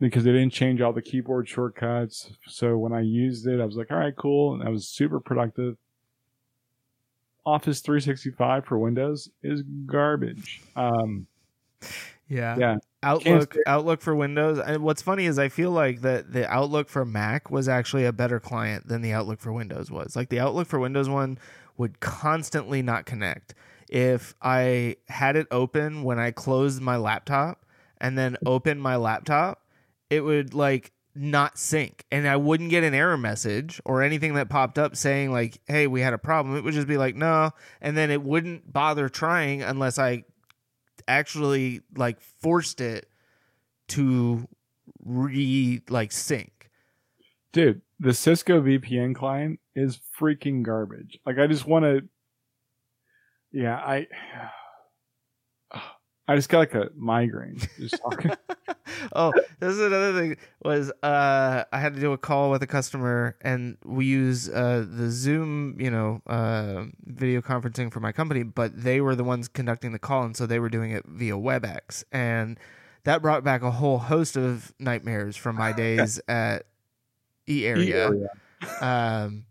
[0.00, 2.30] because they didn't change all the keyboard shortcuts.
[2.46, 4.54] So when I used it, I was like, all right, cool.
[4.54, 5.76] And I was super productive.
[7.44, 10.62] Office 365 for Windows is garbage.
[10.74, 11.26] Um,
[12.28, 12.56] yeah.
[12.58, 12.76] yeah.
[13.02, 14.58] Outlook Outlook for Windows.
[14.58, 18.12] And what's funny is I feel like that the Outlook for Mac was actually a
[18.12, 20.16] better client than the Outlook for Windows was.
[20.16, 21.38] Like the Outlook for Windows one
[21.76, 23.54] would constantly not connect.
[23.88, 27.64] If I had it open when I closed my laptop
[27.98, 29.59] and then opened my laptop,
[30.10, 34.48] it would like not sync and I wouldn't get an error message or anything that
[34.48, 37.50] popped up saying like, "Hey, we had a problem." It would just be like, "No."
[37.80, 40.24] And then it wouldn't bother trying unless I
[41.08, 43.08] actually like forced it
[43.88, 44.46] to
[45.04, 46.70] re like sync.
[47.52, 51.18] dude, the Cisco VPN client is freaking garbage.
[51.26, 52.02] Like I just want to,
[53.52, 54.06] yeah, I,
[56.30, 58.30] I just got like a migraine just talking.
[59.16, 62.68] oh, this is another thing was uh I had to do a call with a
[62.68, 68.44] customer and we use uh the Zoom, you know, uh video conferencing for my company,
[68.44, 71.34] but they were the ones conducting the call and so they were doing it via
[71.34, 72.60] WebEx and
[73.02, 76.64] that brought back a whole host of nightmares from my days at
[77.48, 78.08] E area.
[78.80, 79.46] um,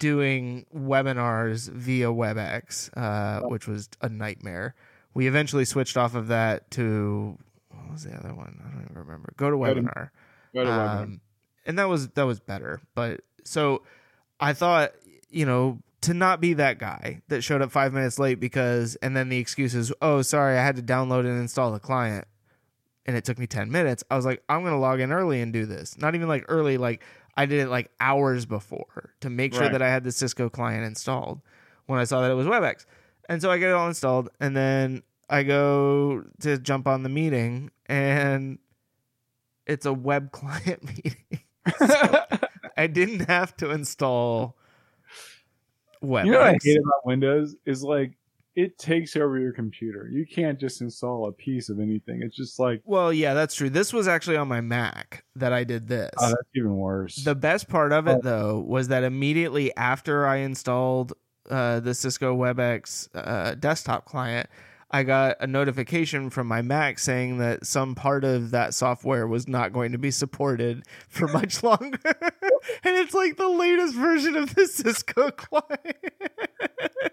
[0.00, 4.74] doing webinars via WebEx, uh, which was a nightmare.
[5.16, 7.38] We eventually switched off of that to
[7.70, 8.60] what was the other one?
[8.62, 9.32] I don't even remember.
[9.38, 10.10] Go to webinar.
[10.54, 11.02] Go to webinar.
[11.04, 11.20] Um,
[11.64, 12.80] and that was that was better.
[12.94, 13.82] But so
[14.38, 14.92] I thought,
[15.30, 19.16] you know, to not be that guy that showed up five minutes late because, and
[19.16, 22.26] then the excuse is, oh, sorry, I had to download and install the client,
[23.06, 24.04] and it took me ten minutes.
[24.10, 25.96] I was like, I'm gonna log in early and do this.
[25.96, 27.02] Not even like early, like
[27.38, 29.72] I did it like hours before to make sure Right.
[29.72, 31.40] that I had the Cisco client installed
[31.86, 32.84] when I saw that it was WebEx.
[33.28, 37.08] And so I get it all installed, and then I go to jump on the
[37.08, 38.58] meeting, and
[39.66, 41.40] it's a web client meeting.
[42.76, 44.56] I didn't have to install
[46.02, 46.24] WebEx.
[46.26, 48.12] You know what I hate about Windows is like
[48.54, 50.08] it takes over your computer.
[50.10, 52.22] You can't just install a piece of anything.
[52.22, 53.70] It's just like well, yeah, that's true.
[53.70, 56.10] This was actually on my Mac that I did this.
[56.18, 57.16] oh, that's even worse.
[57.16, 58.20] The best part of it, Oh.
[58.22, 61.12] though, was that immediately after I installed
[61.50, 64.48] uh, the Cisco WebEx uh, desktop client,
[64.90, 69.48] I got a notification from my Mac saying that some part of that software was
[69.48, 71.98] not going to be supported for much longer.
[72.84, 75.96] and it's like the latest version of the Cisco client.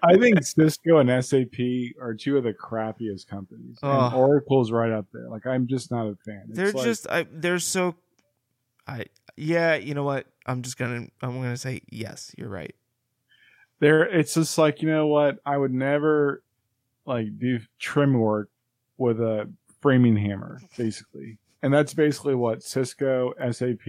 [0.03, 1.59] I think Cisco and SAP
[1.99, 3.79] are two of the crappiest companies.
[3.81, 4.13] And.
[4.13, 5.27] Oracle's right up there.
[5.29, 6.43] Like I'm just not a fan.
[6.49, 7.95] It's they're like- just I they're so
[8.87, 9.05] I
[9.35, 10.27] yeah, you know what?
[10.45, 12.75] I'm just gonna I'm gonna say yes, you're right.
[13.83, 15.39] They're it's just like you know what?
[15.45, 16.41] I would never
[17.05, 18.49] like do trim work
[18.97, 19.51] with a
[19.81, 21.37] framing hammer basically.
[21.61, 23.85] And that's basically what cisco sap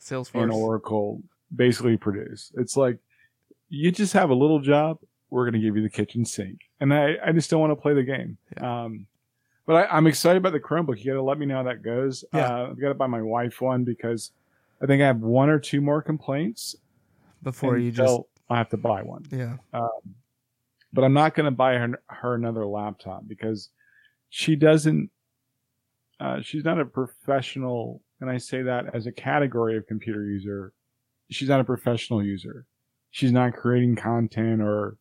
[0.00, 0.42] Salesforce.
[0.42, 1.22] and oracle
[1.54, 2.50] basically produce.
[2.56, 2.98] It's like
[3.68, 4.98] you just have a little job
[5.30, 6.62] we're going to give you the kitchen sink.
[6.80, 8.36] And i i just don't want to play the game.
[8.56, 9.06] Um
[9.66, 10.98] but I, i'm excited about the chromebook.
[10.98, 12.24] You got to let me know how that goes.
[12.34, 12.48] Yeah.
[12.48, 14.32] uh, i've got to buy my wife one because
[14.82, 16.74] i think i have one or two more complaints
[17.44, 18.20] Before you just
[18.54, 19.56] i have to buy one yeah.
[20.92, 23.70] but I'm not going to buy her, her another laptop because
[24.30, 25.10] she doesn't.
[26.20, 30.72] Uh, she's not a professional, and I say that as a category of computer user.
[31.30, 32.66] She's not a professional user.
[33.10, 34.96] She's not creating content or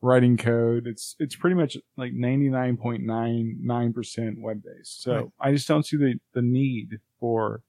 [0.00, 0.86] writing code.
[0.86, 5.02] It's it's pretty much like 99.99% web based.
[5.02, 5.26] So Right.
[5.40, 7.62] I just don't see the the need for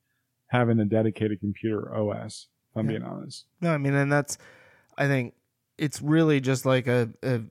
[0.48, 2.48] having a dedicated computer OS.
[2.72, 3.00] If I'm Yeah.
[3.00, 3.46] being honest.
[3.62, 4.38] No, I mean, and that's,
[4.98, 5.34] I think
[5.78, 7.42] it's really just like a, a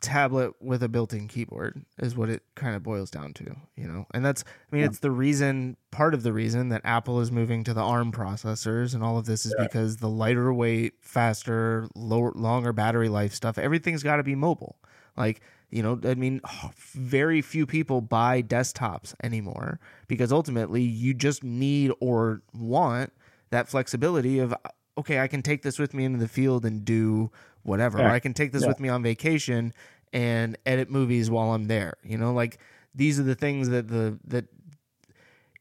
[0.00, 3.88] tablet with a built in keyboard is what it kind of boils down to, you
[3.88, 4.06] know?
[4.14, 4.86] And that's, I mean, Yeah.
[4.86, 8.94] it's the reason, part of the reason that Apple is moving to the ARM processors
[8.94, 9.64] and all of this is Yeah.
[9.64, 14.78] because the lighter weight, faster, lower, longer battery life stuff, everything's got to be mobile.
[15.16, 16.40] Like, you know, I mean,
[16.76, 23.12] very few people buy desktops anymore because ultimately you just need or want
[23.50, 24.54] that flexibility of
[24.98, 27.30] okay, I can take this with me into the field and do
[27.62, 27.98] whatever.
[27.98, 28.08] Yeah.
[28.08, 28.68] Or I can take this Yeah.
[28.68, 29.72] with me on vacation
[30.12, 31.94] and edit movies while I'm there.
[32.02, 32.58] You know, like
[32.94, 34.46] these are the things that the that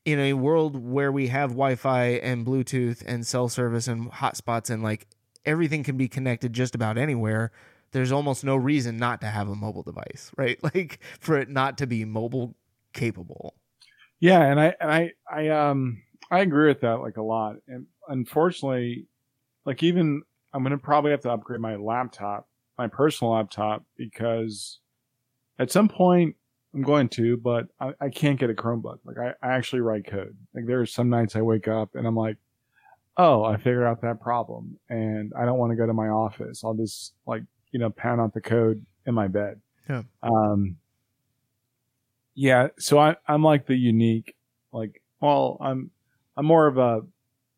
[0.06, 4.82] in a world where we have Wi-Fi and Bluetooth and cell service and hotspots and
[4.82, 5.08] like
[5.46, 7.52] everything can be connected just about anywhere,
[7.92, 10.58] there's almost no reason not to have a mobile device, right?
[10.64, 12.56] Like for it not to be mobile
[12.94, 13.54] capable.
[14.20, 16.02] Yeah, and I and I I um
[16.32, 17.58] I agree with that like a lot.
[17.68, 19.08] And unfortunately,
[19.68, 20.24] like even
[20.54, 24.80] I'm gonna probably have to upgrade my laptop, my personal laptop, because
[25.60, 26.36] at some point
[26.74, 29.00] I'm going to, but I, I can't get a Chromebook.
[29.04, 30.38] Like I, I actually write code.
[30.56, 32.38] Like there are some nights I wake up and I'm like,
[33.18, 36.64] oh, I figured out that problem, and I don't want to go to my office.
[36.64, 39.60] I'll just like you know pound out the code in my bed.
[39.90, 40.04] Yeah.
[40.24, 40.78] Um.
[42.36, 42.70] Yeah.
[42.80, 44.34] So I I'm like the unique
[44.72, 45.92] like well I'm
[46.38, 47.02] I'm more of a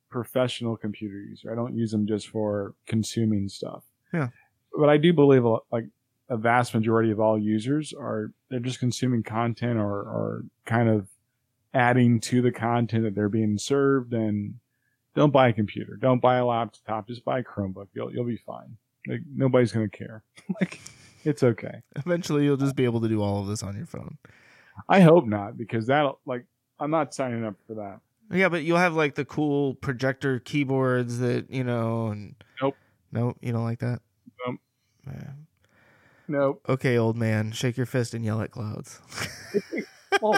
[0.09, 1.51] professional computer user.
[1.51, 3.83] I don't use them just for consuming stuff.
[4.13, 4.29] Yeah.
[4.77, 5.85] But I do believe uh, like
[6.29, 11.07] a vast majority of all users are they're just consuming content or or kind of
[11.73, 14.55] adding to the content that they're being served and
[15.15, 15.95] don't buy a computer.
[15.95, 17.07] Don't buy a laptop.
[17.07, 17.87] Just buy a Chromebook.
[17.93, 18.77] You'll you'll be fine.
[19.07, 20.23] Like nobody's gonna care.
[20.61, 20.79] like
[21.23, 21.81] it's okay.
[21.95, 24.17] Eventually, you'll just be able to do all of this on your phone.
[24.87, 26.45] I hope not because that'll like
[26.79, 27.99] I'm not signing up for that.
[28.31, 32.07] Yeah, but you'll have like the cool projector keyboards that you know.
[32.07, 32.75] And Nope.
[33.11, 33.37] Nope.
[33.41, 34.01] You don't like that.
[34.45, 34.59] Nope.
[35.07, 35.31] Yeah.
[36.27, 36.61] Nope.
[36.69, 39.01] Okay, old man, shake your fist and yell at clouds.
[40.21, 40.37] Well,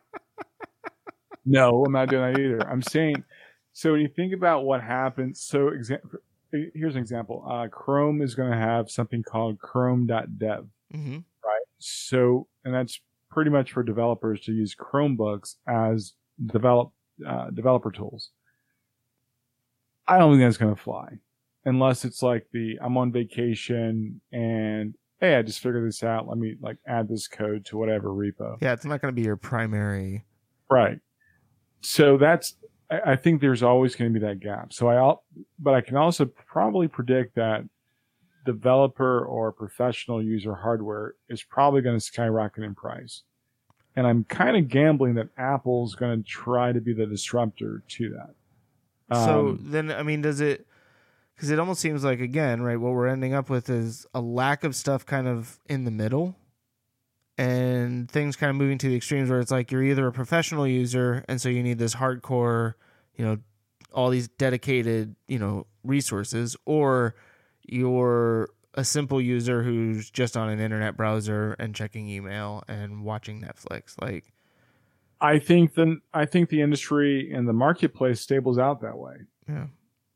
[1.44, 2.66] no, I'm not doing that either.
[2.66, 3.22] I'm saying,
[3.74, 6.00] so when you think about what happens, so exa-
[6.50, 7.44] here's an example.
[7.46, 10.66] Uh, Chrome is going to have something called Chrome.dev.
[10.90, 11.62] hmm right?
[11.78, 12.98] So, and that's
[13.30, 16.14] pretty much for developers to use Chromebooks as
[16.44, 16.92] develop
[17.26, 18.30] uh, developer tools.
[20.06, 21.18] I don't think that's going to fly
[21.64, 26.28] unless it's like the I'm on vacation and hey, I just figured this out.
[26.28, 28.56] Let me like add this code to whatever repo.
[28.60, 30.24] Yeah, it's not going to be your primary.
[30.70, 31.00] Right.
[31.80, 32.54] So that's
[32.90, 34.72] I, I think there's always going to be that gap.
[34.72, 35.14] So I
[35.58, 37.64] but I can also probably predict that
[38.44, 43.24] developer or professional user hardware is probably going to skyrocket in price.
[43.96, 48.10] And I'm kind of gambling that Apple's going to try to be the disruptor to
[48.10, 48.34] that.
[49.16, 50.66] so Um, then, I mean, does it?
[51.34, 52.78] Because it almost seems like again, right?
[52.78, 56.36] What we're ending up with is a lack of stuff kind of in the middle,
[57.38, 60.66] and things kind of moving to the extremes where it's like you're either a professional
[60.66, 62.74] user, and so you need this hardcore,
[63.16, 63.38] you know,
[63.92, 67.14] all these dedicated, you know, resources, or
[67.66, 73.40] you're a simple user who's just on an internet browser and checking email and watching
[73.40, 73.94] Netflix.
[74.00, 74.32] Like,
[75.20, 79.16] I think the I think the industry and the marketplace stables out that way.
[79.48, 79.66] yeah,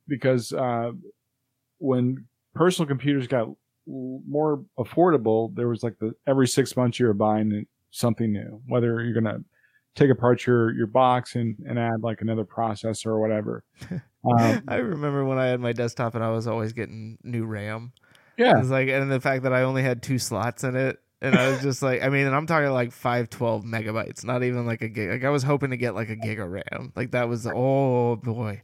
[0.07, 0.93] because uh,
[1.79, 3.49] when personal computers got
[3.87, 9.03] more affordable, there was like the every six months you were buying something new, whether
[9.03, 9.39] you're gonna
[9.95, 13.65] take apart your your box and and add like another processor or whatever.
[14.23, 17.95] Um, I remember when I had my desktop and I was always getting new RAM.
[18.41, 21.35] Yeah, It's like, and the fact that I only had two slots in it, and
[21.37, 24.67] I was just like, I mean, and I'm talking like five twelve megabytes, not even
[24.67, 25.11] like a gig.
[25.11, 26.93] Like I was hoping to get like a gig of RAM.
[26.97, 28.63] Like that was, oh boy.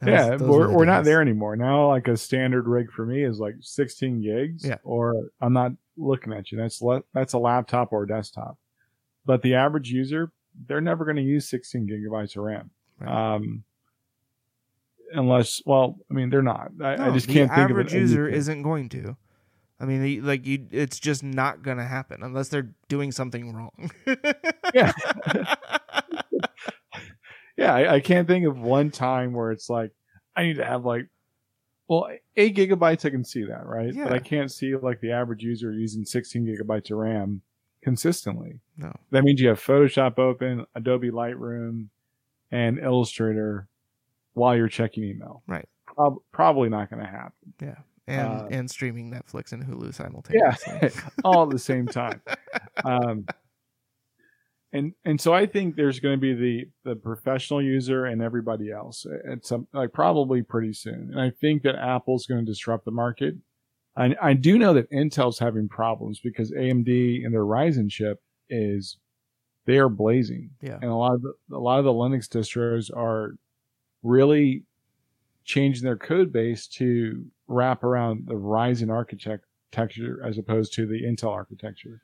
[0.00, 1.54] That yeah, were we're, we're not there anymore.
[1.54, 4.78] Now, like a standard rig for me is like 16 gigs, Yeah.
[4.82, 6.58] or I'm not looking at you.
[6.58, 8.58] That's le- that's a laptop or a desktop.
[9.24, 10.32] But the average user,
[10.66, 12.70] they're never going to use 16 gigabytes of RAM.
[12.98, 13.34] Right.
[13.36, 13.62] Um,
[15.12, 16.70] unless, well, I mean, they're not.
[16.82, 18.38] I, I just can't think of average user anything.
[18.38, 19.16] isn't going to.
[19.80, 23.90] I mean, like you, it's just not going to happen unless they're doing something wrong.
[24.74, 24.92] Yeah.
[27.56, 29.92] Yeah, I, I can't think of one time where it's like
[30.34, 31.08] I need to have like,
[31.88, 33.04] well, eight gigabytes.
[33.04, 33.92] I can see that, right?
[33.94, 34.04] Yeah.
[34.04, 37.42] But I can't see like the average user using 16 gigabytes of RAM
[37.84, 38.60] consistently.
[38.78, 38.92] no.
[39.10, 41.88] That means you have Photoshop open, Adobe Lightroom,
[42.50, 43.68] and Illustrator
[44.34, 45.42] while you're checking email.
[45.46, 45.68] Right.
[45.86, 47.54] Prob- probably not going to happen.
[47.60, 47.74] Yeah.
[48.06, 49.86] And Uh, and streaming Netflix and Hulu
[50.32, 51.02] Yeah, simultaneously.
[51.24, 52.20] all at the same time.
[52.84, 53.26] Um,
[54.72, 58.70] and and so I think there's going to be the the professional user and everybody
[58.72, 61.10] else at some like probably pretty soon.
[61.12, 63.34] And I think that Apple's going to disrupt the market.
[63.96, 68.18] I I do know that Intel's having problems because AMD and their Ryzen chip
[68.48, 68.96] is
[69.66, 70.50] they are blazing.
[70.62, 70.78] Yeah.
[70.80, 73.36] And a lot of the, a lot of the Linux distros are
[74.02, 74.64] really
[75.44, 81.30] changing their code base to wrap around the Ryzen architecture as opposed to the Intel
[81.30, 82.02] architecture.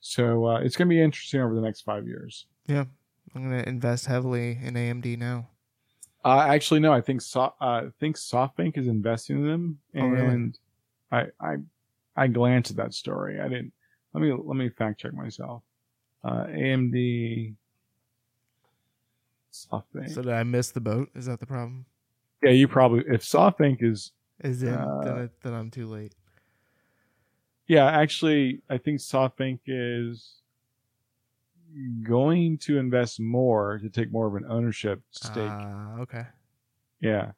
[0.00, 2.46] So uh, it's going to be interesting over the next five years.
[2.66, 2.84] yeah.
[3.32, 5.46] I'm going to invest heavily in AMD now.
[6.24, 10.04] Uh, actually, no, I think so, uh, I think SoftBank is investing in them, Oh,
[10.06, 10.26] really?
[10.34, 10.58] and
[11.12, 11.54] I I
[12.16, 13.38] I glanced at that story.
[13.40, 13.72] I didn't.
[14.14, 15.62] Let me let me fact check myself.
[16.24, 17.54] Uh, AMD
[19.52, 20.10] SoftBank.
[20.14, 21.10] So did I miss the boat?
[21.14, 21.86] Is that the problem?
[22.42, 24.12] yeah, you probably if SoftBank is
[24.42, 26.14] Is in Uh, then, it, then I'm too late.
[27.66, 30.36] yeah, actually, I think SoftBank is
[32.02, 35.36] going to invest more to take more of an ownership stake.
[35.50, 36.24] Ah, okay.
[37.00, 37.32] Yeah.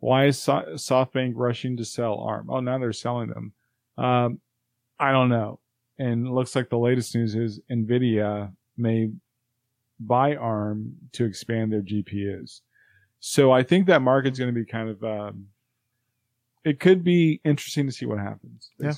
[0.00, 2.48] Why is so- SoftBank rushing to sell ARM?
[2.50, 3.52] Oh, now they're selling them.
[3.96, 4.40] Um,
[4.98, 5.60] I don't know.
[5.98, 9.10] And it looks like the latest news is NVIDIA may
[10.00, 12.60] buy ARM to expand their GPUs.
[13.20, 15.46] So I think that market's going to be kind of, um,
[16.64, 18.88] it could be interesting to see what happens, Yeah.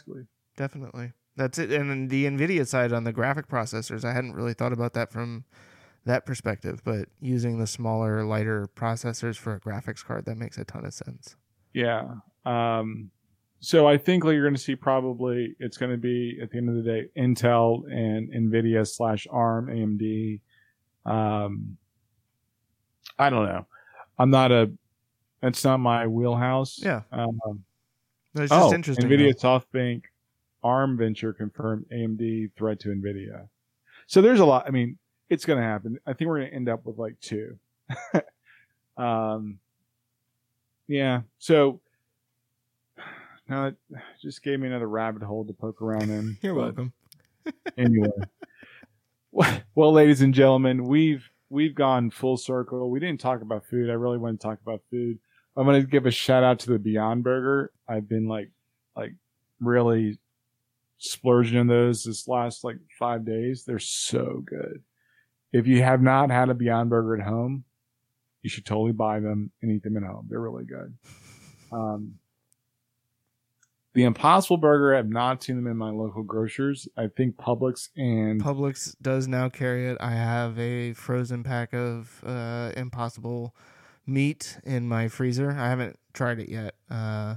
[0.57, 1.13] Definitely.
[1.37, 1.73] That's it.
[1.73, 5.11] And then the NVIDIA side on the graphic processors, I hadn't really thought about that
[5.11, 5.45] from
[6.05, 10.65] that perspective, but using the smaller, lighter processors for a graphics card, that makes a
[10.65, 11.37] ton of sense.
[11.73, 12.17] Yeah.
[12.45, 13.11] Um,
[13.61, 16.59] so I think like you're going to see probably it's going to be at the
[16.59, 20.41] end of the day Intel and Nvidia slash ARM, AMD.
[21.05, 21.77] Um,
[23.19, 23.67] I don't know.
[24.19, 24.71] I'm not a.
[25.41, 26.79] That's not my wheelhouse.
[26.83, 27.03] Yeah.
[27.11, 27.39] Um,
[28.35, 29.09] No, It's just oh, interesting.
[29.09, 29.61] Nvidia, though.
[29.61, 30.03] SoftBank,
[30.63, 33.49] ARM venture confirmed AMD threat to Nvidia.
[34.07, 34.65] So there's a lot.
[34.67, 34.99] I mean,
[35.29, 35.99] it's going to happen.
[36.07, 37.59] I think we're going to end up with like two.
[38.97, 39.59] um,
[40.87, 41.23] yeah.
[41.39, 41.81] So
[43.49, 43.77] now it
[44.21, 46.37] just gave me another rabbit hole to poke around in.
[46.43, 46.93] You're welcome.
[47.77, 48.07] Anyway,
[49.75, 52.91] well, ladies and gentlemen, we've we've gone full circle.
[52.91, 53.89] We didn't talk about food.
[53.89, 55.19] I really want to talk about food.
[55.57, 57.73] I'm going to give a shout out to the Beyond Burger.
[57.87, 58.51] I've been like,
[58.97, 59.15] like
[59.61, 60.19] really
[60.99, 63.65] splurging on those this last like five days.
[63.65, 64.83] They're so good.
[65.53, 67.65] If you have not had a Beyond Burger at home,
[68.43, 70.27] you should totally buy them and eat them at home.
[70.29, 70.95] They're really good.
[71.75, 72.17] Um,
[73.95, 76.89] the Impossible Burger, I've not seen them in my local grocers.
[76.97, 79.99] I think Publix and Publix does now carry it.
[80.01, 83.55] I have a frozen pack of uh, Impossible
[84.07, 85.51] meat in my freezer.
[85.51, 86.75] I haven't tried it yet.
[86.91, 87.37] Uh,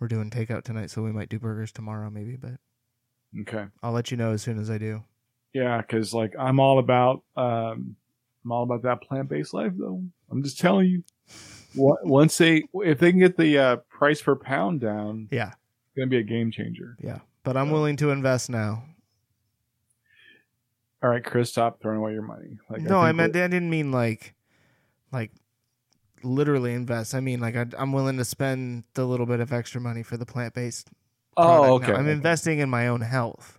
[0.00, 2.36] we're doing takeout tonight, so we might do burgers tomorrow, maybe.
[2.36, 2.54] But
[3.42, 5.04] okay, I'll let you know as soon as I do.
[5.52, 7.96] yeah, because like I'm all about um,
[8.44, 10.02] I'm all about that plant based life though.
[10.30, 11.04] I'm just telling you,
[11.76, 15.52] once they if they can get the uh, price per pound down, Yeah,
[15.92, 16.96] it's gonna be a game changer.
[17.02, 17.18] yeah.
[17.44, 18.84] But I'm willing to invest now.
[21.02, 22.58] All right, Chris, stop throwing away your money.
[22.70, 24.34] Like no, I think meant that- I didn't mean like,
[25.12, 25.32] like,
[26.22, 27.14] literally invest.
[27.14, 30.16] I mean like I, I'm willing to spend the little bit of extra money for
[30.16, 30.88] the plant based.
[31.36, 31.92] Oh, okay.
[31.92, 32.12] I'm okay.
[32.12, 33.58] investing in my own health.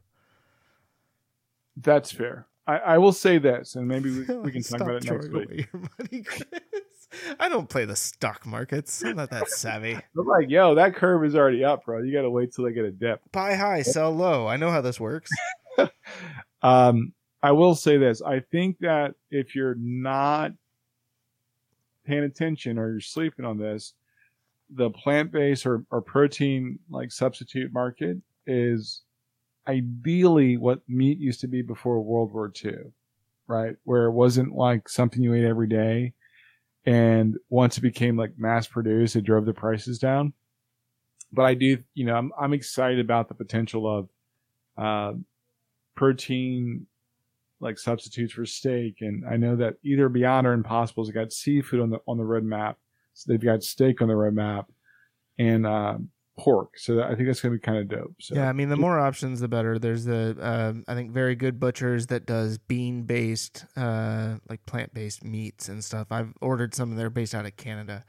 [1.75, 2.47] That's fair.
[2.65, 5.45] I, I will say this, and maybe we, we can talk about it next week.
[5.49, 6.47] away your money, Chris.
[7.39, 9.03] I don't play the stock markets.
[9.03, 9.93] I'm not that savvy.
[10.17, 12.01] I'm like, yo, that curve is already up, bro.
[12.01, 13.21] You got to wait till they get a dip.
[13.31, 14.47] Buy high, sell low.
[14.47, 15.31] I know how this works.
[16.63, 17.13] Um,
[17.43, 18.21] I will say this.
[18.21, 20.53] I think that if you're not
[22.05, 23.93] paying attention or you're sleeping on this,
[24.73, 28.17] the plant-based or, or protein like substitute market
[28.47, 29.01] is
[29.67, 32.75] ideally what meat used to be before World War II,
[33.47, 33.75] right?
[33.83, 36.13] Where it wasn't like something you ate every day.
[36.85, 40.33] And once it became like mass produced, it drove the prices down.
[41.31, 44.09] But I do, you know, I'm, I'm excited about the potential of,
[44.77, 45.13] uh,
[45.95, 46.87] protein
[47.59, 48.97] like substitutes for steak.
[49.01, 52.75] And I know that either Beyond or Impossible's got seafood on the on the roadmap.
[53.13, 54.65] So they've got steak on the roadmap
[55.37, 55.97] and uh,
[56.37, 56.77] pork.
[56.77, 58.15] So I think that's gonna be kind of dope.
[58.19, 59.77] So yeah, I mean, the more options, the better.
[59.77, 64.93] There's the um, I think very good butchers that does bean based, uh, like plant
[64.93, 66.07] based meats and stuff.
[66.11, 66.95] I've ordered some.
[66.95, 68.03] They're based out of Canada.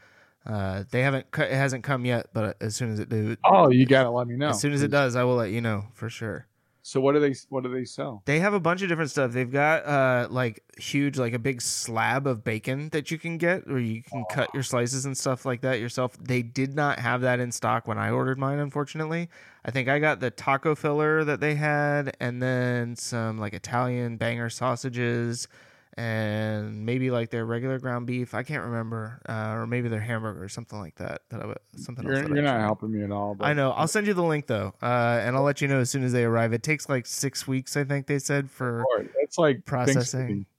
[0.47, 3.87] Uh, they haven't it hasn't come yet, but as soon as it do, oh, you
[3.87, 4.51] gotta let me know.
[4.51, 6.47] as soon as it does, I will let you know for sure.
[6.87, 8.23] So what do they what do they sell?
[8.27, 9.33] They have a bunch of different stuff.
[9.33, 13.67] They've got uh like huge like a big slab of bacon that you can get
[13.67, 16.19] where you can cut your slices and stuff like that yourself.
[16.23, 19.31] They did not have that in stock when I ordered mine unfortunately.
[19.65, 24.19] I think I got the taco filler that they had and then some like Italian
[24.19, 25.49] banger sausages
[25.97, 28.35] and maybe like their regular ground beef.
[28.35, 29.21] I can't remember.
[29.29, 31.23] Uh, or maybe their hamburger or something like that.
[31.31, 32.19] That I would something else.
[32.19, 33.35] You're, I you're not helping me at all.
[33.35, 33.73] But I know.
[33.73, 36.13] I'll send you the link though, uh, and I'll let you know as soon as
[36.13, 36.53] they arrive.
[36.53, 38.85] It takes like six weeks, I think they said for
[39.21, 40.47] It's like processing.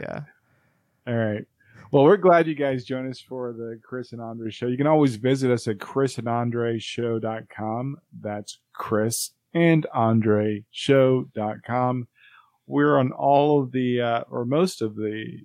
[0.00, 0.20] Yeah.
[1.06, 1.44] All right.
[1.90, 4.66] Well, we're glad you guys joined us for the Chris and Andre show.
[4.66, 7.98] You can always visit us at chrisandandreshow.com.
[8.20, 12.08] That's Chris and Andre show.com.
[12.66, 15.38] We're on all of the, uh, or most of the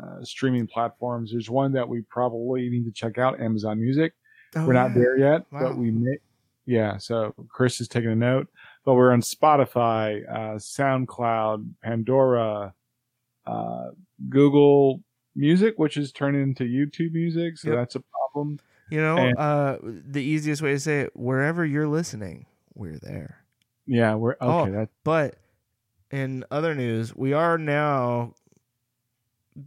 [0.00, 1.30] uh, streaming platforms.
[1.32, 4.12] There's one that we probably need to check out, Amazon Music.
[4.56, 4.94] Oh, we're not yeah.
[4.94, 5.60] there yet, Wow.
[5.68, 6.18] but we may.
[6.66, 8.48] Yeah, so Chris is taking a note.
[8.84, 12.74] But we're on Spotify, uh, SoundCloud, Pandora,
[13.46, 13.90] uh,
[14.28, 15.02] Google
[15.34, 17.76] music, which is turning into YouTube music, so Yep.
[17.78, 18.00] that's a
[18.32, 18.58] problem.
[18.90, 23.44] You know, And- uh, the easiest way to say it, wherever you're listening, we're there.
[23.86, 24.38] Yeah, we're okay.
[24.42, 24.70] Oh.
[24.70, 25.36] that But
[26.10, 28.34] in other news, we are now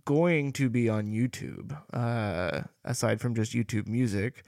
[0.05, 4.43] going to be on YouTube, uh, aside from just YouTube music.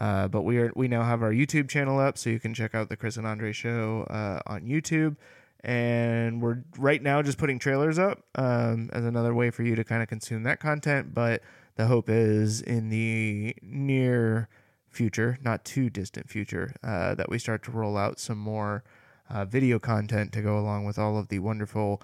[0.00, 2.74] Uh, but we are we now have our YouTube channel up, so you can check
[2.74, 5.16] out the Chris and Andre show uh, on YouTube.
[5.64, 9.82] And we're right now just putting trailers up um, as another way for you to
[9.82, 11.14] kind of consume that content.
[11.14, 11.42] But
[11.76, 14.48] the hope is in the near
[14.88, 18.84] future, not too distant future, uh, that we start to roll out some more
[19.30, 22.02] uh, video content to go along with all of the wonderful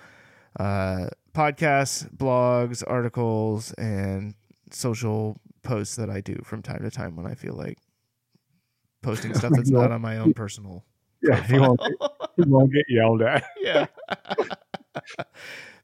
[0.58, 4.34] uh, podcasts, blogs, articles, and
[4.70, 7.78] social posts that I do from time to time when I feel like
[9.02, 10.84] posting stuff that's not on my own personal.
[11.22, 11.80] yeah, he won't,
[12.36, 13.44] he won't get yelled at.
[13.60, 13.86] yeah.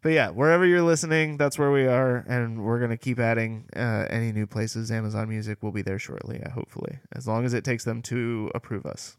[0.03, 4.07] but yeah, wherever you're listening, that's where we are, and we're gonna keep adding uh,
[4.11, 4.91] any new places.
[4.91, 8.87] Amazon Music will be there shortly, hopefully, as long as it takes them to approve
[8.87, 9.17] us.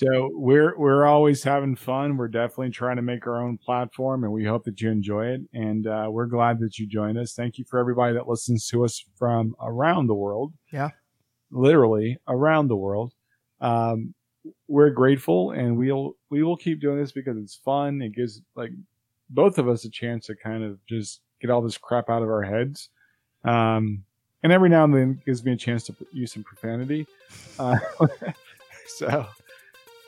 [0.00, 2.16] So we're we're always having fun.
[2.16, 5.42] We're definitely trying to make our own platform, and we hope that you enjoy it.
[5.52, 7.34] And uh, we're glad that you joined us.
[7.34, 10.54] Thank you for everybody that listens to us from around the world.
[10.72, 10.88] Yeah.
[11.50, 13.12] literally around the world.
[13.60, 14.14] Um,
[14.68, 18.00] we're grateful, and we'll we will keep doing this because it's fun.
[18.00, 18.70] It gives like
[19.28, 22.30] both of us a chance to kind of just get all this crap out of
[22.30, 22.88] our heads.
[23.44, 24.04] Um,
[24.42, 27.06] and every now and then it gives me a chance to use some profanity.
[27.58, 27.76] Uh,
[28.86, 29.26] so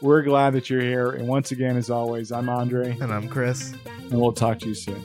[0.02, 1.10] we're glad that you're here.
[1.12, 3.72] And once again, as always, I'm Andre, and I'm Chris.
[4.10, 5.02] and we'll talk to you soon.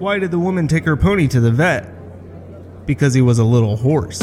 [0.00, 1.86] Why did the woman take her pony to the vet?
[2.86, 4.18] Because he was a little horse.